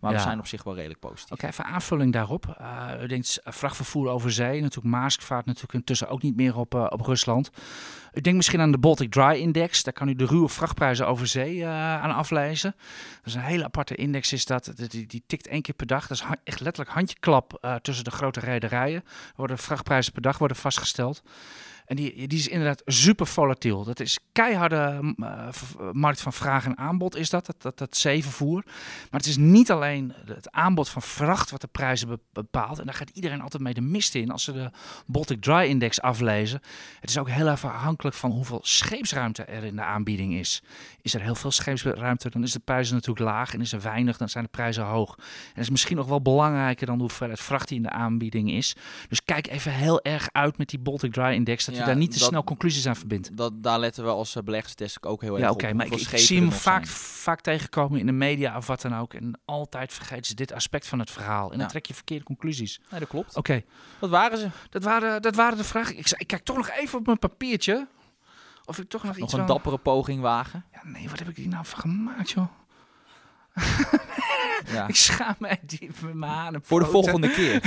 Maar 0.00 0.10
we 0.10 0.16
Ja. 0.16 0.22
zijn 0.22 0.38
op 0.38 0.46
zich 0.46 0.62
wel 0.62 0.74
redelijk 0.74 1.00
positief. 1.00 1.32
Oké, 1.32 1.46
even 1.46 1.64
aanvulling 1.64 2.12
daarop. 2.12 2.54
Eh 2.58 3.02
u 3.02 3.06
denkt 3.06 3.40
eh, 3.44 3.52
vrachtvervoer 3.52 4.08
over 4.08 4.32
zee. 4.32 4.60
Natuurlijk 4.60 4.94
Maersk 4.94 5.22
vaart 5.22 5.46
natuurlijk 5.46 5.74
intussen 5.74 6.08
ook 6.08 6.22
niet 6.22 6.36
meer 6.36 6.56
op, 6.56 6.74
eh, 6.74 6.86
op 6.88 7.00
Rusland. 7.00 7.50
U 8.12 8.20
denkt 8.20 8.36
misschien 8.36 8.60
aan 8.60 8.72
de 8.72 8.78
Baltic 8.78 9.10
Dry 9.10 9.34
Index. 9.40 9.82
Daar 9.82 9.92
kan 9.92 10.08
u 10.08 10.14
de 10.14 10.26
ruwe 10.26 10.48
vrachtprijzen 10.48 11.06
over 11.06 11.26
zee 11.26 11.66
aan 11.66 12.14
aflezen. 12.14 12.74
Dat 13.16 13.26
is 13.26 13.34
een 13.34 13.40
hele 13.40 13.64
aparte 13.64 13.94
index. 13.94 14.32
Is 14.32 14.44
dat. 14.44 14.72
Die, 14.74 15.06
die, 15.06 15.22
tikt 15.26 15.46
één 15.46 15.62
keer 15.62 15.74
per 15.74 15.86
dag. 15.86 16.06
Dat 16.06 16.16
is 16.16 16.24
echt 16.44 16.60
letterlijk 16.60 16.94
handjeklap 16.94 17.78
tussen 17.82 18.04
de 18.04 18.10
grote 18.10 18.40
rederijen. 18.40 19.00
Er 19.04 19.32
worden 19.36 19.58
vrachtprijzen 19.58 20.12
per 20.12 20.22
dag 20.22 20.38
worden 20.38 20.56
vastgesteld. 20.56 21.22
En 21.90 21.96
die, 21.96 22.28
die 22.28 22.38
is 22.38 22.48
inderdaad 22.48 22.82
super 22.84 23.26
volatiel. 23.26 23.84
Dat 23.84 24.00
is 24.00 24.18
keiharde 24.32 24.98
mm, 25.00 25.14
eh, 25.18 25.48
eh, 25.48 25.90
markt 25.92 26.20
van 26.20 26.32
vraag 26.32 26.64
en 26.64 26.78
aanbod 26.78 27.16
is 27.16 27.30
dat, 27.30 27.54
dat, 27.58 27.78
dat, 27.78 27.96
zeevervoer. 27.96 28.62
Maar 29.10 29.20
het 29.20 29.26
is 29.26 29.36
niet 29.36 29.70
alleen 29.70 30.12
het 30.26 30.50
aanbod 30.50 30.88
van 30.88 31.02
vracht 31.02 31.50
wat 31.50 31.60
de 31.60 31.66
prijzen 31.66 32.08
be- 32.08 32.18
bepaalt. 32.32 32.78
En 32.78 32.84
daar 32.84 32.94
gaat 32.94 33.10
iedereen 33.10 33.40
altijd 33.40 33.62
mee 33.62 33.74
de 33.74 33.80
mist 33.80 34.14
in 34.14 34.30
als 34.30 34.44
ze 34.44 34.52
de 34.52 34.70
Baltic 35.06 35.40
Dry 35.40 35.68
Index 35.68 36.00
aflezen. 36.00 36.60
Het 37.00 37.10
is 37.10 37.18
ook 37.18 37.28
heel 37.28 37.46
erg 37.46 37.64
afhankelijk 37.64 38.16
van 38.16 38.30
hoeveel 38.30 38.60
scheepsruimte 38.62 39.44
er 39.44 39.64
in 39.64 39.76
de 39.76 39.82
aanbieding 39.82 40.34
is. 40.34 40.62
Is 41.02 41.14
er 41.14 41.20
heel 41.20 41.34
veel 41.34 41.50
scheepsruimte, 41.50 42.30
dan 42.30 42.42
is 42.42 42.52
de 42.52 42.58
prijs 42.58 42.90
natuurlijk 42.90 43.26
laag. 43.26 43.54
En 43.54 43.60
is 43.60 43.72
er 43.72 43.80
weinig, 43.80 44.16
dan 44.16 44.28
zijn 44.28 44.44
de 44.44 44.50
prijzen 44.50 44.84
hoog. 44.84 45.18
En 45.54 45.60
is 45.60 45.70
misschien 45.70 45.96
nog 45.96 46.06
wel 46.06 46.22
belangrijker 46.22 46.86
dan 46.86 46.96
de 46.96 47.02
hoeveelheid 47.02 47.40
vracht 47.40 47.70
in 47.70 47.82
de 47.82 47.90
aanbieding 47.90 48.50
is. 48.50 48.76
Dus 49.08 49.24
kijk 49.24 49.46
even 49.46 49.72
heel 49.72 50.02
erg 50.02 50.28
uit 50.32 50.58
met 50.58 50.68
die 50.68 50.78
Baltic 50.78 51.12
Dry 51.12 51.32
Index, 51.32 51.64
dat 51.64 51.78
je 51.80 51.86
daar 51.86 51.96
niet 51.96 52.12
te 52.12 52.18
dat- 52.18 52.28
snel 52.28 52.44
conclusies 52.44 52.86
aan 52.86 52.96
verbindt. 52.96 53.36
Dat, 53.36 53.62
daar 53.62 53.78
letten 53.78 54.04
we 54.04 54.10
als 54.10 54.36
eh, 54.36 54.42
beleggersdesk 54.42 55.06
ook 55.06 55.20
heel 55.22 55.32
erg 55.32 55.42
Ja, 55.42 55.48
op. 55.50 55.54
oké, 55.54 55.72
maar 55.72 55.86
ik, 55.86 55.92
ik 55.92 56.18
zie 56.18 56.36
hem 56.36 56.44
nog 56.44 56.54
vaak, 56.54 56.84
zijn. 56.84 56.96
vaak 56.96 57.40
tegenkomen 57.40 58.00
in 58.00 58.06
de 58.06 58.12
media 58.12 58.56
of 58.56 58.66
wat 58.66 58.80
dan 58.82 58.96
ook. 58.96 59.14
En 59.14 59.40
altijd 59.44 59.92
vergeten 59.92 60.24
ze 60.26 60.34
dit 60.34 60.52
aspect 60.52 60.86
van 60.86 60.98
het 60.98 61.10
verhaal. 61.10 61.52
En 61.52 61.58
dan 61.58 61.68
trek 61.68 61.86
je 61.86 61.94
verkeerde 61.94 62.24
conclusies. 62.24 62.80
Nee, 62.90 63.00
dat 63.00 63.08
klopt. 63.08 63.36
Oké, 63.36 63.62
Wat 63.98 64.10
waren 64.10 64.38
ze? 64.38 64.48
dat, 64.70 64.82
waren, 64.82 65.22
dat 65.22 65.34
waren 65.34 65.56
de 65.58 65.64
vragen. 65.64 65.98
Ik, 65.98 66.10
ik 66.10 66.26
kijk 66.26 66.44
toch 66.44 66.56
nog 66.56 66.70
even 66.70 66.98
op 66.98 67.06
mijn 67.06 67.18
papiertje. 67.18 67.86
Of 68.64 68.78
ik 68.78 68.88
toch 68.88 69.02
nog, 69.04 69.12
Nog 69.16 69.24
iets 69.24 69.32
een 69.32 69.38
wil- 69.38 69.48
dappere 69.48 69.78
poging 69.78 70.20
wagen. 70.20 70.64
Ja, 70.72 70.80
nee, 70.84 71.08
wat 71.08 71.18
heb 71.18 71.28
ik 71.28 71.36
hier 71.36 71.48
nou 71.48 71.64
van 71.66 71.80
gemaakt, 71.80 72.30
joh? 72.30 72.46
Ja. 74.72 74.88
Ik 74.88 74.96
schaam 74.96 75.34
mij 75.38 75.58
diep 75.62 76.00
met 76.00 76.14
mijn 76.14 76.32
haren. 76.32 76.60
Voor 76.64 76.80
de 76.80 76.86
volgende 76.86 77.30
keer. 77.30 77.60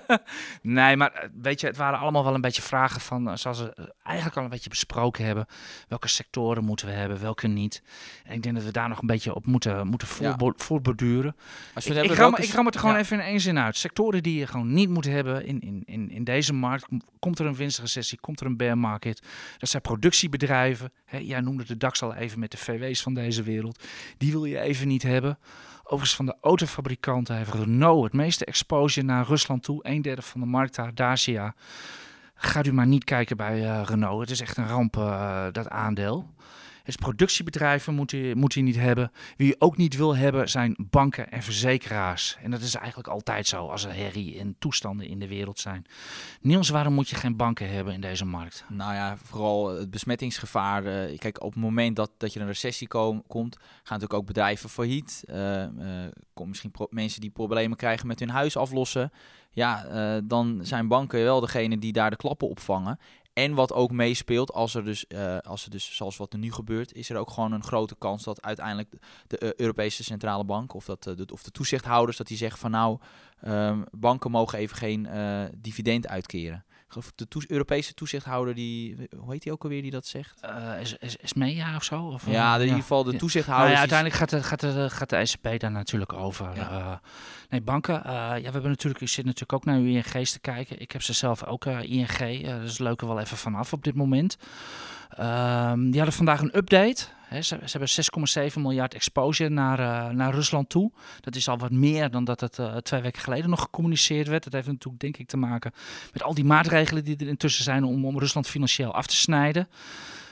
nee, 0.62 0.96
maar 0.96 1.12
eh, 1.12 1.28
weet 1.40 1.60
je, 1.60 1.66
het 1.66 1.76
waren 1.76 1.98
allemaal 1.98 2.24
wel 2.24 2.34
een 2.34 2.40
beetje 2.40 2.62
vragen 2.62 3.00
van, 3.00 3.28
eh, 3.30 3.36
zoals 3.36 3.58
we 3.60 3.74
eh, 3.74 3.84
eigenlijk 4.02 4.36
al 4.36 4.44
een 4.44 4.50
beetje 4.50 4.68
besproken 4.70 5.24
hebben. 5.24 5.46
Welke 5.88 6.08
sectoren 6.08 6.64
moeten 6.64 6.86
we 6.86 6.92
hebben, 6.92 7.20
welke 7.20 7.46
niet? 7.48 7.82
En 8.24 8.34
ik 8.34 8.42
denk 8.42 8.54
dat 8.54 8.64
we 8.64 8.70
daar 8.70 8.88
nog 8.88 9.00
een 9.00 9.06
beetje 9.06 9.34
op 9.34 9.46
moeten, 9.46 9.86
moeten 9.86 10.08
Ja. 10.20 10.28
voorbo- 10.28 10.52
voorborduren. 10.56 11.36
Als 11.74 11.84
we 11.86 11.94
Ik, 11.94 12.10
ik, 12.10 12.16
ram, 12.16 12.36
ik 12.36 12.52
ram 12.52 12.64
het 12.66 12.74
er 12.74 12.80
gewoon 12.80 12.94
Ja. 12.94 13.00
even 13.00 13.18
in 13.18 13.24
één 13.24 13.40
zin 13.40 13.58
uit. 13.58 13.76
Sectoren 13.76 14.22
die 14.22 14.38
je 14.38 14.46
gewoon 14.46 14.72
niet 14.72 14.88
moet 14.88 15.04
hebben 15.04 15.46
in, 15.46 15.60
in, 15.60 15.82
in, 15.84 16.10
in 16.10 16.24
deze 16.24 16.52
markt. 16.52 16.84
Kom- 16.86 17.02
Komt 17.18 17.38
er 17.38 17.46
een 17.46 17.54
winstrecessie, 17.56 18.20
komt 18.20 18.40
er 18.40 18.46
een 18.46 18.56
bear 18.56 18.78
market. 18.78 19.22
Dat 19.58 19.68
zijn 19.68 19.82
productiebedrijven. 19.82 20.92
Hè, 21.04 21.18
jij 21.18 21.40
noemde 21.40 21.64
de 21.64 21.76
DAX 21.76 22.02
al 22.02 22.14
even 22.14 22.38
met 22.38 22.50
de 22.50 22.56
VW's 22.56 23.02
van 23.02 23.14
deze 23.14 23.42
wereld. 23.42 23.84
Die 24.18 24.30
wil 24.32 24.44
je 24.44 24.60
even 24.60 24.88
niet 24.88 25.01
hebben. 25.08 25.38
Overigens 25.82 26.16
van 26.16 26.26
de 26.26 26.36
autofabrikanten 26.40 27.36
heeft 27.36 27.54
Renault 27.54 28.04
het 28.04 28.12
meeste 28.12 28.44
exposure 28.44 29.06
naar 29.06 29.26
Rusland 29.26 29.62
toe. 29.62 29.78
Een 29.82 30.02
derde 30.02 30.22
van 30.22 30.40
de 30.40 30.46
markt 30.46 30.74
daar, 30.74 30.94
Dacia. 30.94 31.54
Gaat 32.34 32.66
u 32.66 32.72
maar 32.72 32.86
niet 32.86 33.04
kijken 33.04 33.36
bij 33.36 33.64
eh, 33.64 33.82
Renault. 33.84 34.20
Het 34.20 34.30
is 34.30 34.40
echt 34.40 34.56
een 34.56 34.68
ramp, 34.68 34.96
eh, 34.96 35.46
dat 35.52 35.68
aandeel. 35.68 36.28
Is 36.84 36.96
productiebedrijven 36.96 37.94
moet 37.94 38.12
u, 38.12 38.34
moet 38.34 38.54
u 38.54 38.60
niet 38.60 38.76
hebben. 38.76 39.10
Wie 39.36 39.46
je 39.46 39.56
ook 39.58 39.76
niet 39.76 39.96
wil 39.96 40.16
hebben 40.16 40.48
zijn 40.48 40.76
banken 40.90 41.30
en 41.30 41.42
verzekeraars. 41.42 42.36
En 42.42 42.50
dat 42.50 42.60
is 42.60 42.74
eigenlijk 42.74 43.08
altijd 43.08 43.46
zo 43.46 43.66
als 43.66 43.84
er 43.84 43.94
herrie 43.94 44.38
en 44.38 44.56
toestanden 44.58 45.06
in 45.08 45.18
de 45.18 45.28
wereld 45.28 45.58
zijn. 45.58 45.84
Niels, 46.40 46.68
waarom 46.68 46.94
moet 46.94 47.08
je 47.08 47.16
geen 47.16 47.36
banken 47.36 47.70
hebben 47.70 47.94
in 47.94 48.00
deze 48.00 48.24
markt? 48.24 48.64
Nou 48.68 48.94
ja, 48.94 49.16
vooral 49.22 49.68
het 49.68 49.90
besmettingsgevaar. 49.90 50.84
eh, 50.84 51.18
kijk, 51.18 51.42
op 51.42 51.52
het 51.52 51.62
moment 51.62 51.96
dat, 51.96 52.10
dat 52.18 52.32
je 52.32 52.40
een 52.40 52.46
recessie 52.46 52.88
kom- 52.88 53.22
komt, 53.26 53.56
gaan 53.56 53.66
natuurlijk 53.82 54.14
ook 54.14 54.26
bedrijven 54.26 54.68
failliet. 54.70 55.22
Eh 55.26 55.62
eh, 55.62 56.08
kom 56.34 56.48
misschien 56.48 56.72
mensen 56.90 57.20
die 57.20 57.30
problemen 57.30 57.76
krijgen 57.76 58.06
met 58.06 58.18
hun 58.18 58.28
huis 58.30 58.56
aflossen. 58.56 59.10
Ja, 59.50 59.84
eh, 59.84 60.20
dan 60.24 60.60
zijn 60.62 60.88
banken 60.88 61.22
wel 61.22 61.40
degene 61.40 61.78
die 61.78 61.92
daar 61.92 62.10
de 62.10 62.16
klappen 62.16 62.48
opvangen. 62.48 62.98
En 63.32 63.54
wat 63.54 63.72
ook 63.72 63.90
meespeelt, 63.90 64.52
als 64.52 64.74
er 64.74 64.84
dus, 64.84 65.06
eh, 65.06 65.38
als 65.38 65.64
er 65.64 65.70
dus 65.70 65.96
zoals 65.96 66.16
wat 66.16 66.32
er 66.32 66.38
nu 66.38 66.52
gebeurt, 66.52 66.92
is 66.92 67.10
er 67.10 67.16
ook 67.16 67.30
gewoon 67.30 67.52
een 67.52 67.62
grote 67.62 67.96
kans 67.98 68.24
dat 68.24 68.42
uiteindelijk 68.42 68.88
de 69.26 69.38
eh, 69.38 69.52
Europese 69.56 70.04
Centrale 70.04 70.44
Bank 70.44 70.74
of, 70.74 70.84
dat, 70.84 71.06
eh, 71.06 71.16
de, 71.16 71.26
of 71.32 71.42
de 71.42 71.50
toezichthouders, 71.50 72.16
dat 72.16 72.26
die 72.26 72.36
zeggen 72.36 72.58
van 72.58 72.70
nou, 72.70 72.98
ehm, 73.40 73.82
banken 73.90 74.30
mogen 74.30 74.58
even 74.58 74.76
geen 74.76 75.08
dividend 75.56 76.08
uitkeren. 76.08 76.64
De 77.14 77.28
toes- 77.28 77.48
Europese 77.48 77.94
toezichthouder, 77.94 78.54
die, 78.54 78.96
hoe 79.16 79.32
heet 79.32 79.42
die 79.42 79.52
ook 79.52 79.62
alweer 79.62 79.82
die 79.82 79.90
dat 79.90 80.06
zegt? 80.06 80.40
Eh, 80.40 80.80
is, 80.80 80.96
is, 80.98 81.16
is 81.16 81.34
Mea 81.34 81.76
of 81.76 81.84
zo? 81.84 82.02
Of, 82.02 82.26
eh, 82.26 82.32
Ja, 82.32 82.54
in 82.54 82.60
ieder 82.60 82.76
geval 82.80 83.04
de 83.04 83.12
Ja. 83.12 83.18
Nou 83.46 83.70
ja, 83.70 83.78
uiteindelijk 83.78 84.18
gaat 84.18 84.30
de, 84.30 84.42
gaat, 84.42 84.60
de, 84.60 84.90
gaat 84.90 85.08
de 85.10 85.16
ECB 85.16 85.60
daar 85.60 85.70
natuurlijk 85.70 86.12
over. 86.12 86.46
Eh, 86.56 86.92
nee, 87.48 87.60
banken. 87.60 88.04
eh, 88.04 88.12
ja, 88.12 88.36
we 88.42 88.50
hebben 88.50 88.70
natuurlijk, 88.70 89.00
u 89.02 89.06
zit 89.06 89.24
natuurlijk 89.24 89.52
ook 89.52 89.64
naar 89.64 89.76
uw 89.78 89.86
ING's 89.86 90.32
te 90.32 90.40
kijken. 90.40 90.80
Ik 90.80 90.92
heb 90.92 91.02
ze 91.02 91.12
zelf 91.12 91.44
ook, 91.44 91.64
eh, 91.66 91.82
ING. 91.82 92.08
eh 92.46 92.60
dus 92.60 92.78
leuk 92.78 93.00
er 93.00 93.06
wel 93.06 93.20
even 93.20 93.36
vanaf 93.36 93.72
op 93.72 93.84
dit 93.84 93.94
moment. 93.94 94.36
Ehm, 95.16 95.84
die 95.84 95.96
hadden 95.96 96.12
vandaag 96.12 96.40
een 96.40 96.56
update. 96.56 97.04
Ze, 97.40 97.56
hebben 97.64 97.88
6,7 98.52 98.60
miljard 98.60 98.94
exposure 98.94 99.50
naar, 99.50 99.78
eh, 99.78 100.14
naar 100.14 100.34
Rusland 100.34 100.68
toe. 100.68 100.92
Dat 101.20 101.36
is 101.36 101.48
al 101.48 101.58
wat 101.58 101.70
meer 101.70 102.10
dan 102.10 102.24
dat 102.24 102.40
het 102.40 102.58
eh, 102.58 102.76
twee 102.76 103.00
weken 103.00 103.22
geleden 103.22 103.50
nog 103.50 103.60
gecommuniceerd 103.60 104.28
werd. 104.28 104.44
Dat 104.44 104.52
heeft 104.52 104.66
natuurlijk 104.66 105.02
denk 105.02 105.16
ik 105.16 105.28
te 105.28 105.36
maken 105.36 105.72
met 106.12 106.22
al 106.22 106.34
die 106.34 106.44
maatregelen 106.44 107.04
die 107.04 107.16
er 107.16 107.28
intussen 107.28 107.64
zijn 107.64 107.84
om, 107.84 108.06
om 108.06 108.18
Rusland 108.18 108.46
financieel 108.46 108.94
af 108.94 109.06
te 109.06 109.16
snijden. 109.16 109.68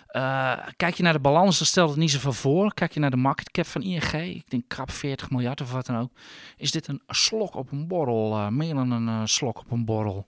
Eh, 0.07 0.53
kijk 0.77 0.95
je 0.95 1.03
naar 1.03 1.13
de 1.13 1.21
balans, 1.21 1.59
dan 1.59 1.67
stelt 1.67 1.91
het 1.91 1.99
niet 1.99 2.11
zoveel 2.11 2.33
voor. 2.33 2.75
Kijk 2.75 2.93
je 2.93 3.01
naar 3.01 3.11
de 3.11 3.17
market 3.17 3.51
cap 3.51 3.67
van 3.67 3.83
ING, 3.83 4.13
ik 4.13 4.51
denk 4.51 4.65
krap 4.69 4.91
40 4.91 5.31
miljard 5.31 5.61
of 5.61 5.73
wat 5.73 5.87
dan 5.87 5.99
ook. 5.99 6.11
Is 6.57 6.71
dit 6.71 6.89
een 6.89 7.03
slok 7.07 7.55
op 7.55 7.73
een 7.73 7.87
borrel? 7.89 8.51
meer 8.51 8.75
dan 8.75 8.91
een 8.91 9.29
slok 9.29 9.59
op 9.59 9.71
een 9.71 9.85
borrel. 9.85 10.27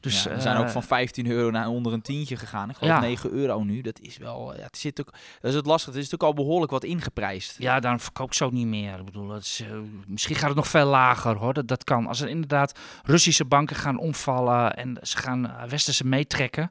Dus, 0.00 0.22
ja, 0.22 0.34
we 0.34 0.40
zijn 0.40 0.56
ook 0.56 0.64
eh, 0.66 0.70
van 0.70 0.82
15 0.82 1.26
euro 1.26 1.50
naar 1.50 1.68
onder 1.68 1.92
een 1.92 2.02
tientje 2.02 2.36
gegaan. 2.36 2.70
Ik 2.70 2.76
geloof 2.76 2.94
Ja. 2.94 3.00
9 3.00 3.30
euro 3.30 3.64
nu. 3.64 3.80
Dat 3.80 4.00
is 4.00 4.16
wel, 4.16 4.54
ja, 4.56 4.62
het 4.62 4.78
zit 4.78 5.00
ook, 5.00 5.10
dat 5.40 5.50
is 5.50 5.54
het 5.56 5.66
lastige. 5.66 5.90
Het 5.96 6.04
is 6.04 6.10
natuurlijk 6.10 6.38
al 6.38 6.44
behoorlijk 6.44 6.70
wat 6.72 6.84
ingeprijsd. 6.84 7.54
Ja, 7.58 7.80
daarom 7.80 8.00
verkoop 8.00 8.32
ik 8.34 8.42
ook 8.42 8.52
niet 8.52 8.66
meer. 8.66 8.98
Ik 8.98 9.04
bedoel, 9.04 9.28
dat 9.28 9.42
is, 9.42 9.62
eh, 9.70 9.76
misschien 10.06 10.36
gaat 10.36 10.48
het 10.48 10.56
nog 10.56 10.68
veel 10.68 10.86
lager 10.86 11.36
hoor. 11.36 11.54
Dat, 11.54 11.68
dat 11.68 11.84
kan. 11.84 12.06
Als 12.06 12.20
er 12.20 12.28
inderdaad 12.28 12.78
Russische 13.04 13.44
banken 13.44 13.76
gaan 13.76 13.98
omvallen 13.98 14.76
en 14.76 14.98
ze 15.02 15.16
gaan 15.16 15.46
eh, 15.50 15.62
westerse 15.68 16.06
meetrekken. 16.06 16.70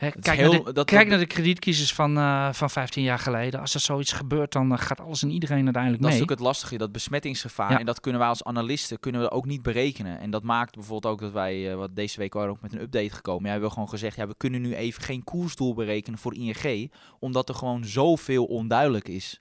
Is 0.00 0.12
kijk, 0.20 0.36
heel- 0.38 0.52
naar 0.52 0.64
de, 0.64 0.72
dat- 0.72 0.86
kijk 0.86 1.00
dat- 1.00 1.08
naar 1.08 1.18
de 1.18 1.26
kredietcrisis 1.34 1.92
van, 1.94 2.16
eh, 2.16 2.52
van 2.52 2.70
15 2.70 3.02
jaar 3.02 3.18
geleden. 3.18 3.60
Als 3.60 3.74
er 3.74 3.80
zoiets 3.80 4.12
gebeurt, 4.12 4.52
dan 4.52 4.72
eh, 4.72 4.78
gaat 4.78 5.00
alles 5.00 5.22
en 5.22 5.30
iedereen 5.30 5.64
uiteindelijk 5.64 6.02
Dat 6.02 6.10
is 6.12 6.16
mee. 6.18 6.26
natuurlijk 6.26 6.38
het 6.40 6.58
lastige, 6.58 6.78
dat 6.78 6.92
besmettingsgevaar. 6.92 7.70
Ja. 7.70 7.78
En 7.78 7.86
dat 7.86 8.00
kunnen 8.00 8.20
wij 8.20 8.28
als 8.28 8.44
analisten 8.44 9.00
kunnen 9.00 9.20
we 9.20 9.30
ook 9.30 9.46
niet 9.46 9.62
berekenen. 9.62 10.20
En 10.20 10.30
dat 10.30 10.42
maakt 10.42 10.74
bijvoorbeeld 10.74 11.12
ook 11.12 11.20
dat 11.20 11.32
wij, 11.32 11.70
eh, 11.70 11.76
wat 11.76 11.96
deze 11.96 12.18
week 12.18 12.34
waren 12.34 12.50
ook 12.50 12.60
met 12.60 12.72
een 12.72 12.80
update 12.80 13.10
gekomen. 13.10 13.40
Ja, 13.40 13.46
we 13.46 13.52
hebben 13.52 13.70
gewoon 13.72 13.88
gezegd, 13.88 14.16
ja, 14.16 14.26
we 14.26 14.34
kunnen 14.36 14.60
nu 14.60 14.74
even 14.74 15.02
geen 15.02 15.24
koersdoel 15.24 15.74
berekenen 15.74 16.18
voor 16.18 16.34
ING. 16.34 16.92
Omdat 17.18 17.48
er 17.48 17.54
gewoon 17.54 17.84
zoveel 17.84 18.44
onduidelijk 18.44 19.08
is. 19.08 19.40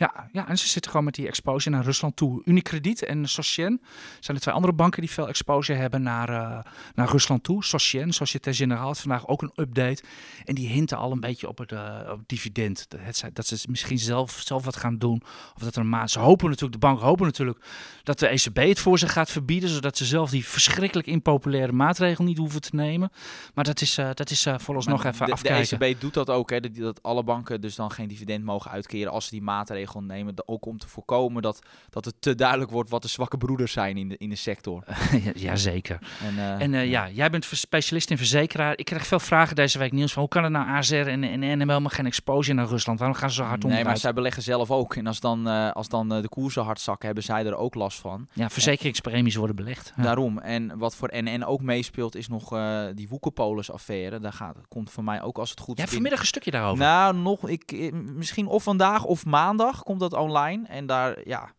Ja, 0.00 0.28
ja, 0.32 0.48
en 0.48 0.58
ze 0.58 0.68
zitten 0.68 0.90
gewoon 0.90 1.06
met 1.06 1.14
die 1.14 1.26
exposure 1.26 1.76
naar 1.76 1.84
Rusland 1.84 2.16
toe. 2.16 2.42
Unicredit 2.44 3.04
en 3.04 3.28
Socien 3.28 3.80
zijn 4.20 4.36
de 4.36 4.42
twee 4.42 4.54
andere 4.54 4.72
banken 4.72 5.00
die 5.00 5.10
veel 5.10 5.28
exposure 5.28 5.78
hebben 5.78 6.02
naar, 6.02 6.28
eh, 6.28 6.72
naar 6.94 7.08
Rusland 7.08 7.42
toe. 7.42 7.64
Socien, 7.64 8.12
Societe 8.12 8.54
Generale, 8.54 8.86
had 8.86 8.98
vandaag 8.98 9.28
ook 9.28 9.42
een 9.42 9.52
update. 9.54 10.02
En 10.44 10.54
die 10.54 10.68
hinten 10.68 10.96
al 10.96 11.12
een 11.12 11.20
beetje 11.20 11.48
op 11.48 11.58
het, 11.58 11.72
eh, 11.72 12.00
op 12.10 12.18
het 12.18 12.28
dividend. 12.28 12.86
Dat, 12.88 13.00
het, 13.02 13.30
dat 13.32 13.46
ze 13.46 13.66
misschien 13.68 13.98
zelf, 13.98 14.40
zelf 14.44 14.64
wat 14.64 14.76
gaan 14.76 14.98
doen. 14.98 15.22
Of 15.54 15.62
dat 15.62 15.74
er 15.74 15.80
een 15.80 15.88
maand. 15.88 16.10
Ze 16.10 16.18
hopen 16.18 16.48
natuurlijk, 16.48 16.80
de 16.80 16.86
banken 16.86 17.06
hopen 17.06 17.26
natuurlijk 17.26 17.58
dat 18.02 18.18
de 18.18 18.28
ECB 18.28 18.56
het 18.56 18.80
voor 18.80 18.98
ze 18.98 19.08
gaat 19.08 19.30
verbieden. 19.30 19.68
Zodat 19.68 19.96
ze 19.96 20.04
zelf 20.04 20.30
die 20.30 20.46
verschrikkelijk 20.46 21.08
impopulaire 21.08 21.72
maatregel 21.72 22.24
niet 22.24 22.38
hoeven 22.38 22.60
te 22.60 22.76
nemen. 22.76 23.10
Maar 23.54 23.64
dat 23.64 23.80
is, 23.80 23.98
eh 23.98 24.10
dat 24.14 24.30
is 24.30 24.46
vooralsnog 24.56 25.02
Maar 25.02 25.12
even 25.12 25.26
de, 25.26 25.32
afkijken. 25.32 25.78
De 25.78 25.86
ECB 25.86 26.00
doet 26.00 26.14
dat 26.14 26.30
ook, 26.30 26.50
hè, 26.50 26.60
dat, 26.60 26.74
dat 26.74 27.02
alle 27.02 27.22
banken 27.22 27.60
dus 27.60 27.74
dan 27.74 27.90
geen 27.90 28.08
dividend 28.08 28.44
mogen 28.44 28.70
uitkeren 28.70 29.12
als 29.12 29.24
ze 29.24 29.30
die 29.30 29.42
maatregel 29.42 29.89
nemen. 29.98 30.34
Da- 30.34 30.42
Ook 30.46 30.66
om 30.66 30.78
te 30.78 30.88
voorkomen 30.88 31.42
dat, 31.42 31.58
dat 31.90 32.04
het 32.04 32.14
te 32.18 32.34
duidelijk 32.34 32.70
wordt 32.70 32.90
wat 32.90 33.02
de 33.02 33.08
zwakke 33.08 33.36
broeders 33.36 33.72
zijn 33.72 33.96
in 33.96 34.08
de, 34.08 34.16
in 34.18 34.28
de 34.28 34.36
sector. 34.36 34.84
ja, 35.24 35.30
Jazeker. 35.34 35.98
En, 36.22 36.38
eh, 36.38 36.60
En 36.60 36.74
eh, 36.74 36.90
ja, 36.90 37.08
jij 37.08 37.30
bent 37.30 37.44
specialist 37.44 38.10
in 38.10 38.16
verzekeraar. 38.16 38.78
Ik 38.78 38.84
krijg 38.84 39.06
veel 39.06 39.20
vragen 39.20 39.56
deze 39.56 39.78
week, 39.78 39.92
Niels. 39.92 40.12
Van 40.12 40.22
hoe 40.22 40.30
kan 40.30 40.42
het 40.42 40.52
nou 40.52 40.66
AZR 40.68 40.94
en, 40.94 41.24
en 41.24 41.38
NML 41.38 41.48
helemaal 41.48 41.80
geen 41.88 42.06
exposure 42.06 42.54
naar 42.56 42.66
Rusland? 42.66 42.98
Waarom 42.98 43.16
gaan 43.16 43.30
ze 43.30 43.34
zo 43.36 43.42
hard 43.44 43.62
Nee, 43.62 43.84
maar 43.84 43.98
zij 43.98 44.12
beleggen 44.12 44.42
zelf 44.42 44.70
ook. 44.70 44.94
En 44.96 45.06
als 45.06 45.20
dan, 45.20 45.48
eh, 45.48 45.70
als 45.70 45.88
dan 45.88 46.08
de 46.08 46.28
koersen 46.28 46.62
hard 46.64 46.80
zakken, 46.80 47.06
hebben 47.06 47.24
zij 47.24 47.46
er 47.46 47.56
ook 47.56 47.74
last 47.74 47.98
van. 47.98 48.28
Ja, 48.32 48.50
verzekeringspremies 48.50 49.34
worden 49.34 49.56
belegd. 49.56 49.92
Ja. 49.96 50.02
Daarom. 50.02 50.38
En 50.38 50.78
wat 50.78 50.94
voor 50.96 51.10
NN 51.12 51.42
ook 51.44 51.60
meespeelt, 51.62 52.16
is 52.16 52.28
nog 52.28 52.48
die 52.94 53.08
Woekerpolis-affaire. 53.08 54.18
Daar 54.20 54.32
gaat, 54.32 54.56
komt 54.68 54.90
voor 54.90 55.04
mij 55.04 55.22
ook 55.22 55.38
als 55.38 55.50
het 55.50 55.60
goed 55.60 55.74
is. 55.74 55.80
hebt 55.80 55.92
vanmiddag 55.92 56.20
een 56.20 56.26
stukje 56.26 56.50
daarover. 56.50 56.78
Nou, 56.78 57.16
nog, 57.16 57.48
ik, 57.48 57.92
misschien 57.92 58.46
of 58.46 58.62
vandaag 58.62 59.04
of 59.04 59.26
maandag 59.26 59.79
komt 59.82 60.00
dat 60.00 60.12
online. 60.12 60.66
En 60.68 60.86
daar, 60.86 61.28
ja, 61.28 61.52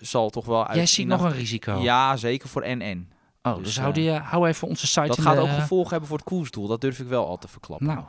zal 0.00 0.30
toch 0.30 0.44
wel 0.44 0.66
uit. 0.66 0.76
jij 0.76 0.86
ziet 0.86 1.06
nog 1.06 1.22
een 1.22 1.32
risico. 1.32 1.78
Ja, 1.80 2.16
zeker 2.16 2.48
voor 2.48 2.62
NN. 2.66 3.08
oh, 3.42 3.54
dus, 3.54 3.64
dus, 3.64 3.76
hou, 3.76 3.88
eh, 3.88 3.94
die, 3.94 4.10
eh, 4.10 4.30
hou 4.30 4.48
even 4.48 4.68
onze 4.68 4.86
site 4.86 5.06
Dat 5.06 5.20
gaat 5.20 5.34
de- 5.34 5.40
ook 5.40 5.48
gevolgen 5.48 5.90
hebben 5.90 6.08
voor 6.08 6.18
het 6.18 6.26
koersdoel. 6.26 6.66
Dat 6.66 6.80
durf 6.80 6.98
ik 6.98 7.06
wel 7.06 7.26
al 7.26 7.38
te 7.38 7.48
verklappen. 7.48 7.86
Nou, 7.86 8.04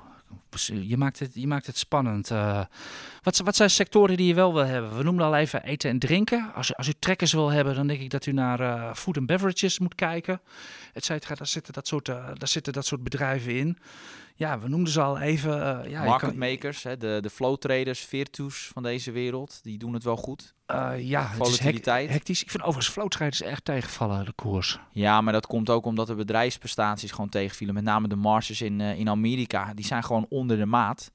je 0.66 0.98
maakt 0.98 1.20
het, 1.20 1.32
je 1.34 1.48
maakt 1.48 1.66
het 1.66 1.78
spannend. 1.78 2.30
Uh, 2.32 2.62
wat, 3.24 3.38
wat 3.38 3.56
zijn 3.56 3.70
sectoren 3.70 4.18
die 4.18 4.28
je 4.28 4.34
wel 4.34 4.54
wil 4.54 4.66
hebben? 4.66 4.98
We 4.98 5.04
noemden 5.04 5.26
al 5.26 5.36
even 5.36 5.64
eten 5.64 5.90
en 5.90 6.00
drinken. 6.00 6.52
Als, 6.56 6.76
als 6.76 6.88
u 6.88 6.94
trekkers 7.00 7.34
wil 7.34 7.50
hebben, 7.52 7.76
dan 7.76 7.88
denk 7.88 8.00
ik 8.02 8.10
dat 8.10 8.26
u 8.26 8.32
naar 8.32 8.60
uh, 8.60 8.94
food 8.94 9.18
and 9.18 9.26
beverages 9.26 9.80
moet 9.80 9.96
kijken. 9.96 10.42
Et 10.94 11.06
cetera. 11.06 11.36
Daar 11.36 11.48
zitten 11.48 11.74
dat 11.74 11.88
soort, 11.88 12.06
daar 12.06 12.38
zitten 12.48 12.74
dat 12.74 12.86
soort 12.86 13.04
bedrijven 13.04 13.56
in. 13.56 13.78
Ja, 14.44 14.60
we 14.60 14.68
noemden 14.68 14.94
ze 14.94 15.02
al 15.02 15.20
even. 15.20 15.58
Uh, 15.58 15.92
ja, 15.92 16.04
Market 16.04 16.36
makers, 16.36 16.84
hè, 16.84 16.98
de, 16.98 17.18
de 17.22 17.30
flow 17.30 17.58
traders, 17.58 18.00
Virtus 18.00 18.70
van 18.74 18.84
deze 18.84 19.12
wereld, 19.12 19.60
die 19.64 19.78
doen 19.78 19.94
het 19.94 20.04
wel 20.04 20.16
goed. 20.16 20.54
Uh, 20.68 20.92
ja, 20.98 21.32
volatiliteit. 21.34 22.02
Het 22.02 22.10
is 22.10 22.16
hectisch. 22.16 22.44
Ik 22.44 22.50
vind 22.50 22.64
overigens 22.64 22.94
flow 22.94 23.08
traders 23.08 23.42
echt 23.42 23.66
tegenvallen, 23.66 24.26
de 24.26 24.32
koers. 24.32 24.80
Ja, 24.92 25.22
maar 25.22 25.34
dat 25.34 25.46
komt 25.46 25.70
ook 25.70 25.86
omdat 25.86 26.08
de 26.08 26.16
bedrijfsprestaties 26.16 27.12
gewoon 27.12 27.30
tegenvielen. 27.30 27.76
Met 27.76 27.84
name 27.84 28.08
de 28.08 28.16
marges 28.16 28.62
in, 28.62 28.80
uh, 28.80 29.00
in 29.00 29.10
Amerika, 29.10 29.74
die 29.74 29.86
zijn 29.86 30.04
gewoon 30.04 30.26
onder 30.30 30.58
de 30.58 30.66
maat. 30.66 31.12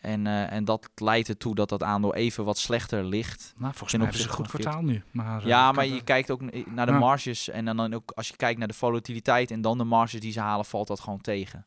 En, 0.00 0.26
en 0.26 0.64
dat 0.64 0.88
leidt 0.94 1.28
ertoe 1.28 1.54
dat 1.54 1.68
dat 1.68 1.82
aandeel 1.82 2.14
even 2.14 2.44
wat 2.44 2.58
slechter 2.58 3.04
ligt. 3.04 3.52
Nou, 3.56 3.72
volgens 3.74 3.92
mij 3.92 4.02
hebben 4.02 4.20
ze 4.20 4.28
een 4.28 4.34
goed 4.34 4.48
kwartaal 4.48 4.82
nu. 4.82 5.02
Maar, 5.10 5.46
ja, 5.46 5.72
maar 5.72 5.86
je 5.86 6.02
kijkt 6.02 6.30
ook 6.30 6.40
naar 6.66 6.86
de 6.86 6.92
marges. 6.92 7.48
En 7.48 7.64
dan, 7.64 7.76
dan 7.76 7.94
ook 7.94 8.10
als 8.14 8.28
je 8.28 8.36
kijkt 8.36 8.58
naar 8.58 8.68
de 8.68 8.74
volatiliteit 8.74 9.50
en 9.50 9.60
dan 9.60 9.78
de 9.78 9.84
marges 9.84 10.20
die 10.20 10.32
ze 10.32 10.40
halen, 10.40 10.64
valt 10.64 10.86
dat 10.86 11.00
gewoon 11.00 11.20
tegen. 11.20 11.66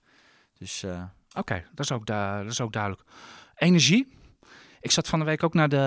Dus, 0.59 0.83
uh... 0.83 1.03
Oké, 1.33 1.63
dat, 1.73 1.85
is 2.49 2.61
ook 2.61 2.71
duidelijk. 2.73 3.03
Energie. 3.55 4.17
Ik 4.81 4.91
zat 4.91 5.07
van 5.07 5.19
de 5.19 5.25
week 5.25 5.43
ook 5.43 5.53
naar 5.53 5.69
de. 5.69 5.77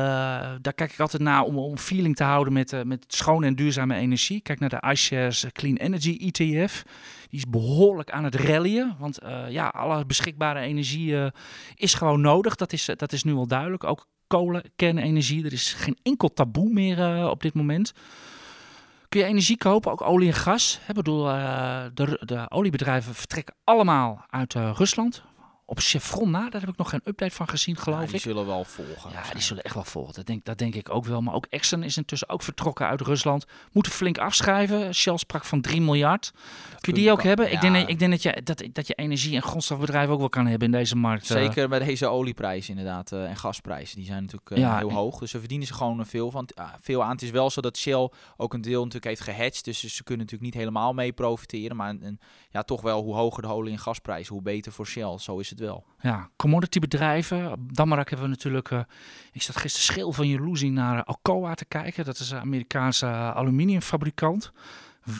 Daar 0.60 0.72
kijk 0.72 0.92
ik 0.92 1.00
altijd 1.00 1.22
naar 1.22 1.42
om, 1.42 1.58
om 1.58 1.78
feeling 1.78 2.16
te 2.16 2.24
houden 2.24 2.52
met, 2.52 2.72
uh, 2.72 2.82
met 2.82 3.04
schone 3.08 3.46
en 3.46 3.54
duurzame 3.54 3.94
energie. 3.94 4.40
Kijk 4.40 4.60
naar 4.60 4.68
de 4.68 4.90
iShares 4.90 5.46
Clean 5.52 5.76
Energy 5.76 6.16
ETF. 6.20 6.82
Die 7.28 7.38
is 7.38 7.48
behoorlijk 7.48 8.10
aan 8.10 8.24
het 8.24 8.34
rallyen. 8.34 8.96
Want 8.98 9.22
uh, 9.22 9.50
ja, 9.50 9.68
alle 9.68 10.06
beschikbare 10.06 10.60
energie 10.60 11.30
is 11.74 11.94
gewoon 11.94 12.20
nodig. 12.20 12.56
Dat 12.56 12.72
is, 12.72 12.88
dat 12.96 13.12
is 13.12 13.24
nu 13.24 13.32
al 13.32 13.46
duidelijk. 13.46 13.84
Ook 13.84 14.06
kolen, 14.26 14.62
kernenergie. 14.76 15.44
Er 15.44 15.52
is 15.52 15.72
geen 15.72 15.98
enkel 16.02 16.32
taboe 16.32 16.72
meer 16.72 17.28
op 17.30 17.42
dit 17.42 17.54
moment 17.54 17.92
kun 19.12 19.20
je 19.20 19.26
energie 19.26 19.56
kopen, 19.56 19.92
ook 19.92 20.02
olie 20.02 20.28
en 20.28 20.34
gas. 20.34 20.80
Ik 20.88 20.94
bedoel, 20.94 21.28
uh, 21.28 21.84
de, 21.94 22.20
de, 22.20 22.46
oliebedrijven 22.48 23.14
vertrekken 23.14 23.54
allemaal 23.64 24.24
uit 24.30 24.54
uh, 24.54 24.70
Rusland 24.74 25.22
op 25.72 25.78
Chevron 25.78 26.30
na. 26.30 26.50
Daar 26.50 26.60
heb 26.60 26.70
ik 26.70 26.76
nog 26.76 26.88
geen 26.88 27.00
update 27.04 27.34
van 27.34 27.48
gezien, 27.48 27.76
geloof 27.76 28.00
ja, 28.00 28.06
die 28.06 28.14
ik. 28.14 28.22
Die 28.22 28.32
zullen 28.32 28.46
wel 28.46 28.64
volgen. 28.64 29.10
Ja, 29.10 29.32
die 29.32 29.42
zullen 29.42 29.62
echt 29.62 29.74
wel 29.74 29.84
volgen. 29.84 30.14
Dat 30.14 30.26
denk, 30.26 30.44
dat 30.44 30.58
denk 30.58 30.74
ik 30.74 30.94
ook 30.94 31.04
wel. 31.04 31.20
Maar 31.20 31.34
ook 31.34 31.46
Exxon 31.50 31.82
is 31.82 31.96
intussen 31.96 32.28
ook 32.28 32.42
vertrokken 32.42 32.86
uit 32.86 33.00
Rusland. 33.00 33.44
Moeten 33.72 33.92
flink 33.92 34.18
afschrijven. 34.18 34.94
Shell 34.94 35.16
sprak 35.16 35.44
van 35.44 35.60
3 35.60 35.80
miljard. 35.80 36.32
Kun 36.80 36.94
je 36.94 37.00
die 37.00 37.10
ook 37.10 37.22
hebben? 37.22 37.52
Ik, 37.52 37.60
denk, 37.60 37.88
ik 37.88 37.98
denk 37.98 38.10
dat 38.10 38.22
je, 38.22 38.40
dat, 38.44 38.64
dat 38.72 38.86
je 38.86 38.94
energie- 38.94 39.36
en 39.36 39.42
grondstofbedrijven 39.42 40.12
ook 40.12 40.18
wel 40.18 40.28
kan 40.28 40.46
hebben 40.46 40.66
in 40.66 40.72
deze 40.72 40.96
markt. 40.96 41.30
Eh. 41.30 41.36
Zeker 41.36 41.68
met 41.68 41.84
deze 41.84 42.06
olieprijs 42.06 42.68
inderdaad. 42.68 43.12
Uh, 43.12 43.28
en 43.28 43.36
gasprijzen. 43.36 43.96
Die 43.96 44.06
zijn 44.06 44.22
natuurlijk 44.22 44.56
ja, 44.56 44.78
heel 44.78 44.92
hoog. 44.92 45.18
Dus 45.18 45.30
ze 45.30 45.38
verdienen 45.38 45.66
ze 45.66 45.74
gewoon 45.74 46.06
veel, 46.06 46.30
van, 46.30 46.48
veel 46.80 47.02
aan. 47.04 47.10
Het 47.10 47.22
is 47.22 47.30
wel 47.30 47.50
zo 47.50 47.60
dat 47.60 47.76
Shell 47.76 48.10
ook 48.36 48.54
een 48.54 48.60
deel 48.60 48.78
natuurlijk 48.78 49.04
heeft 49.04 49.20
gehedged. 49.20 49.64
Dus 49.64 49.80
ze 49.80 50.02
kunnen 50.02 50.24
natuurlijk 50.24 50.52
niet 50.52 50.62
helemaal 50.62 50.92
mee 50.92 51.12
profiteren. 51.12 51.76
Maar 51.76 51.88
en, 51.88 52.20
ja, 52.52 52.62
toch 52.62 52.80
wel 52.80 53.02
hoe 53.02 53.14
hoger 53.14 53.42
de 53.42 53.48
olie- 53.48 53.72
en 53.72 53.78
gasprijzen, 53.78 54.34
hoe 54.34 54.42
beter 54.42 54.72
voor 54.72 54.86
Shell. 54.86 55.18
Zo 55.18 55.38
is 55.38 55.50
het 55.50 55.58
wel. 55.58 55.84
Ja, 56.00 56.30
commodity 56.36 56.78
bedrijven. 56.78 57.68
Dammerak 57.72 58.10
hebben 58.10 58.28
we 58.28 58.34
natuurlijk. 58.34 58.70
Uh, 58.70 58.80
ik 59.32 59.42
zat 59.42 59.56
gisteren 59.56 59.86
schil 59.86 60.12
van 60.12 60.28
jaloezie 60.28 60.70
naar 60.70 61.04
Alcoa 61.04 61.54
te 61.54 61.64
kijken. 61.64 62.04
Dat 62.04 62.18
is 62.18 62.30
een 62.30 62.40
Amerikaanse 62.40 63.06
aluminiumfabrikant. 63.06 64.52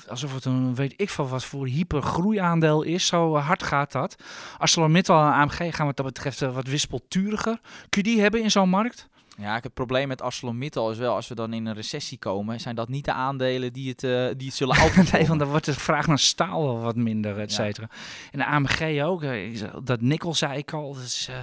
Alsof 0.09 0.35
het 0.35 0.45
een 0.45 0.75
weet 0.75 0.95
ik 0.97 1.11
van 1.11 1.29
wat 1.29 1.45
voor 1.45 1.67
hypergroeiaandeel 1.67 2.83
is. 2.83 3.07
Zo 3.07 3.37
hard 3.37 3.63
gaat 3.63 3.93
dat. 3.93 4.17
ArcelorMittal 4.59 5.21
en 5.21 5.33
AMG 5.33 5.75
gaan 5.77 5.87
wat 5.87 5.97
dat 5.97 6.07
betreft 6.07 6.41
wat 6.41 6.67
wispelturiger. 6.67 7.61
Kun 7.89 8.03
je 8.03 8.11
die 8.11 8.21
hebben 8.21 8.43
in 8.43 8.51
zo'n 8.51 8.69
markt? 8.69 9.09
Ja, 9.43 9.59
het 9.63 9.75
probleem 9.75 10.09
met 10.09 10.23
ArcelorMittal 10.23 10.91
is 10.91 10.99
wel, 10.99 11.15
als 11.15 11.29
we 11.29 11.35
dan 11.35 11.53
in 11.53 11.67
een 11.67 11.75
recessie 11.75 12.19
komen, 12.19 12.61
zijn 12.61 12.75
dat 12.75 12.89
niet 12.89 13.05
de 13.05 13.13
aandelen 13.13 13.73
die 13.73 13.89
het, 13.89 14.03
uh, 14.03 14.29
die 14.37 14.47
het 14.47 14.57
zullen 14.57 14.77
outperformen. 14.77 15.13
nee, 15.21 15.27
want 15.27 15.41
dan 15.41 15.49
wordt 15.49 15.65
de 15.65 15.75
vraag 15.75 16.07
naar 16.07 16.19
staal 16.19 16.63
wel 16.63 16.81
wat 16.81 16.97
minder, 16.97 17.39
et 17.39 17.53
cetera. 17.53 17.89
En 18.31 18.39
de 18.39 18.45
AMG 18.45 19.03
ook, 19.03 19.23
eh, 19.23 19.63
dat 19.83 20.01
nikkel 20.01 20.35
zei 20.35 20.59
ik 20.59 20.73
al, 20.73 20.95
dat 20.95 21.03
is, 21.03 21.27
uh, 21.31 21.37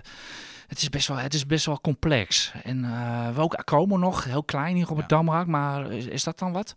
het, 0.67 0.81
is 0.81 0.89
best 0.89 1.07
wel, 1.07 1.17
het 1.17 1.33
is 1.33 1.45
best 1.45 1.65
wel 1.65 1.81
complex. 1.81 2.51
En 2.63 2.83
uh, 2.83 3.29
we 3.35 3.41
ook 3.41 3.55
Acomo 3.55 3.97
nog, 3.97 4.23
heel 4.23 4.43
klein 4.43 4.75
hier 4.75 4.89
op 4.89 4.97
het 4.97 5.09
Damrak, 5.09 5.47
maar 5.47 5.91
is, 5.91 6.05
is, 6.05 6.23
dat 6.23 6.39
dan 6.39 6.51
wat? 6.51 6.75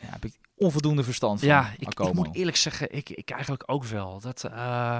Ja, 0.00 0.08
heb 0.10 0.24
ik 0.24 0.32
onvoldoende 0.56 1.04
verstand 1.04 1.38
van. 1.38 1.48
Ja, 1.48 1.72
ik, 1.78 2.00
ik, 2.00 2.12
moet 2.12 2.34
eerlijk 2.34 2.56
zeggen, 2.56 2.94
ik, 2.94 3.10
ik 3.10 3.30
eigenlijk 3.30 3.62
ook 3.66 3.84
wel. 3.84 4.20
Dat, 4.20 4.44
uh, 4.44 4.98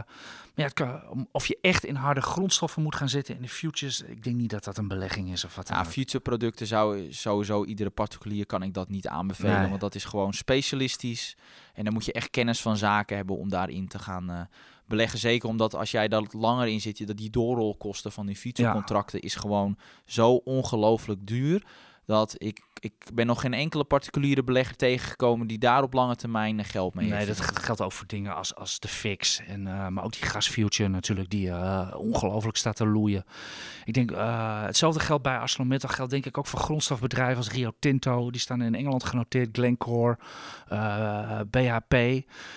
ja, 0.55 0.69
kan, 0.73 1.29
of 1.33 1.47
je 1.47 1.59
echt 1.61 1.85
in 1.85 1.95
harde 1.95 2.21
grondstoffen 2.21 2.83
moet 2.83 2.95
gaan 2.95 3.09
zitten 3.09 3.35
in 3.37 3.43
de 3.43 3.49
futures, 3.49 4.03
ik 4.03 4.25
denk 4.25 4.37
niet 4.37 4.51
dat 4.51 4.65
dat 4.65 4.79
een 4.79 4.89
belegging 4.89 5.33
is 5.33 5.45
of 5.45 5.55
wat 5.55 5.69
Ja, 5.69 5.85
future 5.85 6.23
producten 6.23 6.67
zou 6.67 7.13
sowieso 7.13 7.65
iedere 7.65 7.91
particulier 7.91 8.47
kan 8.47 8.63
ik 8.63 8.75
dat 8.75 8.89
niet 8.89 9.09
aanbevelen, 9.09 9.61
nee. 9.61 9.69
want 9.69 9.81
dat 9.81 9.95
is 9.95 10.05
gewoon 10.05 10.33
specialistisch 10.33 11.37
en 11.75 11.85
dan 11.85 11.93
moet 11.93 12.05
je 12.05 12.13
echt 12.13 12.31
kennis 12.31 12.61
van 12.61 12.77
zaken 12.77 13.17
hebben 13.17 13.37
om 13.37 13.49
daarin 13.49 13.89
te 13.89 13.99
gaan 13.99 14.31
uh, 14.31 14.41
beleggen. 14.87 15.19
Zeker 15.19 15.49
omdat 15.49 15.75
als 15.75 15.91
jij 15.91 16.09
daar 16.09 16.25
langer 16.31 16.67
in 16.67 16.81
zit, 16.81 17.07
dat 17.07 17.17
die 17.17 17.31
doorrolkosten 17.31 18.13
van 18.13 18.27
die 18.27 18.37
future 18.37 18.73
contracten 18.73 19.19
ja. 19.19 19.25
is 19.25 19.35
gewoon 19.35 19.79
zo 20.05 20.35
ongelooflijk 20.35 21.27
duur 21.27 21.63
dat 22.07 22.35
ik, 22.39 22.61
ik 22.81 22.95
ben 23.15 23.27
nog 23.27 23.41
geen 23.41 23.55
enkele 23.55 23.85
particuliere 23.85 24.45
belegger 24.45 24.77
tegengekomen 24.77 25.47
die 25.47 25.59
daar 25.59 25.83
op 25.83 25.93
lange 25.93 26.17
termijn 26.17 26.65
geld 26.65 26.95
mee 26.95 27.13
heeft. 27.13 27.27
Nee, 27.27 27.37
dat 27.37 27.59
geldt 27.61 27.81
ook 27.81 27.93
voor 27.93 28.07
dingen 28.07 28.35
als, 28.35 28.55
als 28.55 28.81
de 28.81 28.89
fix. 28.89 29.41
En, 29.47 29.67
uh, 29.67 29.89
maar 29.89 30.05
ook 30.05 30.13
die 30.13 30.23
gasfuture 30.23 30.89
natuurlijk, 30.89 31.31
die 31.31 31.47
uh, 31.47 31.95
ongelooflijk 31.97 32.57
staat 32.57 32.77
te 32.77 32.87
loeien. 32.87 33.25
Ik 33.85 33.95
denk, 33.95 34.11
uh, 34.11 34.63
hetzelfde 34.63 35.01
geldt 35.01 35.23
bij 35.23 35.39
ArcelorMittal, 35.39 35.91
geldt 35.91 36.11
denk 36.11 36.27
ik 36.27 36.39
ook 36.39 36.47
voor 36.47 36.61
grondstofbedrijven 36.61 37.37
als 37.37 37.51
Rio 37.51 37.73
Tinto. 37.79 38.31
Die 38.31 38.41
staan 38.41 38.63
in 38.63 38.75
Engeland 38.75 39.05
genoteerd, 39.05 39.49
Glencore, 39.53 40.19
BHP, 41.51 41.97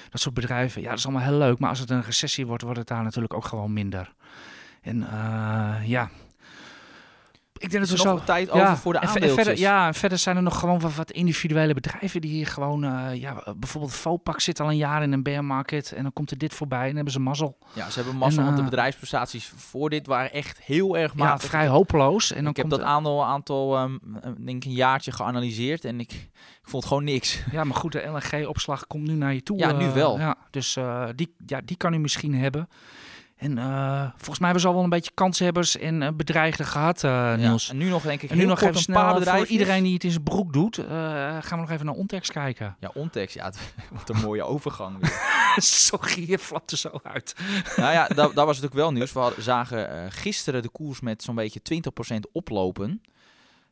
dat 0.09 0.21
soort 0.21 0.35
bedrijven. 0.35 0.81
Ja, 0.81 0.89
dat 0.89 0.97
is 0.97 1.05
allemaal 1.05 1.23
heel 1.23 1.37
leuk, 1.37 1.59
maar 1.59 1.69
als 1.69 1.79
het 1.79 1.89
een 1.89 2.03
recessie 2.03 2.47
wordt, 2.47 2.63
wordt 2.63 2.77
het 2.77 2.87
daar 2.87 3.03
natuurlijk 3.03 3.33
ook 3.33 3.45
gewoon 3.45 3.73
minder. 3.73 4.13
En 4.81 5.07
ja, 5.83 6.09
ik 7.57 7.71
denk 7.71 7.87
dat 7.87 7.89
we 7.89 7.97
zo 7.97 8.19
tijd 8.23 8.49
over 8.49 8.65
ja, 8.65 8.77
voor 8.77 8.93
de 8.93 8.99
aandeeltjes. 8.99 9.33
Verder, 9.33 9.57
ja, 9.57 9.87
en 9.87 9.93
verder 9.93 10.17
zijn 10.17 10.35
er 10.35 10.43
nog 10.43 10.59
gewoon 10.59 10.79
wat, 10.79 10.95
wat 10.95 11.11
individuele 11.11 11.73
bedrijven 11.73 12.21
die 12.21 12.31
hier 12.31 12.47
gewoon, 12.47 12.83
uh, 12.83 13.15
ja, 13.15 13.43
bijvoorbeeld 13.57 13.93
Vopak 13.93 14.39
zit 14.39 14.59
al 14.59 14.69
een 14.69 14.77
jaar 14.77 15.03
in 15.03 15.11
een 15.11 15.23
bear 15.23 15.45
market 15.45 15.91
en 15.91 16.03
dan 16.03 16.13
komt 16.13 16.31
er 16.31 16.37
dit 16.37 16.53
voorbij 16.53 16.79
en 16.79 16.85
dan 16.85 16.95
hebben 16.95 17.13
ze 17.13 17.19
mazzel. 17.19 17.57
Ja, 17.73 17.89
ze 17.89 17.99
hebben 17.99 18.17
mazzel, 18.17 18.37
en, 18.37 18.39
uh, 18.39 18.45
want 18.45 18.55
de 18.57 18.63
eh, 18.63 18.69
bedrijfsprestaties 18.69 19.51
voor 19.55 19.89
dit 19.89 20.07
waren 20.07 20.31
echt 20.31 20.61
heel 20.61 20.97
erg 20.97 21.15
matig. 21.15 21.41
Ja, 21.41 21.47
vrij 21.47 21.67
hopeloos. 21.67 22.31
En 22.31 22.41
dan 22.41 22.51
ik 22.51 22.57
heb 22.57 22.69
dat 22.69 22.81
aandeel, 22.81 23.25
aantal, 23.25 23.81
um, 23.81 23.99
denk 24.39 24.63
ik 24.63 24.69
een 24.69 24.75
jaartje 24.75 25.11
geanalyseerd 25.11 25.85
en 25.85 25.99
ik, 25.99 26.11
ik 26.11 26.29
vond 26.61 26.85
gewoon 26.85 27.03
niks. 27.03 27.43
Ja, 27.51 27.63
maar 27.63 27.77
goed, 27.77 27.91
de 27.91 28.21
LNG-opslag 28.31 28.87
komt 28.87 29.07
nu 29.07 29.13
naar 29.13 29.33
je 29.33 29.43
toe. 29.43 29.57
Ja, 29.57 29.71
nu 29.71 29.89
wel. 29.89 30.19
ja, 30.19 30.35
dus 30.51 30.77
die, 31.15 31.35
ja, 31.45 31.61
die 31.65 31.77
kan 31.77 31.93
u 31.93 31.97
misschien 31.97 32.35
hebben. 32.35 32.69
En 33.37 33.57
uh, 33.57 34.01
volgens 34.01 34.39
mij 34.39 34.49
hebben 34.49 34.61
ze 34.61 34.67
al 34.67 34.73
wel 34.73 34.83
een 34.83 34.89
beetje 34.89 35.11
kanshebbers 35.13 35.77
en 35.77 36.01
uh, 36.01 36.09
bedreigden 36.13 36.65
gehad, 36.65 37.03
uh, 37.03 37.35
Niels. 37.35 37.65
Ja, 37.65 37.71
en 37.71 37.77
nu 37.77 37.89
nog 37.89 38.03
denk 38.03 38.21
ik 38.21 38.29
en 38.29 38.37
nu 38.37 38.45
nog 38.45 38.61
even 38.61 38.75
een 38.75 38.93
paar 38.93 39.13
bedrijven. 39.13 39.45
Voor 39.45 39.51
iedereen 39.51 39.83
die 39.83 39.93
het 39.93 40.03
in 40.03 40.11
zijn 40.11 40.23
broek 40.23 40.53
doet, 40.53 40.75
gaan 40.75 41.41
we 41.49 41.55
nog 41.55 41.69
even 41.69 41.85
naar 41.85 41.95
Ontex 41.95 42.31
kijken. 42.31 42.75
Ja, 42.79 42.91
Ontex, 42.93 43.33
ja, 43.33 43.51
wat 43.91 44.09
een 44.15 44.21
mooie 44.21 44.43
overgang. 44.43 44.97
Sorry, 45.55 46.29
je 46.29 46.39
flapt 46.39 46.71
er 46.71 46.77
zo 46.77 46.99
uit. 47.03 47.35
nou 47.75 47.93
ja, 47.93 48.07
dat, 48.15 48.15
dat 48.15 48.35
was 48.35 48.45
natuurlijk 48.45 48.73
wel 48.73 48.91
nieuws. 48.91 49.13
We 49.13 49.19
hadden, 49.19 49.43
zagen 49.43 50.11
gisteren 50.11 50.61
de 50.61 50.69
koers 50.69 50.99
met 50.99 51.23
zo'n 51.23 51.35
beetje 51.35 51.61
20% 52.15 52.15
oplopen. 52.31 53.01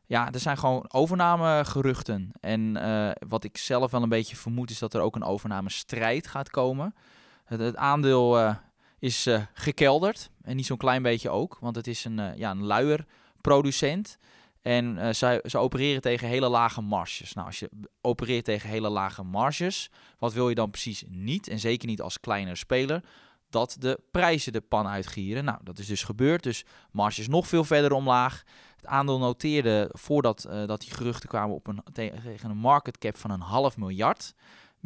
Ja, 0.06 0.32
er 0.32 0.40
zijn 0.40 0.58
gewoon 0.58 0.84
overnamegeruchten. 0.88 2.30
En 2.40 2.72
wat 3.28 3.44
ik 3.44 3.56
zelf 3.56 3.90
wel 3.90 4.02
een 4.02 4.08
beetje 4.08 4.36
vermoed 4.36 4.70
is 4.70 4.78
dat 4.78 4.94
er 4.94 5.00
ook 5.00 5.16
een 5.16 5.24
overnamestrijd 5.24 6.26
gaat 6.26 6.50
komen. 6.50 6.94
Het, 7.44 7.60
het 7.60 7.76
aandeel 7.76 8.56
is 8.98 9.26
uh, 9.26 9.42
gekelderd. 9.52 10.30
En 10.42 10.56
niet 10.56 10.66
zo'n 10.66 10.76
klein 10.76 11.02
beetje 11.02 11.30
ook, 11.30 11.58
want 11.60 11.76
het 11.76 11.86
is 11.86 12.04
een, 12.04 12.18
uh, 12.18 12.36
ja, 12.36 12.50
een 12.50 12.64
luier 12.64 13.06
producent. 13.40 14.18
En 14.62 14.96
uh, 14.96 15.08
zij, 15.12 15.40
ze 15.44 15.58
opereren 15.58 16.00
tegen 16.00 16.28
hele 16.28 16.48
lage 16.48 16.80
marges. 16.80 17.32
Nou, 17.32 17.46
als 17.46 17.58
je 17.58 17.70
opereert 18.00 18.44
tegen 18.44 18.68
hele 18.68 18.88
lage 18.88 19.22
marges, 19.22 19.90
wat 20.18 20.32
wil 20.32 20.48
je 20.48 20.54
dan 20.54 20.70
precies 20.70 21.04
niet? 21.08 21.48
En 21.48 21.58
zeker 21.58 21.88
niet 21.88 22.00
als 22.00 22.20
kleine 22.20 22.54
speler. 22.54 23.04
Dat 23.50 23.76
de 23.78 24.00
prijzen 24.10 24.52
de 24.52 24.60
pan 24.60 24.86
uitgieren. 24.86 25.44
Nou, 25.44 25.58
dat 25.62 25.78
is 25.78 25.86
dus 25.86 26.02
gebeurd. 26.02 26.42
Dus 26.42 26.64
marges 26.90 27.28
nog 27.28 27.46
veel 27.46 27.64
verder 27.64 27.92
omlaag. 27.92 28.42
Het 28.76 28.86
aandeel 28.86 29.18
noteerde 29.18 29.90
voordat 29.92 30.48
dat 30.66 30.80
die 30.80 30.90
geruchten 30.90 31.28
kwamen 31.28 31.54
op 31.54 31.66
een, 31.66 31.82
tegen 31.92 32.50
een 32.50 32.56
market 32.56 32.98
cap 32.98 33.16
van 33.16 33.30
een 33.30 33.40
half 33.40 33.76
miljard 33.76 34.34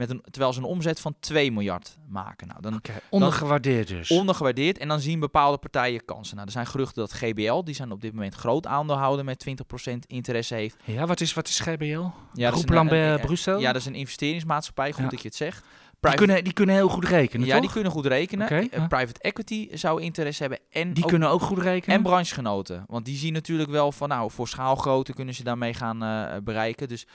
met 0.00 0.10
een, 0.10 0.22
terwijl 0.30 0.52
ze 0.52 0.58
een 0.58 0.64
omzet 0.64 1.00
van 1.00 1.14
2 1.20 1.52
miljard 1.52 1.98
maken. 2.08 2.46
Nou, 2.48 2.60
dan 2.60 2.80
ondergewaardeerd 3.10 3.88
dus. 3.88 4.10
ondergewaardeerd 4.10 4.78
en 4.78 4.88
dan 4.88 5.00
zien 5.00 5.20
bepaalde 5.20 5.58
partijen 5.58 6.04
kansen. 6.04 6.34
Nou, 6.34 6.46
er 6.46 6.52
zijn 6.52 6.66
geruchten 6.66 7.02
dat 7.02 7.12
GBL, 7.12 7.62
die 7.62 7.74
zijn 7.74 7.92
op 7.92 8.00
dit 8.00 8.12
moment 8.12 8.34
groot 8.34 8.66
aandeelhouder 8.66 9.24
met 9.24 9.46
20% 9.48 9.92
interesse 10.06 10.54
heeft. 10.54 10.76
ja, 10.84 11.06
wat 11.06 11.20
is, 11.20 11.34
wat 11.34 11.48
is 11.48 11.60
GBL? 11.60 12.04
Ja, 12.32 12.50
Groep 12.50 12.70
Lambert 12.70 13.20
Brussel? 13.20 13.58
Ja, 13.58 13.72
dat 13.72 13.80
is 13.80 13.86
een 13.86 13.94
investeringsmaatschappij, 13.94 14.92
goed 14.92 15.04
Ja. 15.04 15.10
dat 15.10 15.22
je 15.22 15.28
het 15.28 15.36
zegt. 15.36 15.64
Die 16.00 16.14
kunnen, 16.14 16.44
die 16.44 16.52
kunnen 16.52 16.74
heel 16.74 16.88
goed 16.88 17.04
rekenen, 17.04 17.46
ja, 17.46 17.52
toch? 17.52 17.62
die 17.62 17.72
kunnen 17.72 17.92
goed 17.92 18.06
rekenen. 18.06 18.48
Eh, 18.48 18.70
ja. 18.70 18.86
Private 18.86 19.20
equity 19.20 19.68
zou 19.76 20.02
interesse 20.02 20.42
hebben 20.42 20.60
en 20.70 20.92
Die 20.92 21.04
ook 21.04 21.10
kunnen 21.10 21.28
ook 21.28 21.42
goed 21.42 21.58
rekenen. 21.58 21.96
En 21.96 22.02
branchegenoten. 22.02 22.84
Want 22.86 23.04
die 23.04 23.16
zien 23.16 23.32
natuurlijk 23.32 23.70
wel 23.70 23.92
van, 23.92 24.08
nou, 24.08 24.30
voor 24.30 24.48
schaalgrootte 24.48 25.12
kunnen 25.12 25.34
ze 25.34 25.44
daarmee 25.44 25.74
gaan 25.74 26.02
eh, 26.02 26.36
bereiken. 26.42 26.88
Dus 26.88 27.06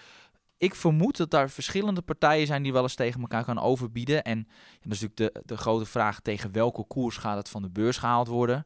ik 0.58 0.76
vermoed 0.76 1.18
dat 1.18 1.32
daar 1.32 1.49
verschillende 1.49 2.01
partijen 2.01 2.47
zijn 2.47 2.64
die 2.64 2.74
wel 2.74 2.82
eens 2.82 2.95
tegen 2.95 3.22
elkaar 3.22 3.43
gaan 3.43 3.60
overbieden. 3.60 4.24
En 4.24 4.38
ja, 4.47 4.80
dat 4.82 4.93
is 4.93 5.01
natuurlijk 5.01 5.34
de, 5.34 5.41
de 5.45 5.58
grote 5.58 5.86
vraag, 5.86 6.20
tegen 6.20 6.51
welke 6.51 6.84
koers 6.84 7.18
gaat 7.18 7.38
het 7.38 7.49
van 7.49 7.62
de 7.62 7.70
beurs 7.70 7.97
gehaald 7.97 8.28
worden? 8.28 8.66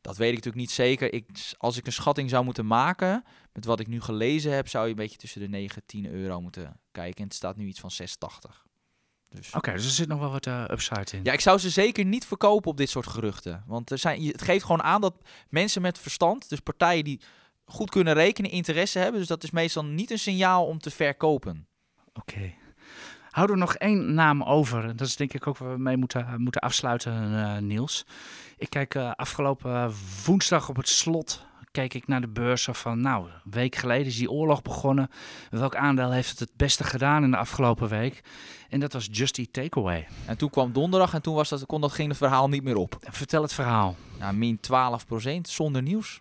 Dat 0.00 0.16
weet 0.16 0.28
ik 0.28 0.34
natuurlijk 0.34 0.62
niet 0.62 0.70
zeker. 0.70 1.12
Ik, 1.12 1.54
als 1.56 1.76
ik 1.76 1.86
een 1.86 1.92
schatting 1.92 2.30
zou 2.30 2.44
moeten 2.44 2.66
maken, 2.66 3.24
met 3.52 3.64
wat 3.64 3.80
ik 3.80 3.86
nu 3.86 4.00
gelezen 4.00 4.52
heb, 4.52 4.68
zou 4.68 4.84
je 4.84 4.90
een 4.90 4.96
beetje 4.96 5.18
tussen 5.18 5.40
de 5.40 5.48
9 5.48 5.76
en 5.76 5.86
10 5.86 6.10
euro 6.10 6.40
moeten 6.40 6.80
kijken. 6.92 7.18
En 7.18 7.24
het 7.24 7.34
staat 7.34 7.56
nu 7.56 7.66
iets 7.66 7.80
van 7.80 7.90
6,80. 7.92 8.68
Dus. 9.28 9.54
Oké, 9.54 9.72
dus 9.72 9.84
er 9.84 9.90
zit 9.90 10.08
nog 10.08 10.18
wel 10.18 10.30
wat 10.30 10.46
eh, 10.46 10.64
upside 10.70 11.16
in. 11.16 11.24
Ja, 11.24 11.32
ik 11.32 11.40
zou 11.40 11.58
ze 11.58 11.70
zeker 11.70 12.04
niet 12.04 12.24
verkopen 12.24 12.70
op 12.70 12.76
dit 12.76 12.90
soort 12.90 13.06
geruchten. 13.06 13.64
Want 13.66 13.90
er 13.90 13.98
zijn, 13.98 14.22
het 14.22 14.42
geeft 14.42 14.64
gewoon 14.64 14.82
aan 14.82 15.00
dat 15.00 15.14
mensen 15.48 15.82
met 15.82 15.98
verstand, 15.98 16.48
dus 16.48 16.60
partijen 16.60 17.04
die 17.04 17.20
goed 17.70 17.90
kunnen 17.90 18.14
rekenen, 18.14 18.50
interesse 18.50 18.98
hebben. 18.98 19.18
Dus 19.20 19.28
dat 19.28 19.42
is 19.42 19.50
meestal 19.50 19.84
niet 19.84 20.10
een 20.10 20.18
signaal 20.18 20.66
om 20.66 20.78
te 20.78 20.90
verkopen. 20.90 21.66
Oké. 22.12 22.54
Houden 23.30 23.56
we 23.56 23.62
nog 23.62 23.74
één 23.74 24.14
naam 24.14 24.42
over. 24.42 24.84
En 24.84 24.96
Dat 24.96 25.06
is 25.06 25.16
denk 25.16 25.32
ik 25.32 25.46
ook 25.46 25.58
waar 25.58 25.72
we 25.72 25.78
mee 25.78 25.96
moeten, 25.96 26.34
moeten 26.38 26.60
afsluiten, 26.60 27.12
eh, 27.12 27.58
Niels. 27.58 28.06
Ik 28.56 28.70
kijk 28.70 28.94
eh, 28.94 29.10
afgelopen 29.14 29.74
eh, 29.74 29.90
woensdag 30.24 30.68
op 30.68 30.76
het 30.76 30.88
slot. 30.88 31.48
Keek 31.70 31.94
ik 31.94 32.06
naar 32.06 32.20
de 32.20 32.28
beurzen 32.28 32.74
van, 32.74 33.00
nou, 33.00 33.26
een 33.26 33.50
week 33.50 33.76
geleden 33.76 34.06
is 34.06 34.16
die 34.16 34.30
oorlog 34.30 34.62
begonnen. 34.62 35.10
Welk 35.50 35.76
aandeel 35.76 36.10
heeft 36.10 36.30
het 36.30 36.38
het 36.38 36.52
beste 36.56 36.84
gedaan 36.84 37.22
in 37.24 37.30
de 37.30 37.36
afgelopen 37.36 37.88
week? 37.88 38.22
En 38.68 38.80
dat 38.80 38.92
was 38.92 39.08
Just 39.10 39.38
Eat 39.38 39.52
Takeaway. 39.52 40.06
En 40.26 40.36
toen 40.36 40.50
kwam 40.50 40.72
donderdag 40.72 41.14
en 41.14 41.22
toen 41.22 41.34
was 41.34 41.48
dat, 41.48 41.66
kon 41.66 41.80
dat, 41.80 41.92
ging 41.92 42.08
het 42.08 42.16
verhaal 42.16 42.48
niet 42.48 42.62
meer 42.62 42.76
op. 42.76 42.96
Vertel 43.00 43.42
het 43.42 43.52
verhaal. 43.52 43.96
Nou, 44.18 44.34
min 44.34 44.60
12% 44.60 45.40
zonder 45.40 45.82
nieuws. 45.82 46.20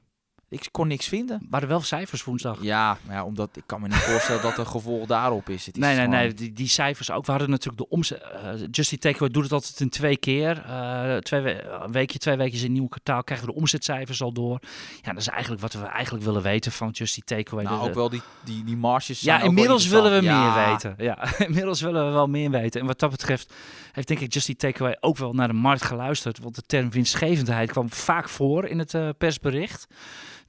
Ik 0.52 0.68
kon 0.72 0.88
niks 0.88 1.08
vinden. 1.08 1.46
Waren 1.50 1.68
er 1.68 1.74
wel 1.74 1.82
cijfers 1.82 2.24
woensdag? 2.24 2.58
Ja, 2.62 2.98
maar 3.06 3.16
ja, 3.16 3.24
omdat 3.26 3.50
ik 3.54 3.64
kan 3.66 3.82
me 3.82 3.88
niet 3.88 3.98
voorstellen 3.98 4.42
dat 4.42 4.58
er 4.58 4.66
gevolg 4.66 5.08
daarop 5.08 5.50
is. 5.50 5.66
Het 5.66 5.76
is 5.76 5.82
Nee, 5.82 5.96
nee, 5.96 6.04
gewoon- 6.04 6.20
nee. 6.20 6.34
Die, 6.34 6.54
die 6.54 6.68
cijfers 6.68 7.12
ook. 7.12 7.26
We 7.26 7.32
hadden 7.32 7.50
natuurlijk 7.50 7.78
de 7.78 7.90
omzet. 7.90 8.22
eh 8.22 8.50
Just 8.72 8.92
Eat 8.92 9.02
Takeaway 9.02 9.30
doet 9.30 9.44
het 9.44 9.52
altijd 9.52 9.80
in 9.80 9.90
twee 9.90 10.18
keer. 10.18 10.64
Eh, 10.66 11.18
twee 11.18 11.42
we- 11.42 11.88
weekje, 11.92 12.20
twee 12.20 12.36
weken 12.38 12.60
in 12.60 12.66
een 12.66 12.72
nieuw 12.72 12.88
kwartaal 12.88 13.24
krijgen 13.24 13.48
we 13.48 13.54
de 13.54 13.60
omzetcijfers 13.60 14.22
al 14.22 14.32
door. 14.34 14.60
Ja, 15.02 15.12
dat 15.12 15.22
is 15.22 15.28
eigenlijk 15.28 15.62
wat 15.62 15.74
we 15.74 15.84
eigenlijk 15.86 16.26
willen 16.26 16.42
weten 16.42 16.72
van 16.72 16.90
Just 16.90 17.16
Eat 17.18 17.26
Takeaway. 17.26 17.66
Nou, 17.66 17.82
De- 17.82 17.88
ook 17.88 17.94
wel 17.96 18.10
die, 18.10 18.22
die, 18.44 18.64
die 18.64 18.78
marges 18.78 19.20
ja, 19.22 19.42
inmiddels 19.42 19.88
willen 19.88 20.12
we 20.12 20.22
meer 20.28 20.54
weten. 20.68 20.96
Ja, 20.98 21.18
inmiddels 21.48 21.82
willen 21.82 22.06
we 22.06 22.12
wel 22.12 22.28
meer 22.28 22.50
weten. 22.50 22.82
En 22.82 22.88
wat 22.88 23.00
dat 23.00 23.10
betreft 23.12 23.54
heeft 23.92 24.08
denk 24.08 24.20
ik 24.20 24.34
Just 24.34 24.48
Eat 24.50 24.60
Takeaway 24.60 24.98
ook 25.00 25.18
wel 25.18 25.34
naar 25.34 25.48
de 25.48 25.54
markt 25.54 25.84
geluisterd. 25.84 26.40
Want 26.40 26.56
de 26.56 26.62
term 26.62 26.90
winstgevendheid 26.92 27.72
kwam 27.72 27.90
vaak 27.92 28.30
voor 28.30 28.66
in 28.66 28.80
het 28.80 28.94
eh, 28.94 29.10
persbericht. 29.18 29.88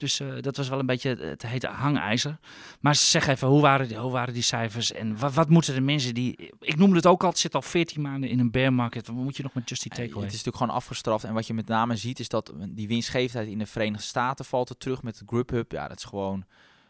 Dus 0.01 0.19
eh, 0.19 0.27
dat 0.39 0.57
was 0.57 0.69
wel 0.69 0.79
een 0.79 0.85
beetje 0.85 1.09
het, 1.09 1.19
het 1.19 1.41
hete 1.41 1.67
hangijzer. 1.67 2.37
Maar 2.79 2.95
zeg 2.95 3.27
even, 3.27 3.47
hoe 3.47 3.61
waren 3.61 3.87
die, 3.87 3.97
hoe 3.97 4.11
waren 4.11 4.33
die 4.33 4.43
cijfers? 4.43 4.91
En 4.91 5.17
wat, 5.17 5.33
wat 5.33 5.49
moeten 5.49 5.73
de 5.73 5.81
mensen 5.81 6.13
die... 6.13 6.51
Ik 6.59 6.75
noemde 6.75 6.95
het 6.95 7.05
ook 7.05 7.23
al, 7.23 7.29
het 7.29 7.39
zit 7.39 7.55
al 7.55 7.61
14 7.61 8.01
maanden 8.01 8.29
in 8.29 8.39
een 8.39 8.51
bear 8.51 8.73
market. 8.73 9.07
Wat 9.07 9.15
moet 9.15 9.37
je 9.37 9.43
nog 9.43 9.53
met 9.53 9.69
Just 9.69 9.85
Eat 9.85 9.97
Ja, 9.97 10.03
Takeaway? 10.03 10.23
Het 10.23 10.33
is 10.33 10.43
natuurlijk 10.43 10.63
gewoon 10.63 10.81
afgestraft. 10.81 11.23
En 11.23 11.33
wat 11.33 11.47
je 11.47 11.53
met 11.53 11.67
name 11.67 11.95
ziet 11.95 12.19
is 12.19 12.29
dat 12.29 12.53
die 12.69 12.87
winstgevendheid 12.87 13.47
in 13.47 13.57
de 13.57 13.65
Verenigde 13.65 14.03
Staten 14.03 14.45
valt 14.45 14.69
er 14.69 14.77
terug 14.77 15.03
met 15.03 15.21
Grubhub. 15.25 15.71
Ja, 15.71 15.87
dat 15.87 15.97
is 15.97 16.03
gewoon, 16.03 16.39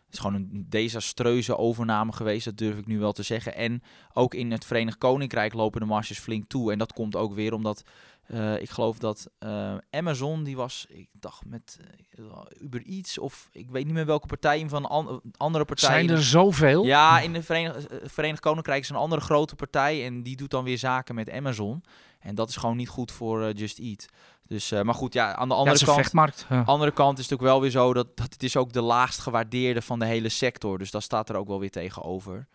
het 0.05 0.13
is 0.13 0.19
gewoon 0.19 0.35
een 0.35 0.65
desastreuze 0.69 1.57
overname 1.57 2.11
geweest. 2.11 2.45
Dat 2.45 2.57
durf 2.57 2.77
ik 2.77 2.87
nu 2.87 2.99
wel 2.99 3.13
te 3.13 3.23
zeggen. 3.23 3.55
En 3.55 3.83
ook 4.13 4.33
in 4.33 4.51
het 4.51 4.65
Verenigd 4.65 4.97
Koninkrijk 4.97 5.53
lopen 5.53 5.79
de 5.79 5.87
marges 5.87 6.19
flink 6.19 6.49
toe. 6.49 6.71
En 6.71 6.77
dat 6.77 6.93
komt 6.93 7.15
ook 7.15 7.33
weer 7.33 7.53
omdat 7.53 7.83
eh, 8.31 8.61
ik 8.61 8.69
geloof 8.69 8.97
dat 8.97 9.29
eh, 9.39 9.75
Amazon, 9.89 10.43
die 10.43 10.55
was, 10.55 10.85
ik 10.89 11.09
dacht 11.11 11.45
met 11.45 11.79
eh, 12.17 12.23
Uber 12.61 12.85
Eats 12.85 13.17
of 13.17 13.49
ik 13.51 13.69
weet 13.69 13.85
niet 13.85 13.93
meer 13.93 14.05
welke 14.05 14.27
partij, 14.27 14.69
van 14.69 14.85
an- 14.85 15.21
andere 15.37 15.65
partijen. 15.65 16.05
Zijn 16.05 16.17
er 16.17 16.23
zoveel? 16.23 16.85
Ja, 16.85 17.19
in 17.19 17.33
het 17.33 17.45
Verenigd, 17.45 17.87
Verenigd 18.03 18.39
Koninkrijk 18.41 18.81
is 18.81 18.89
een 18.89 18.95
andere 18.95 19.21
grote 19.21 19.55
partij 19.55 20.05
en 20.05 20.23
die 20.23 20.35
doet 20.35 20.49
dan 20.49 20.63
weer 20.63 20.77
zaken 20.77 21.15
met 21.15 21.31
Amazon. 21.31 21.83
En 22.19 22.35
dat 22.35 22.49
is 22.49 22.55
gewoon 22.55 22.77
niet 22.77 22.89
goed 22.89 23.11
voor 23.11 23.51
Just 23.51 23.79
Eat. 23.79 24.05
Dus, 24.47 24.69
maar 24.69 24.93
goed, 24.93 25.13
ja, 25.13 25.35
aan 25.35 25.47
de 25.47 25.53
Ja, 25.53 25.59
andere 25.59 25.79
een 25.79 26.09
kant. 26.11 26.45
Ja. 26.49 26.61
andere 26.65 26.91
kant 26.91 27.17
is 27.19 27.23
het 27.23 27.33
ook 27.33 27.41
wel 27.45 27.61
weer 27.61 27.69
zo 27.69 27.93
dat, 27.93 28.17
dat 28.17 28.33
het 28.33 28.43
is 28.43 28.55
ook 28.57 28.73
de 28.73 28.81
laagst 28.81 29.19
gewaardeerde 29.19 29.81
van 29.81 29.99
de 29.99 30.05
hele 30.05 30.29
sector. 30.29 30.77
Dus 30.77 30.91
dat 30.91 31.03
staat 31.03 31.29
er 31.29 31.35
ook 31.35 31.47
wel 31.47 31.59
weer 31.59 31.71
tegenover. 31.71 32.47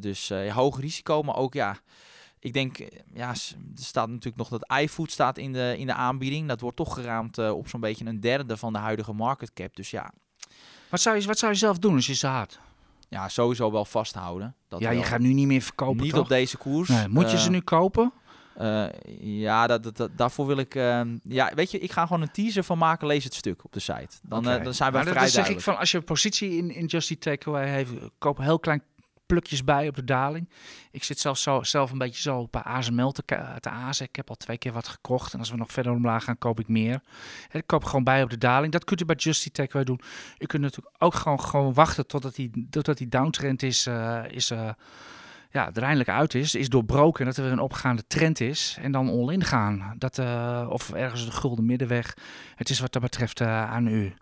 Dus 0.00 0.28
ja, 0.28 0.52
hoog 0.52 0.80
risico, 0.80 1.22
maar 1.22 1.36
ook 1.36 1.54
ja, 1.54 1.76
ik 2.40 2.52
denk, 2.52 2.78
eh, 2.78 2.86
ja, 3.14 3.28
er 3.30 3.36
staat 3.74 4.08
natuurlijk 4.08 4.36
nog 4.36 4.48
dat 4.48 4.72
iFood 4.80 5.10
staat 5.10 5.38
in 5.38 5.52
de, 5.52 5.74
in 5.78 5.86
de 5.86 5.94
aanbieding. 5.94 6.48
Dat 6.48 6.60
wordt 6.60 6.76
toch 6.76 6.94
geraamd 6.94 7.38
eh, 7.38 7.50
op 7.56 7.68
zo'n 7.68 7.80
beetje 7.80 8.04
een 8.06 8.20
derde 8.20 8.56
van 8.56 8.72
de 8.72 8.78
huidige 8.78 9.12
market 9.12 9.52
cap. 9.52 9.76
Dus 9.76 9.90
ja, 9.90 10.12
Wat, 10.88 11.00
zou 11.00 11.16
je, 11.20 11.26
wat 11.26 11.38
zou 11.38 11.52
je 11.52 11.58
zelf 11.58 11.78
doen 11.78 11.94
als 11.94 12.06
je 12.06 12.14
ze 12.14 12.26
had? 12.26 12.58
ja 13.08 13.28
sowieso 13.28 13.72
wel 13.72 13.84
vasthouden. 13.84 14.54
Dat 14.68 14.80
ja, 14.80 14.90
je 14.90 15.02
gaat 15.02 15.20
nu 15.20 15.32
niet 15.32 15.46
meer 15.46 15.60
verkopen, 15.62 16.02
niet 16.02 16.12
toch? 16.12 16.20
op 16.22 16.28
deze 16.28 16.56
koers. 16.56 16.88
Nee, 16.88 17.08
moet 17.08 17.30
je 17.30 17.36
Eh, 17.36 17.42
ze 17.42 17.50
nu 17.50 17.60
kopen? 17.60 18.12
Eh, 18.56 18.86
ja, 19.20 19.66
dat, 19.66 19.82
dat, 19.82 19.96
dat- 19.96 20.10
daarvoor 20.16 20.46
wil 20.46 20.56
ik. 20.56 20.74
ja, 21.22 21.52
weet 21.54 21.70
je, 21.70 21.78
ik 21.78 21.92
ga 21.92 22.06
gewoon 22.06 22.22
een 22.22 22.30
teaser 22.30 22.64
van 22.64 22.78
maken. 22.78 23.06
Lees 23.06 23.24
het 23.24 23.34
stuk 23.34 23.64
op 23.64 23.72
de 23.72 23.80
site. 23.80 24.08
Dan, 24.22 24.48
eh, 24.48 24.64
dan 24.64 24.74
zijn 24.74 24.90
we 24.90 24.96
Maar 24.96 25.04
dat- 25.04 25.14
vrij 25.14 25.24
dan 25.32 25.44
zeg 25.44 25.48
ik 25.48 25.60
van 25.60 25.78
als 25.78 25.90
je 25.90 25.96
een 25.98 26.04
positie 26.04 26.56
in, 26.56 26.70
in 26.74 26.86
Just 26.86 27.10
Eat 27.10 27.20
Takeaway 27.20 27.68
heeft, 27.68 27.92
koop 28.18 28.38
heel 28.38 28.58
klein 28.58 28.82
plukjes 29.30 29.64
bij 29.64 29.88
op 29.88 29.94
de 29.94 30.04
daling. 30.04 30.48
Ik 30.90 31.04
zit 31.04 31.18
zelf, 31.18 31.38
zo, 31.38 31.62
zelf 31.62 31.90
een 31.90 31.98
beetje 31.98 32.20
zo 32.20 32.48
bij 32.50 32.62
ASML 32.62 33.12
te, 33.12 33.22
te 33.60 33.68
azen. 33.68 34.06
Ik 34.06 34.16
heb 34.16 34.28
al 34.28 34.34
twee 34.34 34.58
keer 34.58 34.72
wat 34.72 34.88
gekocht. 34.88 35.32
En 35.32 35.38
als 35.38 35.50
we 35.50 35.56
nog 35.56 35.72
verder 35.72 35.92
omlaag 35.92 36.24
gaan, 36.24 36.38
koop 36.38 36.60
ik 36.60 36.68
meer. 36.68 37.00
Ik 37.50 37.66
koop 37.66 37.84
gewoon 37.84 38.04
bij 38.04 38.22
op 38.22 38.30
de 38.30 38.38
daling. 38.38 38.72
Dat 38.72 38.84
kunt 38.84 39.00
u 39.00 39.04
bij 39.04 39.16
Just 39.16 39.44
Eat 39.44 39.54
Takeaway 39.54 39.84
doen. 39.84 40.00
U 40.38 40.46
kunt 40.46 40.62
natuurlijk 40.62 40.96
ook 40.98 41.14
gewoon, 41.14 41.40
gewoon 41.40 41.74
wachten 41.74 42.06
totdat 42.06 42.34
die, 42.34 42.66
totdat 42.70 42.98
die 42.98 43.08
downtrend 43.08 43.62
is, 43.62 43.86
eh, 43.86 44.22
is 44.28 44.50
eh, 44.50 44.70
ja, 45.50 45.70
er 45.74 45.82
eindelijk 45.82 46.08
uit 46.08 46.34
is, 46.34 46.54
is 46.54 46.68
doorbroken 46.68 47.20
en 47.20 47.26
dat 47.26 47.36
er 47.36 47.42
weer 47.42 47.52
een 47.52 47.58
opgaande 47.58 48.06
trend 48.06 48.40
is. 48.40 48.76
En 48.80 48.92
dan 48.92 49.08
all-in 49.08 49.44
gaan. 49.44 49.94
Dat, 49.98 50.18
eh, 50.18 50.66
of 50.68 50.92
ergens 50.92 51.24
de 51.24 51.30
gulden 51.30 51.66
middenweg. 51.66 52.16
Het 52.54 52.70
is 52.70 52.80
wat 52.80 52.92
dat 52.92 53.02
betreft 53.02 53.40
eh, 53.40 53.70
aan 53.70 53.86
u. 53.86 54.14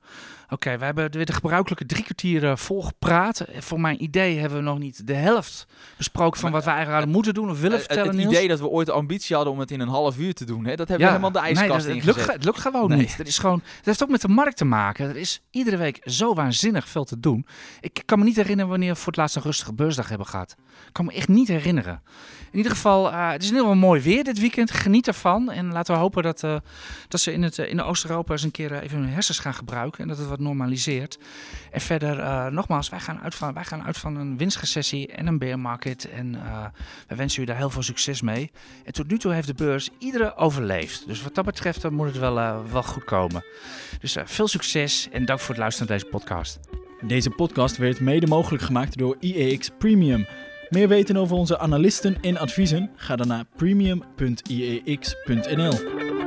Oké, 0.50 0.78
we 0.78 0.84
hebben 0.84 1.10
weer 1.10 1.26
de 1.26 1.32
gebruikelijke 1.32 1.86
drie 1.86 2.02
kwartier 2.04 2.44
eh, 2.44 2.56
volgepraat. 2.56 3.40
Eh, 3.40 3.60
Voor 3.60 3.80
mijn 3.80 4.02
idee 4.02 4.38
hebben 4.38 4.58
we 4.58 4.64
nog 4.64 4.78
niet 4.78 5.06
de 5.06 5.14
helft 5.14 5.66
besproken 5.96 6.40
van 6.40 6.50
Maar, 6.50 6.58
wat 6.58 6.64
wij 6.68 6.74
eigenlijk 6.74 7.04
hadden 7.04 7.14
moeten 7.22 7.34
doen 7.42 7.50
of 7.50 7.60
willen 7.60 7.76
Eh, 7.78 7.84
vertellen, 7.84 8.06
het 8.06 8.16
Niels. 8.16 8.32
idee 8.32 8.48
dat 8.48 8.60
we 8.60 8.68
ooit 8.68 8.86
de 8.86 8.92
ambitie 8.92 9.34
hadden 9.36 9.54
om 9.54 9.60
het 9.60 9.70
in 9.70 9.80
een 9.80 9.88
half 9.88 10.18
uur 10.18 10.34
te 10.34 10.44
doen, 10.44 10.64
hè, 10.64 10.76
dat 10.76 10.88
hebben 10.88 11.06
we 11.06 11.12
helemaal 11.12 11.32
de 11.32 11.40
nee, 11.40 11.54
ijskast 11.54 11.86
dat, 11.86 11.94
het, 11.94 12.04
lukt, 12.04 12.32
het 12.32 12.44
lukt 12.44 12.60
gewoon 12.60 12.88
Nee. 12.88 12.98
niet. 12.98 13.16
Dat, 13.16 13.26
is 13.26 13.38
gewoon, 13.38 13.58
dat 13.76 13.84
heeft 13.84 14.02
ook 14.02 14.08
met 14.10 14.20
de 14.20 14.28
markt 14.28 14.56
te 14.56 14.64
maken. 14.64 15.08
Er 15.08 15.16
is 15.16 15.42
iedere 15.50 15.76
week 15.76 16.00
zo 16.04 16.34
waanzinnig 16.34 16.88
veel 16.88 17.04
te 17.04 17.20
doen. 17.20 17.46
Ik 17.80 18.02
kan 18.04 18.18
me 18.18 18.24
niet 18.24 18.36
herinneren 18.36 18.70
wanneer 18.70 18.92
we 18.92 18.96
voor 18.98 19.06
het 19.06 19.16
laatst 19.16 19.36
een 19.36 19.42
rustige 19.42 19.72
beursdag 19.74 20.08
hebben 20.08 20.26
gehad. 20.26 20.54
Ik 20.86 20.92
kan 20.92 21.04
me 21.04 21.12
echt 21.12 21.28
niet 21.28 21.48
herinneren. 21.48 22.02
In 22.50 22.56
ieder 22.56 22.72
geval, 22.72 23.10
eh, 23.12 23.30
het 23.30 23.42
is 23.42 23.48
in 23.48 23.54
ieder 23.54 23.68
geval 23.68 23.86
mooi 23.88 24.00
weer 24.00 24.24
dit 24.24 24.38
weekend. 24.38 24.70
Geniet 24.70 25.06
ervan. 25.06 25.50
En 25.50 25.72
laten 25.72 25.94
we 25.94 26.00
hopen 26.00 26.22
dat, 26.22 26.42
eh, 26.42 26.56
dat 27.08 27.20
ze 27.20 27.32
in, 27.32 27.42
het, 27.42 27.58
eh, 27.58 27.70
in 27.70 27.82
Oost-Europa 27.82 28.32
eens 28.32 28.42
een 28.42 28.50
keer 28.50 28.72
eh, 28.72 28.82
even 28.82 28.98
hun 28.98 29.08
hersens 29.08 29.38
gaan 29.38 29.54
gebruiken. 29.54 30.00
En 30.02 30.08
dat 30.08 30.18
het 30.18 30.28
wat 30.28 30.37
normaliseert. 30.40 31.18
En 31.70 31.80
verder, 31.80 32.18
eh, 32.18 32.46
nogmaals, 32.46 32.88
wij 32.88 33.00
gaan, 33.00 33.20
uit 33.20 33.34
van, 33.34 33.54
wij 33.54 33.64
gaan 33.64 33.82
uit 33.82 33.98
van 33.98 34.16
een 34.16 34.36
winstrecessie 34.36 35.06
en 35.06 35.26
een 35.26 35.38
bear 35.38 35.58
market. 35.58 36.10
En 36.10 36.34
eh 36.34 36.64
wij 37.06 37.16
wensen 37.16 37.42
u 37.42 37.44
daar 37.44 37.56
heel 37.56 37.70
veel 37.70 37.82
succes 37.82 38.22
mee. 38.22 38.50
En 38.84 38.92
tot 38.92 39.10
nu 39.10 39.18
toe 39.18 39.32
heeft 39.32 39.46
de 39.46 39.54
beurs 39.54 39.90
iedere 39.98 40.36
overleefd. 40.36 41.06
Dus 41.06 41.22
wat 41.22 41.34
dat 41.34 41.44
betreft 41.44 41.82
dan 41.82 41.94
moet 41.94 42.06
het 42.06 42.18
wel, 42.18 42.38
eh, 42.38 42.58
wel 42.72 42.82
goed 42.82 43.04
komen. 43.04 43.44
Dus 44.00 44.16
veel 44.24 44.48
succes 44.48 45.08
en 45.12 45.24
dank 45.24 45.40
voor 45.40 45.48
het 45.48 45.58
luisteren 45.58 45.88
naar 45.88 45.98
deze 45.98 46.10
podcast. 46.10 46.58
Deze 47.00 47.30
podcast 47.30 47.76
werd 47.76 48.00
mede 48.00 48.26
mogelijk 48.26 48.62
gemaakt 48.62 48.98
door 48.98 49.16
IEX 49.20 49.70
Premium. 49.78 50.26
Meer 50.68 50.88
weten 50.88 51.16
over 51.16 51.36
onze 51.36 51.58
analisten 51.58 52.20
en 52.20 52.38
adviezen? 52.38 52.90
Ga 52.96 53.16
dan 53.16 53.28
naar 53.28 53.44
premium.iex.nl. 53.56 56.17